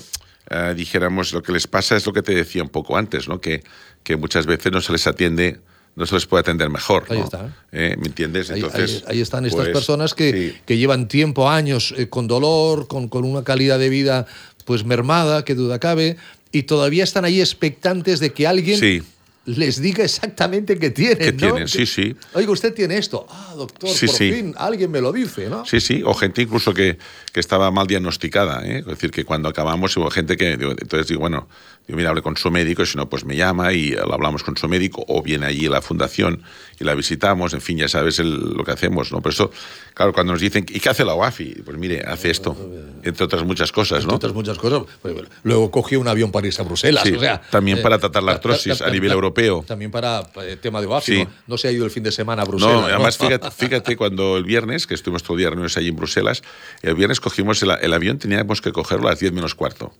eh, 0.50 0.74
dijéramos, 0.76 1.32
lo 1.32 1.42
que 1.42 1.52
les 1.52 1.66
pasa 1.66 1.96
es 1.96 2.06
lo 2.06 2.12
que 2.12 2.22
te 2.22 2.34
decía 2.34 2.62
un 2.62 2.68
poco 2.68 2.96
antes, 2.96 3.28
¿no? 3.28 3.40
Que, 3.40 3.62
que 4.02 4.16
muchas 4.16 4.46
veces 4.46 4.72
no 4.72 4.80
se 4.80 4.92
les 4.92 5.06
atiende, 5.06 5.60
no 5.96 6.06
se 6.06 6.14
les 6.14 6.26
puede 6.26 6.40
atender 6.40 6.68
mejor. 6.70 7.04
Ahí 7.08 7.18
¿no? 7.18 7.24
está. 7.24 7.54
Eh, 7.72 7.96
¿Me 7.98 8.06
entiendes? 8.08 8.50
Ahí, 8.50 8.60
Entonces, 8.60 9.04
ahí- 9.06 9.16
ahí 9.16 9.20
están 9.20 9.44
estas 9.46 9.62
pues, 9.66 9.72
personas 9.72 10.14
que, 10.14 10.56
que 10.66 10.76
llevan 10.76 11.08
tiempo, 11.08 11.48
años 11.48 11.94
eh, 11.96 12.08
con 12.08 12.26
dolor, 12.26 12.88
con, 12.88 13.08
con 13.08 13.24
una 13.24 13.44
calidad 13.44 13.78
de 13.78 13.88
vida 13.88 14.26
pues 14.64 14.84
mermada, 14.84 15.44
que 15.44 15.54
duda 15.54 15.78
cabe, 15.78 16.16
y 16.50 16.62
todavía 16.64 17.04
están 17.04 17.24
ahí 17.24 17.40
expectantes 17.40 18.18
de 18.20 18.32
que 18.32 18.46
alguien 18.46 18.78
Sí. 18.80 19.02
les 19.44 19.80
diga 19.82 20.02
exactamente 20.04 20.78
qué 20.78 20.88
tienen. 20.90 21.18
¿Qué 21.18 21.32
¿no? 21.32 21.38
tienen? 21.38 21.68
Sí, 21.68 21.84
sí. 21.84 22.16
Oiga, 22.32 22.50
usted 22.50 22.72
tiene 22.72 22.96
esto. 22.96 23.26
Ah, 23.28 23.52
doctor, 23.56 23.90
Sí, 23.90 24.06
por 24.06 24.16
sí. 24.16 24.32
fin 24.32 24.54
alguien 24.56 24.90
me 24.90 25.00
lo 25.02 25.12
dice, 25.12 25.50
¿no? 25.50 25.66
Sí, 25.66 25.80
sí, 25.80 26.02
o 26.04 26.14
gente 26.14 26.40
incluso 26.42 26.72
que, 26.72 26.96
que 27.32 27.40
estaba 27.40 27.70
mal 27.70 27.86
diagnosticada. 27.86 28.66
¿eh? 28.66 28.78
Es 28.78 28.86
decir, 28.86 29.10
que 29.10 29.24
cuando 29.24 29.48
acabamos 29.50 29.94
hubo 29.98 30.10
gente 30.10 30.36
que, 30.38 30.52
entonces 30.52 31.08
digo, 31.08 31.20
bueno, 31.20 31.46
digo, 31.86 31.96
mira, 31.96 32.10
hable 32.10 32.22
con 32.22 32.36
su 32.36 32.50
médico, 32.50 32.82
y 32.82 32.86
si 32.86 32.96
no, 32.96 33.08
pues 33.08 33.24
me 33.24 33.36
llama 33.36 33.72
y 33.72 33.90
lo 33.90 34.14
hablamos 34.14 34.42
con 34.42 34.56
su 34.56 34.68
médico, 34.68 35.04
o 35.08 35.22
viene 35.22 35.46
allí 35.46 35.68
la 35.68 35.82
fundación 35.82 36.42
y 36.80 36.84
la 36.84 36.94
visitamos, 36.94 37.52
en 37.54 37.60
fin, 37.60 37.76
ya 37.78 37.88
sabes 37.88 38.18
el- 38.18 38.54
lo 38.54 38.64
que 38.64 38.72
hacemos, 38.72 39.12
¿no? 39.12 39.20
Por 39.20 39.32
eso, 39.32 39.50
claro, 39.92 40.12
cuando 40.12 40.32
nos 40.32 40.40
dicen, 40.40 40.64
¿y 40.68 40.80
qué 40.80 40.88
hace 40.88 41.04
la 41.04 41.14
UAFI? 41.14 41.62
Pues 41.64 41.76
mire, 41.76 42.02
hace 42.06 42.30
esto, 42.30 42.56
entre 43.02 43.24
otras 43.24 43.44
muchas 43.44 43.70
cosas, 43.70 43.98
Entre 43.98 44.08
¿no? 44.08 44.16
otras 44.16 44.32
muchas 44.32 44.56
cosas. 44.58 44.82
Pues, 45.02 45.14
Luego 45.42 45.70
cogió 45.70 46.00
un 46.00 46.08
avión 46.08 46.32
para 46.32 46.46
irse 46.46 46.62
a 46.62 46.64
Bruselas. 46.64 47.02
Sí, 47.04 47.12
o 47.12 47.20
sea, 47.20 47.40
también 47.50 47.78
eh, 47.78 47.82
para 47.82 47.98
tratar 47.98 48.22
la 48.22 48.32
artrosis 48.32 48.80
a 48.80 48.90
nivel 48.90 49.12
europeo. 49.12 49.64
También 49.66 49.90
para 49.90 50.22
eh, 50.42 50.56
tema 50.60 50.80
de 50.80 50.86
OAFI. 50.86 51.12
Sí. 51.12 51.24
¿no? 51.24 51.30
No 51.46 51.58
se 51.58 51.68
ha 51.68 51.70
ido 51.70 51.84
el 51.84 51.90
fin 51.90 52.02
de 52.02 52.12
semana 52.12 52.42
a 52.42 52.44
Bruselas. 52.46 52.74
No, 52.74 52.86
además, 52.86 53.18
fíjate, 53.18 53.50
fíjate 53.50 53.96
cuando 53.96 54.36
el 54.38 54.44
viernes, 54.44 54.86
que 54.86 54.94
estuvimos 54.94 55.22
todo 55.22 55.34
el 55.34 55.40
día 55.40 55.50
reunidos 55.50 55.76
allí 55.76 55.88
en 55.88 55.96
Bruselas, 55.96 56.42
el 56.82 56.94
viernes 56.94 57.20
cogimos 57.20 57.62
el, 57.62 57.70
el 57.82 57.92
avión, 57.92 58.18
teníamos 58.18 58.60
que 58.62 58.72
cogerlo 58.72 59.06
a 59.08 59.10
las 59.10 59.20
10 59.20 59.32
menos 59.32 59.54
cuarto. 59.54 59.92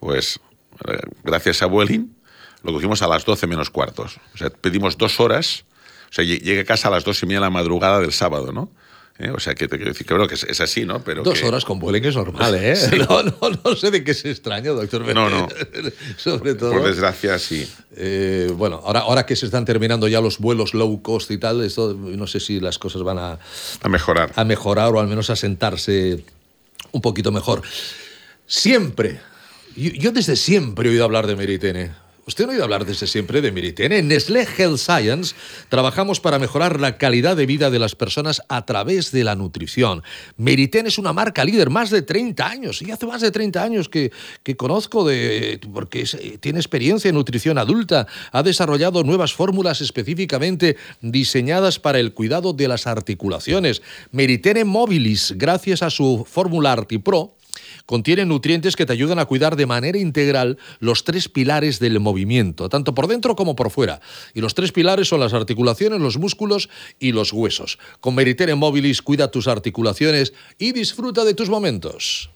Pues, 0.00 0.36
eh, 0.36 0.40
gracias 1.24 1.62
a 1.62 1.66
Vueling, 1.66 2.14
lo 2.62 2.72
cogimos 2.72 3.02
a 3.02 3.08
las 3.08 3.24
12 3.24 3.46
menos 3.46 3.70
cuartos. 3.70 4.18
O 4.34 4.38
sea, 4.38 4.50
pedimos 4.50 4.98
dos 4.98 5.20
horas, 5.20 5.64
o 6.10 6.12
sea, 6.12 6.24
lle- 6.24 6.40
llegué 6.40 6.60
a 6.60 6.64
casa 6.64 6.88
a 6.88 6.90
las 6.90 7.04
dos 7.04 7.22
y 7.22 7.26
media 7.26 7.38
de 7.38 7.46
la 7.46 7.50
madrugada 7.50 8.00
del 8.00 8.12
sábado, 8.12 8.52
¿no? 8.52 8.70
¿Eh? 9.20 9.30
O 9.30 9.40
sea, 9.40 9.56
que 9.56 9.66
te 9.66 9.76
quiero 9.78 9.90
decir 9.90 10.06
que, 10.06 10.14
bueno, 10.14 10.28
que 10.28 10.36
es, 10.36 10.44
es 10.44 10.60
así, 10.60 10.84
¿no? 10.84 11.02
Pero 11.02 11.24
Dos 11.24 11.40
que- 11.40 11.44
horas 11.48 11.64
con 11.64 11.80
Vueling 11.80 12.04
es 12.04 12.14
normal, 12.14 12.54
¿eh? 12.60 12.76
Sí. 12.76 12.98
No, 13.08 13.22
no, 13.24 13.36
no 13.64 13.74
sé 13.74 13.90
de 13.90 14.04
qué 14.04 14.14
se 14.14 14.30
extraña, 14.30 14.70
doctor. 14.70 15.12
No, 15.12 15.28
no. 15.28 15.48
Sobre 16.16 16.54
todo. 16.54 16.70
Por 16.70 16.84
desgracia, 16.84 17.36
sí. 17.40 17.68
Eh, 17.96 18.48
bueno, 18.54 18.80
ahora, 18.84 19.00
ahora 19.00 19.26
que 19.26 19.34
se 19.34 19.46
están 19.46 19.64
terminando 19.64 20.06
ya 20.06 20.20
los 20.20 20.38
vuelos 20.38 20.72
low 20.72 21.02
cost 21.02 21.32
y 21.32 21.38
tal, 21.38 21.64
esto 21.64 21.94
no 21.94 22.28
sé 22.28 22.38
si 22.38 22.60
las 22.60 22.78
cosas 22.78 23.02
van 23.02 23.18
a, 23.18 23.38
A 23.82 23.88
mejorar. 23.88 24.32
a 24.36 24.44
mejorar 24.44 24.94
o 24.94 25.00
al 25.00 25.08
menos 25.08 25.30
a 25.30 25.36
sentarse 25.36 26.24
un 26.92 27.00
poquito 27.00 27.32
mejor. 27.32 27.62
Siempre, 28.46 29.20
yo, 29.78 29.90
yo 29.92 30.12
desde 30.12 30.36
siempre 30.36 30.88
he 30.88 30.92
oído 30.92 31.04
hablar 31.04 31.26
de 31.26 31.36
Meritene. 31.36 32.08
¿Usted 32.28 32.44
no 32.44 32.50
ha 32.50 32.52
oído 32.52 32.64
hablar 32.64 32.84
desde 32.84 33.06
siempre 33.06 33.40
de 33.40 33.50
Meritene? 33.50 33.96
En 33.96 34.08
Nestlé 34.08 34.46
Health 34.58 34.76
Science 34.76 35.34
trabajamos 35.70 36.20
para 36.20 36.38
mejorar 36.38 36.78
la 36.78 36.98
calidad 36.98 37.38
de 37.38 37.46
vida 37.46 37.70
de 37.70 37.78
las 37.78 37.94
personas 37.94 38.42
a 38.50 38.66
través 38.66 39.12
de 39.12 39.24
la 39.24 39.34
nutrición. 39.34 40.02
Meritene 40.36 40.90
es 40.90 40.98
una 40.98 41.14
marca 41.14 41.42
líder, 41.42 41.70
más 41.70 41.88
de 41.88 42.02
30 42.02 42.46
años, 42.46 42.82
y 42.82 42.90
hace 42.90 43.06
más 43.06 43.22
de 43.22 43.30
30 43.30 43.62
años 43.62 43.88
que, 43.88 44.12
que 44.42 44.58
conozco, 44.58 45.08
de, 45.08 45.58
porque 45.72 46.00
eh, 46.02 46.36
tiene 46.38 46.58
experiencia 46.58 47.08
en 47.08 47.14
nutrición 47.14 47.56
adulta, 47.56 48.06
ha 48.30 48.42
desarrollado 48.42 49.04
nuevas 49.04 49.32
fórmulas 49.32 49.80
específicamente 49.80 50.76
diseñadas 51.00 51.78
para 51.78 51.98
el 51.98 52.12
cuidado 52.12 52.52
de 52.52 52.68
las 52.68 52.86
articulaciones. 52.86 53.80
Meritene 54.12 54.66
Mobilis, 54.66 55.32
gracias 55.38 55.82
a 55.82 55.88
su 55.88 56.26
fórmula 56.28 56.72
ArtiPro, 56.72 57.38
contiene 57.88 58.26
nutrientes 58.26 58.76
que 58.76 58.84
te 58.84 58.92
ayudan 58.92 59.18
a 59.18 59.24
cuidar 59.24 59.56
de 59.56 59.64
manera 59.64 59.96
integral 59.96 60.58
los 60.78 61.04
tres 61.04 61.30
pilares 61.30 61.78
del 61.78 62.00
movimiento, 62.00 62.68
tanto 62.68 62.94
por 62.94 63.06
dentro 63.06 63.34
como 63.34 63.56
por 63.56 63.70
fuera. 63.70 64.02
Y 64.34 64.42
los 64.42 64.54
tres 64.54 64.72
pilares 64.72 65.08
son 65.08 65.20
las 65.20 65.32
articulaciones, 65.32 65.98
los 65.98 66.18
músculos 66.18 66.68
y 67.00 67.12
los 67.12 67.32
huesos. 67.32 67.78
Con 68.00 68.14
Meritene 68.14 68.54
Mobilis 68.54 69.00
cuida 69.00 69.30
tus 69.30 69.48
articulaciones 69.48 70.34
y 70.58 70.72
disfruta 70.72 71.24
de 71.24 71.32
tus 71.32 71.48
momentos. 71.48 72.28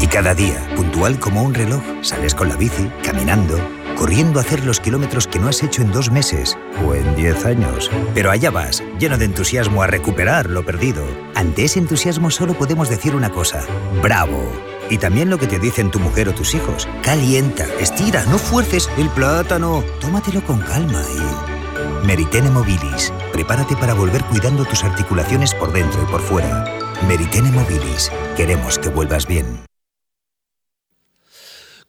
Y 0.00 0.06
cada 0.06 0.34
día, 0.34 0.72
puntual 0.76 1.18
como 1.18 1.42
un 1.42 1.52
reloj, 1.52 1.82
sales 2.02 2.32
con 2.36 2.48
la 2.48 2.56
bici, 2.56 2.88
caminando, 3.02 3.58
corriendo 4.02 4.40
a 4.40 4.42
hacer 4.42 4.64
los 4.64 4.80
kilómetros 4.80 5.28
que 5.28 5.38
no 5.38 5.46
has 5.46 5.62
hecho 5.62 5.80
en 5.80 5.92
dos 5.92 6.10
meses 6.10 6.58
o 6.84 6.92
en 6.92 7.14
diez 7.14 7.44
años. 7.44 7.88
Pero 8.14 8.32
allá 8.32 8.50
vas, 8.50 8.82
lleno 8.98 9.16
de 9.16 9.26
entusiasmo 9.26 9.80
a 9.80 9.86
recuperar 9.86 10.50
lo 10.50 10.66
perdido. 10.66 11.04
Ante 11.36 11.66
ese 11.66 11.78
entusiasmo 11.78 12.28
solo 12.32 12.54
podemos 12.54 12.88
decir 12.88 13.14
una 13.14 13.30
cosa, 13.30 13.64
bravo. 14.02 14.50
Y 14.90 14.98
también 14.98 15.30
lo 15.30 15.38
que 15.38 15.46
te 15.46 15.60
dicen 15.60 15.92
tu 15.92 16.00
mujer 16.00 16.28
o 16.28 16.34
tus 16.34 16.52
hijos. 16.52 16.88
Calienta, 17.04 17.64
estira, 17.78 18.24
no 18.24 18.38
fuerces 18.38 18.90
el 18.98 19.08
plátano. 19.10 19.84
Tómatelo 20.00 20.44
con 20.44 20.58
calma 20.58 21.00
y... 21.14 22.04
Meritene 22.04 22.50
Mobilis. 22.50 23.12
Prepárate 23.32 23.76
para 23.76 23.94
volver 23.94 24.24
cuidando 24.24 24.64
tus 24.64 24.82
articulaciones 24.82 25.54
por 25.54 25.72
dentro 25.72 26.02
y 26.02 26.06
por 26.10 26.22
fuera. 26.22 26.64
Meritene 27.06 27.52
Mobilis. 27.52 28.10
Queremos 28.36 28.80
que 28.80 28.88
vuelvas 28.88 29.28
bien. 29.28 29.60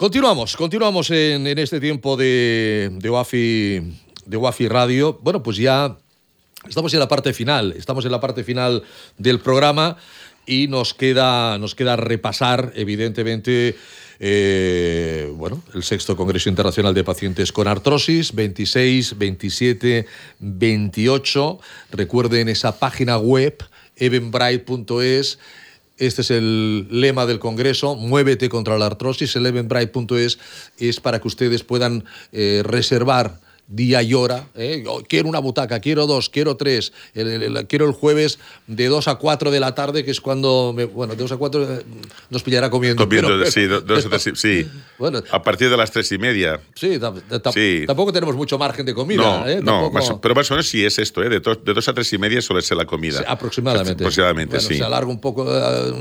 Continuamos, 0.04 0.58
continuamos 0.58 1.12
en, 1.12 1.48
en 1.48 1.58
este 1.60 1.80
tiempo 1.80 2.18
de, 2.18 2.92
de, 2.92 3.10
Wafi, 3.10 3.80
de 4.26 4.36
Wafi 4.36 4.68
Radio. 4.68 5.18
Bueno, 5.24 5.42
pues 5.42 5.56
ya 5.56 5.98
estamos 6.68 6.94
en 6.94 7.00
la 7.00 7.08
parte 7.08 7.32
final, 7.32 7.74
estamos 7.78 8.04
en 8.04 8.12
la 8.12 8.20
parte 8.20 8.44
final 8.44 8.84
del 9.18 9.40
programa 9.40 9.96
y 10.46 10.68
nos 10.68 10.94
queda, 10.94 11.58
nos 11.58 11.74
queda 11.74 11.96
repasar, 11.96 12.74
evidentemente, 12.76 13.78
eh, 14.20 15.32
bueno, 15.36 15.64
el 15.74 15.84
sexto 15.84 16.18
Congreso 16.18 16.50
Internacional 16.50 16.94
de 16.94 17.06
Pacientes 17.06 17.54
con 17.54 17.70
Artrosis, 17.70 18.36
26, 18.36 19.18
27, 19.18 20.06
28. 20.40 21.60
Recuerden 21.92 22.50
esa 22.50 22.78
página 22.78 23.18
web, 23.18 23.56
evenbright.es. 23.96 25.40
Este 25.98 26.22
es 26.22 26.32
el 26.32 26.88
lema 26.90 27.26
del 27.26 27.40
Congreso, 27.40 27.96
Muévete 27.96 28.50
contra 28.50 28.78
la 28.78 28.88
artrosis. 28.88 29.36
El 29.36 29.46
eventbrite.es 29.46 30.40
es 30.80 31.00
para 31.00 31.20
que 31.20 31.28
ustedes 31.28 31.64
puedan 31.64 32.04
eh, 32.32 32.62
reservar 32.66 33.40
día 33.68 34.02
y 34.04 34.14
hora. 34.14 34.48
¿eh? 34.56 34.84
Quiero 35.08 35.30
una 35.30 35.40
butaca, 35.40 35.80
quiero 35.80 36.06
dos, 36.06 36.30
quiero 36.30 36.56
tres. 36.58 36.92
El, 37.14 37.28
el, 37.28 37.58
el, 37.58 37.68
quiero 37.68 37.86
el 37.88 37.94
jueves 37.94 38.38
de 38.68 38.88
2 38.88 39.08
a 39.08 39.16
4 39.16 39.52
de 39.52 39.60
la 39.60 39.74
tarde, 39.74 40.04
que 40.04 40.12
es 40.12 40.22
cuando, 40.22 40.74
me, 40.76 40.86
bueno, 40.86 41.14
de 41.16 41.22
2 41.22 41.32
a 41.32 41.38
4 41.38 41.64
eh, 41.80 41.84
nos 42.30 42.44
pillará 42.44 42.70
comiendo. 42.70 43.04
Comiendo, 43.04 43.30
pero, 43.30 43.50
sí, 43.50 43.66
dos, 43.66 43.86
dos, 43.86 44.06
tres, 44.10 44.40
sí. 44.40 44.68
Bueno, 45.00 45.22
a 45.32 45.42
partir 45.42 45.70
de 45.70 45.78
las 45.78 45.92
tres 45.92 46.12
y 46.12 46.18
media. 46.18 46.60
Sí, 46.76 47.00
ta, 47.00 47.14
ta, 47.42 47.52
Sí. 47.52 47.84
tampoco 47.88 48.12
tenemos 48.14 48.36
mucho 48.36 48.58
margen 48.58 48.86
de 48.86 48.94
comida. 48.94 49.22
No, 49.42 49.48
¿eh? 49.48 49.60
no 49.62 49.90
más- 49.92 50.14
pero 50.22 50.36
más 50.36 50.50
o 50.52 50.56
menos 50.56 50.68
sí 50.68 50.86
es 50.86 51.00
esto, 51.00 51.24
¿eh? 51.24 51.30
de, 51.30 51.40
dos, 51.40 51.64
de 51.64 51.74
dos 51.74 51.88
a 51.88 51.94
tres 51.94 52.12
y 52.14 52.18
media 52.18 52.42
suele 52.42 52.62
ser 52.62 52.78
la 52.78 52.86
comida. 52.86 53.20
Sí, 53.20 53.24
aproximadamente. 53.28 54.04
Aproximadamente, 54.04 54.56
Bueno, 54.58 54.70
sí. 54.70 54.76
Se 54.78 54.84
alarga 54.84 55.10
un 55.10 55.20
poco. 55.22 55.46
eh, 55.50 55.92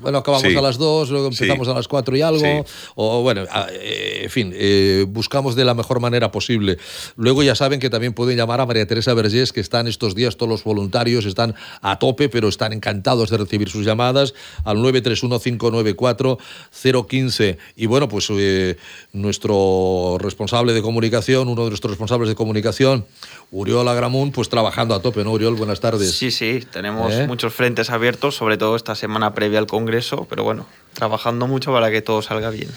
bueno, 0.00 0.18
acabamos 0.18 0.50
Sí. 0.50 0.56
a 0.56 0.60
las 0.62 0.78
2, 0.78 1.10
luego 1.10 1.26
empezamos 1.28 1.68
a 1.68 1.74
las 1.74 1.86
4 1.88 2.16
y 2.16 2.22
algo. 2.22 2.64
O 2.94 3.22
bueno, 3.22 3.44
a- 3.50 3.68
eh, 3.70 4.22
en 4.24 4.30
fin, 4.30 4.54
buscamos 5.12 5.54
de 5.54 5.64
la 5.64 5.74
mejor 5.74 6.00
manera 6.00 6.30
posible. 6.32 6.78
Luego 7.16 7.42
ya 7.42 7.54
saben 7.54 7.80
que 7.80 7.90
también 7.90 8.12
pueden 8.12 8.36
llamar 8.36 8.60
a 8.60 8.66
María 8.66 8.86
Teresa 8.86 9.14
Vergés, 9.14 9.52
que 9.52 9.60
están 9.60 9.86
estos 9.86 10.14
días, 10.14 10.36
todos 10.36 10.50
los 10.50 10.64
voluntarios 10.64 11.24
están 11.24 11.54
a 11.80 11.98
tope, 11.98 12.28
pero 12.28 12.48
están 12.48 12.72
encantados 12.72 13.30
de 13.30 13.38
recibir 13.38 13.68
sus 13.68 13.84
llamadas 13.84 14.34
al 14.64 14.78
931-594-015. 14.78 17.58
Y 17.76 17.86
bueno, 17.86 18.08
pues 18.08 18.28
eh, 18.30 18.76
nuestro 19.12 20.16
responsable 20.18 20.72
de 20.72 20.82
comunicación, 20.82 21.48
uno 21.48 21.64
de 21.64 21.70
nuestros 21.70 21.92
responsables 21.92 22.28
de 22.28 22.34
comunicación, 22.34 23.06
Uriol 23.50 23.88
Agramunt, 23.88 24.34
pues 24.34 24.48
trabajando 24.48 24.94
a 24.94 25.02
tope, 25.02 25.24
¿no, 25.24 25.32
Uriol? 25.32 25.56
Buenas 25.56 25.80
tardes. 25.80 26.12
Sí, 26.12 26.30
sí, 26.30 26.60
tenemos 26.70 27.12
¿Eh? 27.12 27.26
muchos 27.26 27.52
frentes 27.52 27.90
abiertos, 27.90 28.36
sobre 28.36 28.56
todo 28.56 28.76
esta 28.76 28.94
semana 28.94 29.34
previa 29.34 29.58
al 29.58 29.66
Congreso, 29.66 30.26
pero 30.28 30.44
bueno, 30.44 30.66
trabajando 30.92 31.46
mucho 31.46 31.72
para 31.72 31.90
que 31.90 32.02
todo 32.02 32.22
salga 32.22 32.50
bien. 32.50 32.68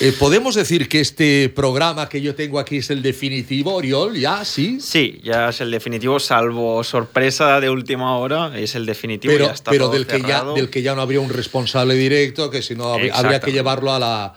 Eh, 0.00 0.12
¿Podemos 0.18 0.54
decir 0.54 0.88
que 0.88 1.00
este 1.00 1.48
programa 1.48 2.08
que 2.08 2.20
yo 2.20 2.34
tengo 2.34 2.58
aquí 2.58 2.78
es 2.78 2.90
el 2.90 3.02
definitivo, 3.02 3.74
Oriol? 3.74 4.16
¿Ya? 4.16 4.44
¿Sí? 4.44 4.80
Sí, 4.80 5.20
ya 5.22 5.50
es 5.50 5.60
el 5.60 5.70
definitivo, 5.70 6.20
salvo 6.20 6.82
sorpresa 6.84 7.60
de 7.60 7.70
última 7.70 8.16
hora, 8.16 8.58
es 8.58 8.74
el 8.74 8.86
definitivo, 8.86 9.32
Pero, 9.32 9.46
ya 9.46 9.52
está 9.52 9.70
pero 9.70 9.86
todo 9.86 9.94
del, 9.94 10.06
que 10.06 10.20
ya, 10.22 10.44
del 10.44 10.70
que 10.70 10.82
ya 10.82 10.94
no 10.94 11.02
habría 11.02 11.20
un 11.20 11.30
responsable 11.30 11.94
directo, 11.94 12.50
que 12.50 12.62
si 12.62 12.74
no 12.74 12.92
habría, 12.92 13.40
que 13.40 13.52
llevarlo 13.52 13.92
a 13.92 13.98
la... 13.98 14.34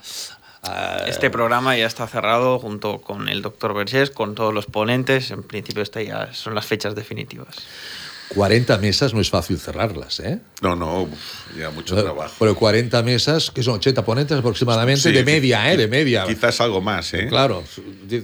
Este 1.06 1.30
programa 1.30 1.76
ya 1.76 1.86
está 1.86 2.08
cerrado 2.08 2.58
junto 2.58 2.98
con 2.98 3.28
el 3.28 3.40
doctor 3.40 3.72
Vergés, 3.72 4.10
con 4.10 4.34
todos 4.34 4.52
los 4.52 4.66
ponentes. 4.66 5.30
En 5.30 5.44
principio, 5.44 5.80
esta 5.80 6.02
ya 6.02 6.34
son 6.34 6.56
las 6.56 6.66
fechas 6.66 6.96
definitivas. 6.96 7.54
40 8.28 8.78
mesas 8.78 9.14
no 9.14 9.20
es 9.20 9.30
fácil 9.30 9.58
cerrarlas, 9.58 10.20
¿eh? 10.20 10.38
No, 10.60 10.74
no, 10.74 11.08
ya 11.58 11.70
mucho 11.70 11.94
trabajo. 11.94 12.34
Pero 12.38 12.56
40 12.56 13.02
mesas, 13.02 13.50
que 13.50 13.62
son 13.62 13.74
80 13.74 14.04
ponentes 14.04 14.36
aproximadamente, 14.38 15.02
Sí, 15.02 15.12
de 15.12 15.24
media, 15.24 15.72
¿eh? 15.72 15.76
De 15.76 15.86
media. 15.86 16.24
Quizás 16.26 16.60
algo 16.60 16.80
más, 16.80 17.14
¿eh? 17.14 17.26
Claro. 17.28 17.62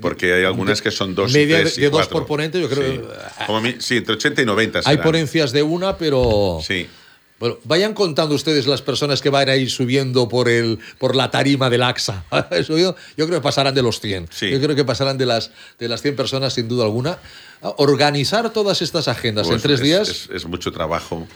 Porque 0.01 0.33
hay 0.33 0.45
algunas 0.45 0.83
que 0.83 0.91
son 0.91 1.15
dos 1.15 1.33
Media 1.33 1.61
y 1.61 1.63
tres 1.63 1.77
de, 1.77 1.83
y 1.83 1.85
de 1.85 1.91
dos 1.91 2.09
por 2.09 2.27
ponente, 2.27 2.61
yo 2.61 2.69
creo. 2.69 2.93
Sí. 2.93 3.01
Como 3.47 3.63
sí, 3.79 3.99
entre 3.99 4.15
80 4.15 4.43
y 4.43 4.47
90 4.47 4.81
Hay 4.85 4.97
ponencias 4.99 5.53
de 5.53 5.63
una, 5.63 5.97
pero. 5.97 6.61
Sí. 6.67 6.89
Bueno, 7.43 7.59
vayan 7.65 7.93
contando 7.93 8.37
ustedes 8.37 8.69
las 8.69 8.83
personas 8.83 9.21
que 9.21 9.29
van 9.29 9.49
a 9.49 9.57
ir 9.57 9.69
subiendo 9.69 10.29
por 10.29 10.49
el 10.49 10.79
por 10.99 11.17
la 11.17 11.29
tarima 11.29 11.69
del 11.71 11.83
AXA. 11.83 12.25
Yo, 12.69 12.95
creo 13.17 13.29
que 13.31 13.41
pasarán 13.41 13.75
de 13.75 13.83
los 13.83 13.99
100. 13.99 14.29
Yo 14.43 14.61
creo 14.61 14.77
que 14.77 14.85
pasarán 14.85 15.19
de 15.19 15.27
las, 15.27 15.51
de 15.77 15.89
las 15.89 16.03
100 16.03 16.15
personas 16.15 16.53
sin 16.55 16.69
duda 16.69 16.85
alguna. 16.85 17.19
Organizar 17.79 18.53
todas 18.53 18.81
estas 18.81 19.09
agendas 19.09 19.47
en 19.49 19.55
Pues 19.55 19.63
tres 19.63 19.81
es- 19.81 19.85
días. 19.85 20.09
Es, 20.09 20.29
es 20.33 20.47
mucho 20.47 20.71
trabajo. 20.71 21.27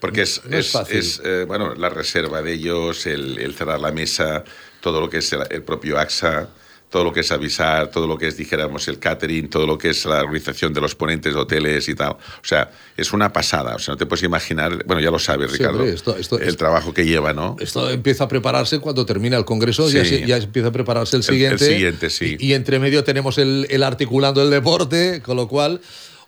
Porque 0.00 0.22
es, 0.22 0.42
No 0.44 0.58
es 0.58 1.20
eh, 1.24 1.44
bueno, 1.46 1.76
la 1.76 1.90
reserva 1.90 2.42
de 2.42 2.54
ellos, 2.54 3.06
el, 3.06 3.38
el 3.38 3.54
cerrar 3.54 3.78
la 3.78 3.92
mesa, 3.92 4.42
todo 4.80 5.00
lo 5.00 5.08
que 5.08 5.18
es 5.18 5.32
el, 5.32 5.42
el 5.48 5.62
propio 5.62 5.96
AXA, 5.96 6.48
todo 6.92 7.04
lo 7.04 7.12
que 7.12 7.20
es 7.20 7.32
avisar, 7.32 7.90
todo 7.90 8.06
lo 8.06 8.18
que 8.18 8.28
es, 8.28 8.36
dijéramos, 8.36 8.86
el 8.86 8.98
catering, 8.98 9.48
todo 9.48 9.66
lo 9.66 9.78
que 9.78 9.88
es 9.90 10.04
la 10.04 10.20
organización 10.22 10.74
de 10.74 10.80
los 10.82 10.94
ponentes 10.94 11.32
de 11.32 11.40
hoteles 11.40 11.88
y 11.88 11.94
tal. 11.94 12.10
O 12.12 12.18
sea, 12.44 12.70
es 12.96 13.12
una 13.14 13.32
pasada. 13.32 13.74
O 13.74 13.78
sea, 13.78 13.94
no 13.94 13.98
te 13.98 14.04
puedes 14.04 14.22
imaginar, 14.22 14.84
bueno, 14.84 15.00
ya 15.00 15.10
lo 15.10 15.18
sabes, 15.18 15.50
Sí, 15.50 15.56
Ricardo, 15.56 15.78
hombre, 15.78 15.94
esto- 15.94 16.16
esto- 16.18 16.36
el 16.38 16.42
esto- 16.48 16.58
trabajo 16.58 16.92
que 16.92 17.06
lleva, 17.06 17.32
¿no? 17.32 17.56
Esto 17.58 17.88
empieza 17.90 18.24
a 18.24 18.28
prepararse 18.28 18.78
cuando 18.78 19.06
termina 19.06 19.38
el 19.38 19.46
Congreso, 19.46 19.88
ya, 19.90 20.04
Sí. 20.04 20.18
se- 20.20 20.26
ya 20.26 20.36
empieza 20.36 20.68
a 20.68 20.72
prepararse 20.72 21.16
el 21.16 21.22
El- 21.22 21.28
el 21.28 21.32
siguiente. 21.34 21.66
siguiente, 21.66 22.10
sí. 22.10 22.36
Y, 22.38 22.48
y 22.48 22.52
entre 22.54 22.78
medio 22.78 23.02
tenemos 23.02 23.38
el, 23.38 23.66
el 23.70 23.82
articulando 23.82 24.42
el 24.42 24.50
deporte, 24.50 25.22
con 25.22 25.36
lo 25.38 25.48
cual, 25.48 25.80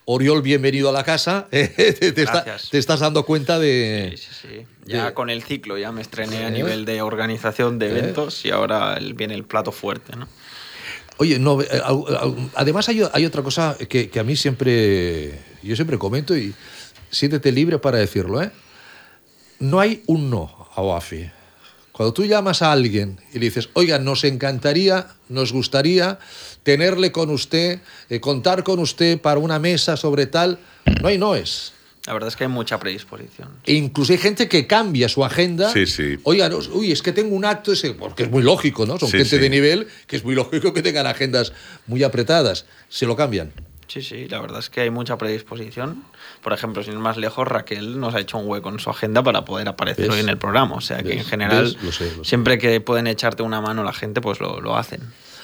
Oriol, 0.07 0.41
bienvenido 0.41 0.89
a 0.89 0.91
la 0.91 1.03
casa. 1.03 1.47
te, 1.51 1.67
te 2.11 2.21
está- 2.23 2.43
te 2.71 2.77
estás 2.79 2.99
dando 2.99 3.23
cuenta 3.23 3.59
de... 3.59 4.15
Sí, 4.17 4.65
ya 4.85 5.13
con 5.15 5.29
el 5.31 5.41
ciclo 5.43 5.77
ya 5.79 5.91
me 5.91 6.01
estrené 6.01 6.37
a 6.45 6.47
¿Eh? 6.49 6.51
nivel 6.51 6.85
de 6.85 7.01
organización 7.01 7.79
de 7.79 7.87
¿Eh? 7.87 7.89
eventos 7.89 8.45
y 8.45 8.51
ahora 8.51 8.99
viene 9.15 9.33
el 9.35 9.43
plato 9.45 9.71
fuerte, 9.71 10.15
¿no? 10.15 10.27
Oye, 11.17 11.39
no, 11.39 11.61
eh, 11.61 11.67
además 12.55 12.89
hay, 12.89 13.01
otra 13.01 13.41
cosa 13.41 13.77
que, 13.77 14.11
a 14.19 14.23
mí 14.23 14.35
siempre, 14.35 15.39
yo 15.63 15.75
siempre 15.75 15.97
comento 15.97 16.35
y 16.35 16.53
siéntete 17.09 17.51
libre 17.51 17.79
para 17.79 17.97
decirlo, 17.97 18.41
¿eh? 18.41 18.51
No 19.59 19.79
hay 19.79 20.03
un 20.07 20.29
no 20.29 20.69
a 20.75 20.81
OAFI. 20.81 21.31
Cuando 21.93 22.11
tú 22.11 22.25
llamas 22.25 22.61
a 22.61 22.73
alguien 22.73 23.21
y 23.31 23.39
le 23.39 23.45
dices, 23.45 23.69
oiga, 23.71 23.99
nos 23.99 24.25
encantaría, 24.25 25.07
nos 25.29 25.53
gustaría 25.53 26.19
tenerle 26.63 27.13
con 27.13 27.29
usted, 27.29 27.79
eh, 28.09 28.19
contar 28.19 28.65
con 28.65 28.79
usted 28.79 29.21
para 29.21 29.39
una 29.39 29.59
mesa 29.59 29.95
sobre 29.95 30.25
tal, 30.25 30.59
no 31.01 31.07
hay 31.07 31.17
noes. 31.17 31.74
La 32.07 32.13
verdad 32.13 32.27
es 32.27 32.35
que 32.35 32.43
hay 32.43 32.49
mucha 32.49 32.79
predisposición. 32.79 33.49
E 33.65 33.73
incluso 33.73 34.11
hay 34.13 34.19
gente 34.19 34.47
que 34.47 34.67
cambia 34.67 35.09
su 35.09 35.25
agenda. 35.25 35.71
Sí, 35.73 35.87
sí. 35.87 36.17
Oiga, 36.23 36.49
no, 36.49 36.59
uy, 36.73 36.91
es 36.91 37.01
que 37.01 37.11
tengo 37.11 37.35
un 37.35 37.45
acto 37.45 37.71
ese, 37.71 37.93
porque 37.93 38.23
es 38.23 38.29
muy 38.29 38.43
lógico, 38.43 38.85
¿no? 38.85 38.99
Son 38.99 39.09
Sí, 39.09 39.17
gente 39.17 39.37
sí. 39.37 39.39
de 39.39 39.49
nivel 39.49 39.87
que 40.05 40.15
es 40.17 40.23
muy 40.23 40.35
lógico 40.35 40.71
que 40.73 40.81
tengan 40.83 41.07
agendas 41.07 41.51
muy 41.87 42.03
apretadas. 42.03 42.65
Se 42.89 43.05
lo 43.07 43.15
cambian. 43.15 43.51
Sí, 43.87 44.01
sí, 44.01 44.27
la 44.27 44.39
verdad 44.41 44.59
es 44.59 44.69
que 44.69 44.81
hay 44.81 44.89
mucha 44.89 45.17
predisposición. 45.17 46.03
Por 46.43 46.53
ejemplo, 46.53 46.83
sin 46.83 46.93
ir 46.93 46.99
más 46.99 47.17
lejos, 47.17 47.47
Raquel 47.47 47.99
nos 47.99 48.13
ha 48.15 48.19
hecho 48.19 48.37
un 48.37 48.47
hueco 48.47 48.69
en 48.69 48.79
su 48.79 48.89
agenda 48.89 49.21
para 49.23 49.45
poder 49.45 49.67
aparecer 49.67 50.05
¿Ves? 50.07 50.13
hoy 50.15 50.19
en 50.21 50.29
el 50.29 50.37
programa. 50.37 50.75
O 50.75 50.81
sea 50.81 50.97
que 50.97 51.09
¿Ves? 51.09 51.17
en 51.19 51.25
general, 51.25 51.63
¿Ves? 51.65 51.83
Lo 51.83 51.91
sé, 51.91 52.11
lo 52.17 52.23
sé. 52.23 52.29
siempre 52.29 52.57
que 52.57 52.81
pueden 52.81 53.07
echarte 53.07 53.43
una 53.43 53.61
mano 53.61 53.83
la 53.83 53.93
gente, 53.93 54.21
pues 54.21 54.39
lo, 54.39 54.59
lo 54.61 54.75
hacen. 54.75 55.01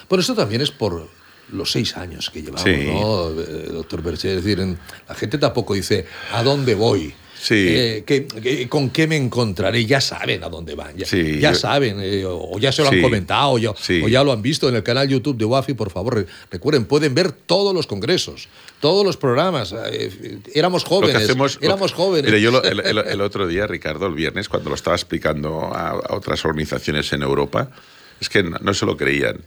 Bueno, 0.09 0.21
esto 0.21 0.33
también 0.35 0.61
es 0.61 0.71
por 0.71 1.07
los 1.51 1.71
seis 1.71 1.95
años 1.97 2.29
que 2.29 2.41
llevamos, 2.41 2.63
Sí. 2.63 2.85
¿no, 2.87 3.29
eh, 3.31 3.69
doctor 3.71 4.01
Berger? 4.01 4.37
Es 4.37 4.43
decir, 4.43 4.59
en- 4.59 4.77
la 5.07 5.15
gente 5.15 5.37
tampoco 5.37 5.73
dice, 5.73 6.05
¿a 6.33 6.43
dónde 6.43 6.75
voy? 6.75 7.13
Sí. 7.43 7.55
Eh, 7.69 8.03
¿qué- 8.05 8.27
qué- 8.27 8.69
¿Con 8.69 8.91
qué 8.91 9.07
me 9.07 9.17
encontraré? 9.17 9.83
Ya 9.87 9.99
saben 9.99 10.43
a 10.43 10.49
dónde 10.49 10.75
van, 10.75 10.95
ya, 10.95 11.07
Sí, 11.07 11.39
ya 11.39 11.53
yo- 11.53 11.57
saben, 11.57 11.97
eh, 11.99 12.23
o 12.23 12.59
ya 12.59 12.71
se 12.71 12.83
lo 12.83 12.89
han 12.89 12.93
Sí. 12.95 13.01
comentado, 13.01 13.53
o 13.53 13.57
ya, 13.57 13.71
o 13.71 14.07
ya 14.07 14.23
lo 14.23 14.31
han 14.31 14.43
visto 14.43 14.69
en 14.69 14.75
el 14.75 14.83
canal 14.83 15.07
YouTube 15.09 15.37
de 15.37 15.45
WAFI, 15.45 15.73
por 15.73 15.89
favor, 15.89 16.17
re- 16.17 16.25
recuerden, 16.51 16.85
pueden 16.85 17.15
ver 17.15 17.31
todos 17.31 17.73
los 17.73 17.87
congresos, 17.87 18.47
todos 18.79 19.03
los 19.03 19.17
programas. 19.17 19.73
eh, 19.91 20.39
éramos 20.53 20.83
Lo 20.83 20.89
jóvenes, 20.89 21.17
que 21.17 21.23
hacemos, 21.23 21.57
éramos 21.63 21.93
jóvenes. 21.93 22.25
Mira, 22.31 22.37
yo 22.37 22.51
lo- 22.51 22.63
el, 22.63 22.79
el- 22.81 22.97
el 23.07 23.21
otro 23.21 23.47
día, 23.47 23.65
Ricardo, 23.65 24.05
el 24.05 24.13
viernes, 24.13 24.47
cuando 24.47 24.69
lo 24.69 24.75
estaba 24.75 24.95
explicando 24.95 25.61
a, 25.73 25.89
a 25.93 26.15
otras 26.15 26.45
organizaciones 26.45 27.11
en 27.11 27.23
Europa, 27.23 27.71
es 28.19 28.29
que 28.29 28.43
no, 28.43 28.59
no 28.61 28.73
se 28.75 28.85
lo 28.85 28.95
creían. 28.95 29.37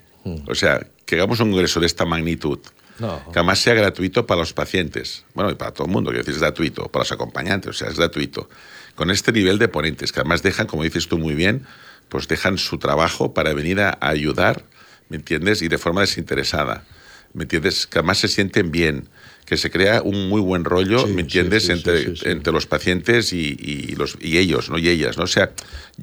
O 0.47 0.55
sea, 0.55 0.87
que 1.07 1.17
hagamos 1.17 1.41
un 1.41 1.51
congreso 1.51 1.81
de 1.81 1.87
esta 1.87 2.05
magnitud, 2.05 2.59
No. 2.99 3.23
que 3.33 3.39
además 3.39 3.59
sea 3.59 3.75
gratuito 3.75 4.27
para 4.27 4.41
los 4.41 4.53
pacientes, 4.53 5.25
bueno, 5.35 5.51
y 5.51 5.55
para 5.55 5.73
todo 5.73 5.87
el 5.87 5.93
mundo, 5.93 6.11
quiero 6.11 6.23
decir, 6.25 6.35
es 6.35 6.41
gratuito, 6.41 6.89
para 6.89 7.03
los 7.03 7.13
acompañantes, 7.13 7.71
o 7.71 7.73
sea, 7.73 7.89
es 7.89 7.97
gratuito. 7.99 8.49
Con 8.95 9.11
este 9.11 9.33
nivel 9.33 9.59
de 9.59 9.69
ponentes, 9.69 10.13
que 10.13 10.21
además 10.21 10.43
dejan, 10.43 10.67
como 10.67 10.83
dices 10.85 11.09
tú 11.09 11.19
muy 11.19 11.35
bien, 11.35 11.67
pues 12.09 12.29
dejan 12.29 12.57
su 12.59 12.79
trabajo 12.79 13.35
para 13.35 13.53
venir 13.53 13.81
a, 13.81 13.99
a 14.01 14.09
ayudar, 14.11 14.65
¿me 15.09 15.17
entiendes? 15.17 15.61
Y 15.63 15.69
de 15.69 15.79
forma 15.79 16.01
desinteresada, 16.03 16.85
¿me 17.35 17.43
entiendes? 17.43 17.87
Que 17.87 17.99
además 17.99 18.19
se 18.19 18.29
sienten 18.29 18.71
bien, 18.71 19.09
que 19.45 19.57
se 19.57 19.71
crea 19.71 20.01
un 20.03 20.29
muy 20.29 20.41
buen 20.41 20.65
rollo, 20.65 21.07
¿me 21.07 21.23
entiendes? 21.23 21.65
sí, 21.65 21.67
sí, 21.67 21.73
entre, 21.73 22.05
sí, 22.05 22.17
sí. 22.17 22.29
entre 22.29 22.53
los 22.53 22.67
pacientes 22.67 23.33
y, 23.33 23.57
y 23.59 23.95
los, 23.97 24.17
y 24.21 24.39
ellos, 24.39 24.71
¿no? 24.71 24.79
Y 24.79 24.89
ellas, 24.89 25.19
¿no? 25.19 25.25
O 25.25 25.29
sea, 25.29 25.53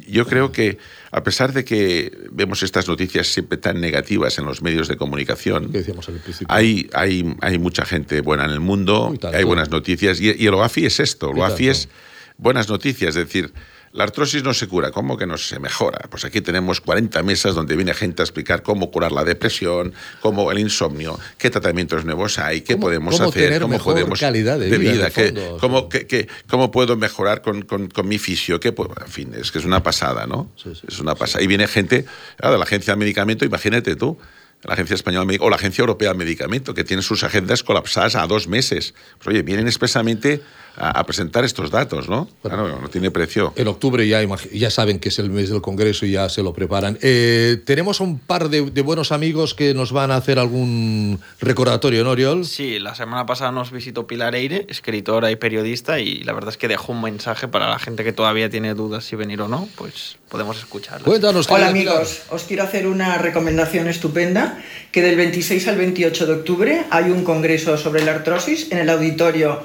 yo 0.07 0.27
creo 0.27 0.51
que 0.51 0.77
a 1.11 1.23
pesar 1.23 1.53
de 1.53 1.65
que 1.65 2.15
vemos 2.31 2.61
estas 2.63 2.87
noticias 2.87 3.27
siempre 3.27 3.57
tan 3.57 3.81
negativas 3.81 4.37
en 4.37 4.45
los 4.45 4.61
medios 4.61 4.87
de 4.87 4.97
comunicación, 4.97 5.71
decíamos 5.71 6.07
al 6.09 6.21
hay, 6.49 6.89
hay, 6.93 7.35
hay 7.41 7.57
mucha 7.57 7.85
gente 7.85 8.21
buena 8.21 8.45
en 8.45 8.51
el 8.51 8.59
mundo, 8.59 9.13
hay 9.33 9.43
buenas 9.43 9.71
noticias, 9.71 10.21
y, 10.21 10.35
y 10.37 10.45
el 10.45 10.53
OAFI 10.53 10.85
es 10.85 10.99
esto, 10.99 11.31
el 11.31 11.39
OAFI 11.39 11.69
es 11.69 11.89
buenas 12.37 12.69
noticias, 12.69 13.15
es 13.15 13.25
decir, 13.27 13.53
la 13.93 14.05
artrosis 14.05 14.43
no 14.43 14.53
se 14.53 14.67
cura, 14.67 14.91
¿cómo 14.91 15.17
que 15.17 15.25
no 15.25 15.37
se 15.37 15.59
mejora? 15.59 16.07
Pues 16.09 16.23
aquí 16.23 16.39
tenemos 16.41 16.79
40 16.81 17.23
mesas 17.23 17.55
donde 17.55 17.75
viene 17.75 17.93
gente 17.93 18.21
a 18.21 18.25
explicar 18.25 18.63
cómo 18.63 18.89
curar 18.89 19.11
la 19.11 19.23
depresión, 19.25 19.93
cómo 20.21 20.49
el 20.51 20.59
insomnio, 20.59 21.19
qué 21.37 21.49
tratamientos 21.49 22.05
nuevos 22.05 22.39
hay, 22.39 22.61
qué 22.61 22.77
podemos 22.77 23.15
cómo 23.17 23.29
hacer, 23.29 23.43
tener 23.45 23.61
cómo 23.61 23.73
mejor 23.73 23.93
podemos 23.95 24.19
calidad 24.19 24.57
de 24.59 24.69
vida, 24.77 24.91
en 24.93 25.05
el 25.07 25.11
qué- 25.11 25.25
fondo, 25.27 25.57
cómo, 25.59 25.89
qué- 25.89 26.07
qué- 26.07 26.27
cómo 26.49 26.71
puedo 26.71 26.95
mejorar 26.95 27.41
con, 27.41 27.63
con- 27.63 27.89
con 27.89 28.07
mi 28.07 28.17
fisio, 28.17 28.59
qué 28.59 28.71
puedo- 28.71 28.93
en 29.05 29.11
fin, 29.11 29.33
es 29.35 29.51
que 29.51 29.59
es 29.59 29.65
una 29.65 29.83
pasada, 29.83 30.25
¿no? 30.25 30.51
es 30.87 30.99
una 30.99 31.15
pasada. 31.15 31.43
Y 31.43 31.47
viene 31.47 31.67
gente, 31.67 32.05
de 32.41 32.57
la 32.57 32.63
agencia 32.63 32.93
de 32.93 32.97
medicamento, 32.99 33.43
imagínate 33.45 33.95
tú, 33.97 34.17
la 34.63 34.73
Agencia 34.75 34.93
Española 34.93 35.25
de 35.25 35.39
o 35.41 35.49
la 35.49 35.55
Agencia 35.55 35.81
Europea 35.81 36.09
de 36.11 36.17
Medicamento, 36.19 36.75
que 36.75 36.83
tiene 36.83 37.01
sus 37.01 37.23
agendas 37.23 37.63
colapsadas 37.63 38.13
a 38.15 38.27
dos 38.27 38.47
meses. 38.47 38.93
Pues 39.17 39.29
oye, 39.29 39.41
vienen 39.41 39.65
expresamente 39.65 40.39
a, 40.75 40.99
a 40.99 41.03
presentar 41.05 41.43
estos 41.43 41.71
datos, 41.71 42.09
¿no? 42.09 42.27
Claro, 42.41 42.79
no 42.79 42.89
tiene 42.89 43.11
precio. 43.11 43.53
En 43.55 43.67
octubre 43.67 44.07
ya, 44.07 44.21
ya 44.53 44.69
saben 44.69 44.99
que 44.99 45.09
es 45.09 45.19
el 45.19 45.29
mes 45.29 45.49
del 45.49 45.61
Congreso 45.61 46.05
y 46.05 46.11
ya 46.11 46.29
se 46.29 46.43
lo 46.43 46.53
preparan. 46.53 46.97
Eh, 47.01 47.61
tenemos 47.65 47.99
un 47.99 48.19
par 48.19 48.49
de, 48.49 48.69
de 48.69 48.81
buenos 48.81 49.11
amigos 49.11 49.53
que 49.53 49.73
nos 49.73 49.91
van 49.91 50.11
a 50.11 50.15
hacer 50.15 50.39
algún 50.39 51.19
recordatorio, 51.39 52.03
¿no, 52.03 52.11
Oriol? 52.11 52.45
Sí, 52.45 52.79
la 52.79 52.95
semana 52.95 53.25
pasada 53.25 53.51
nos 53.51 53.71
visitó 53.71 54.07
Pilar 54.07 54.35
Eire, 54.35 54.65
escritora 54.69 55.31
y 55.31 55.35
periodista, 55.35 55.99
y 55.99 56.23
la 56.23 56.33
verdad 56.33 56.49
es 56.49 56.57
que 56.57 56.67
dejó 56.67 56.91
un 56.93 57.01
mensaje 57.01 57.47
para 57.47 57.69
la 57.69 57.79
gente 57.79 58.03
que 58.03 58.13
todavía 58.13 58.49
tiene 58.49 58.73
dudas 58.73 59.05
si 59.05 59.15
venir 59.15 59.41
o 59.41 59.47
no, 59.47 59.67
pues 59.75 60.17
podemos 60.29 60.57
escucharla. 60.57 61.05
Cuéntanos. 61.05 61.49
Hola 61.49 61.67
amigos, 61.67 62.23
os 62.29 62.43
quiero 62.43 62.63
hacer 62.63 62.87
una 62.87 63.17
recomendación 63.17 63.87
estupenda, 63.87 64.59
que 64.91 65.01
del 65.01 65.15
26 65.15 65.67
al 65.67 65.77
28 65.77 66.25
de 66.25 66.33
octubre 66.33 66.85
hay 66.89 67.11
un 67.11 67.23
congreso 67.23 67.77
sobre 67.77 68.03
la 68.03 68.11
artrosis 68.11 68.71
en 68.71 68.79
el 68.79 68.89
auditorio 68.89 69.61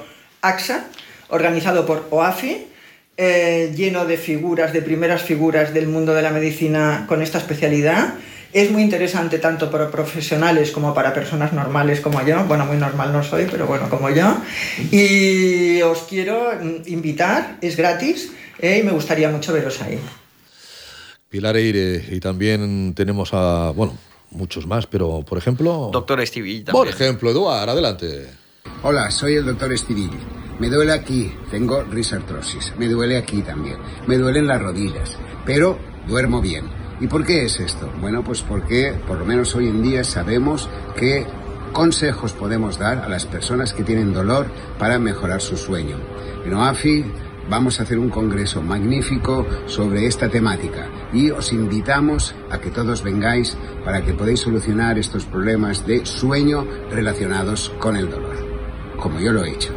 AXA, 0.47 0.85
organizado 1.29 1.85
por 1.85 2.07
OAFI, 2.09 2.67
eh, 3.17 3.73
lleno 3.75 4.05
de 4.05 4.17
figuras, 4.17 4.73
de 4.73 4.81
primeras 4.81 5.23
figuras 5.23 5.73
del 5.73 5.87
mundo 5.87 6.13
de 6.13 6.21
la 6.21 6.29
medicina 6.29 7.05
con 7.07 7.21
esta 7.21 7.39
especialidad. 7.39 8.13
Es 8.53 8.71
muy 8.71 8.81
interesante 8.81 9.39
tanto 9.39 9.69
para 9.69 9.89
profesionales 9.89 10.71
como 10.71 10.93
para 10.93 11.13
personas 11.13 11.51
normales 11.51 11.99
como 11.99 12.23
yo. 12.25 12.43
Bueno, 12.45 12.65
muy 12.65 12.77
normal 12.77 13.11
no 13.11 13.23
soy, 13.23 13.47
pero 13.49 13.65
bueno, 13.65 13.89
como 13.89 14.09
yo. 14.09 14.37
Y 14.91 15.81
os 15.81 16.03
quiero 16.03 16.51
invitar, 16.85 17.57
es 17.61 17.75
gratis 17.75 18.31
eh, 18.59 18.79
y 18.81 18.83
me 18.83 18.91
gustaría 18.91 19.29
mucho 19.29 19.51
veros 19.51 19.81
ahí. 19.81 19.99
Pilar 21.29 21.57
Eire 21.57 22.05
y 22.09 22.19
también 22.19 22.93
tenemos 22.95 23.33
a, 23.33 23.71
bueno, 23.71 23.97
muchos 24.31 24.65
más, 24.65 24.87
pero 24.87 25.23
por 25.23 25.37
ejemplo... 25.37 25.89
Doctor 25.91 26.25
Stevie 26.25 26.61
también. 26.61 26.71
Por 26.71 26.87
ejemplo, 26.87 27.31
Eduard, 27.31 27.69
adelante. 27.69 28.27
Hola, 28.83 29.11
soy 29.11 29.35
el 29.35 29.45
doctor 29.45 29.73
Estivil. 29.73 30.11
Me 30.59 30.69
duele 30.69 30.91
aquí, 30.91 31.33
tengo 31.51 31.83
risartrosis. 31.83 32.73
Me 32.77 32.87
duele 32.87 33.17
aquí 33.17 33.41
también. 33.41 33.77
Me 34.07 34.17
duelen 34.17 34.47
las 34.47 34.61
rodillas, 34.61 35.17
pero 35.45 35.77
duermo 36.07 36.41
bien. 36.41 36.65
¿Y 36.99 37.07
por 37.07 37.25
qué 37.25 37.45
es 37.45 37.59
esto? 37.59 37.91
Bueno, 38.01 38.23
pues 38.23 38.41
porque 38.41 38.93
por 39.07 39.19
lo 39.19 39.25
menos 39.25 39.55
hoy 39.55 39.67
en 39.67 39.83
día 39.83 40.03
sabemos 40.03 40.67
qué 40.95 41.27
consejos 41.73 42.33
podemos 42.33 42.79
dar 42.79 42.99
a 42.99 43.09
las 43.09 43.25
personas 43.25 43.73
que 43.73 43.83
tienen 43.83 44.13
dolor 44.13 44.47
para 44.79 44.97
mejorar 44.97 45.41
su 45.41 45.57
sueño. 45.57 45.97
En 46.45 46.53
OAFI 46.53 47.05
vamos 47.49 47.79
a 47.79 47.83
hacer 47.83 47.99
un 47.99 48.09
congreso 48.09 48.61
magnífico 48.61 49.45
sobre 49.67 50.05
esta 50.05 50.29
temática 50.29 50.89
y 51.13 51.29
os 51.31 51.53
invitamos 51.53 52.35
a 52.49 52.59
que 52.59 52.71
todos 52.71 53.03
vengáis 53.03 53.57
para 53.85 54.01
que 54.03 54.13
podáis 54.13 54.41
solucionar 54.41 54.97
estos 54.97 55.25
problemas 55.25 55.85
de 55.85 56.05
sueño 56.05 56.65
relacionados 56.91 57.71
con 57.79 57.95
el 57.95 58.09
dolor, 58.09 58.35
como 58.97 59.19
yo 59.19 59.31
lo 59.31 59.45
he 59.45 59.51
hecho. 59.51 59.76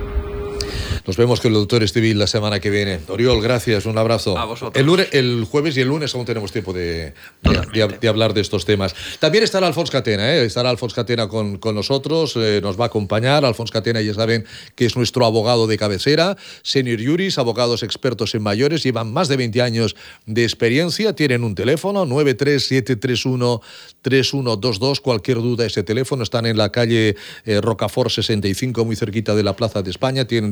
Nos 1.07 1.17
vemos 1.17 1.41
con 1.41 1.53
el 1.53 1.59
doctor 1.59 1.83
Estivil 1.83 2.19
la 2.19 2.27
semana 2.27 2.61
que 2.61 2.69
viene. 2.71 3.01
Oriol, 3.09 3.41
gracias, 3.43 3.87
un 3.87 3.97
abrazo. 3.99 4.37
A 4.39 4.45
vosotros. 4.45 4.79
El, 4.81 4.87
lunes- 4.87 5.09
el 5.13 5.45
jueves 5.51 5.77
y 5.77 5.81
el 5.81 5.89
lunes 5.89 6.15
aún 6.15 6.25
tenemos 6.27 6.53
tiempo 6.53 6.73
de, 6.73 7.13
de- 7.43 7.61
de- 7.73 7.99
de 8.01 8.09
hablar 8.09 8.33
de 8.35 8.41
estos 8.43 8.65
temas. 8.65 8.95
También 9.19 9.43
estará 9.45 9.67
Alfons 9.67 9.91
Catena, 9.91 10.37
¿eh? 10.37 10.45
estará 10.45 10.71
Alfons 10.71 10.95
Catena 10.95 11.27
con, 11.29 11.59
con 11.59 11.75
nosotros, 11.75 12.35
eh, 12.37 12.61
nos 12.63 12.79
va 12.79 12.85
a 12.85 12.87
acompañar. 12.89 13.45
Alfons 13.45 13.71
Catena, 13.71 14.01
ya 14.03 14.15
saben 14.15 14.45
que 14.75 14.87
es 14.87 14.97
nuestro 14.97 15.25
abogado 15.27 15.67
de 15.67 15.77
cabecera, 15.79 16.37
senior 16.63 17.01
juris, 17.05 17.39
abogados 17.39 17.83
expertos 17.83 18.35
en 18.35 18.43
mayores, 18.43 18.83
llevan 18.83 19.13
más 19.13 19.29
de 19.29 19.37
20 19.37 19.61
años 19.63 19.97
de 20.27 20.45
experiencia, 20.45 21.15
tienen 21.15 21.45
un 21.45 21.55
teléfono 21.55 22.05
937313122, 22.07 25.01
cualquier 25.01 25.39
duda 25.39 25.67
ese 25.67 25.83
teléfono, 25.83 26.23
están 26.23 26.47
en 26.47 26.57
la 26.57 26.71
calle 26.71 27.17
eh, 27.45 27.61
Rocafort 27.61 28.11
65, 28.11 28.85
muy 28.85 28.97
cerquita 28.97 29.35
de 29.35 29.43
la 29.43 29.57
Plaza 29.57 29.83
de 29.83 29.91
España, 29.91 30.25
tienen 30.27 30.51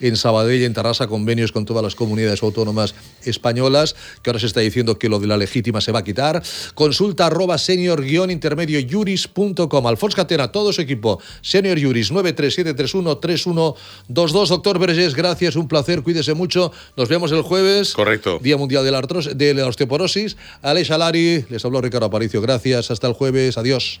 en 0.00 0.16
Sabadell, 0.16 0.62
en 0.62 0.74
Tarrasa, 0.74 1.06
convenios 1.06 1.52
con 1.52 1.64
todas 1.64 1.82
las 1.82 1.94
comunidades 1.94 2.42
autónomas 2.42 2.94
españolas, 3.24 3.94
que 4.22 4.30
ahora 4.30 4.40
se 4.40 4.46
está 4.46 4.60
diciendo 4.60 4.98
que 4.98 5.08
lo 5.08 5.18
de 5.18 5.26
la 5.26 5.36
legítima 5.36 5.80
se 5.80 5.92
va 5.92 6.00
a 6.00 6.04
quitar. 6.04 6.42
Consulta 6.74 7.26
arroba 7.26 7.58
senior-intermedio 7.58 8.80
juris.com. 8.90 9.86
Alfons 9.86 10.14
Catena, 10.14 10.52
todo 10.52 10.72
su 10.72 10.80
equipo, 10.80 11.20
senior 11.40 11.80
juris 11.82 12.12
937313122. 12.12 14.48
Doctor 14.48 14.78
Vergés, 14.78 15.14
gracias, 15.14 15.56
un 15.56 15.68
placer, 15.68 16.02
cuídese 16.02 16.34
mucho. 16.34 16.72
Nos 16.96 17.08
vemos 17.08 17.32
el 17.32 17.42
jueves. 17.42 17.94
Correcto. 17.94 18.38
Día 18.42 18.56
Mundial 18.56 18.84
de 18.84 18.90
la, 18.90 19.00
Artros- 19.00 19.32
de 19.34 19.54
la 19.54 19.66
Osteoporosis. 19.66 20.36
Alex 20.62 20.90
Alari, 20.90 21.44
les 21.48 21.64
habló 21.64 21.80
Ricardo 21.80 22.06
Aparicio. 22.06 22.40
Gracias, 22.40 22.90
hasta 22.90 23.06
el 23.06 23.14
jueves. 23.14 23.58
Adiós. 23.58 24.00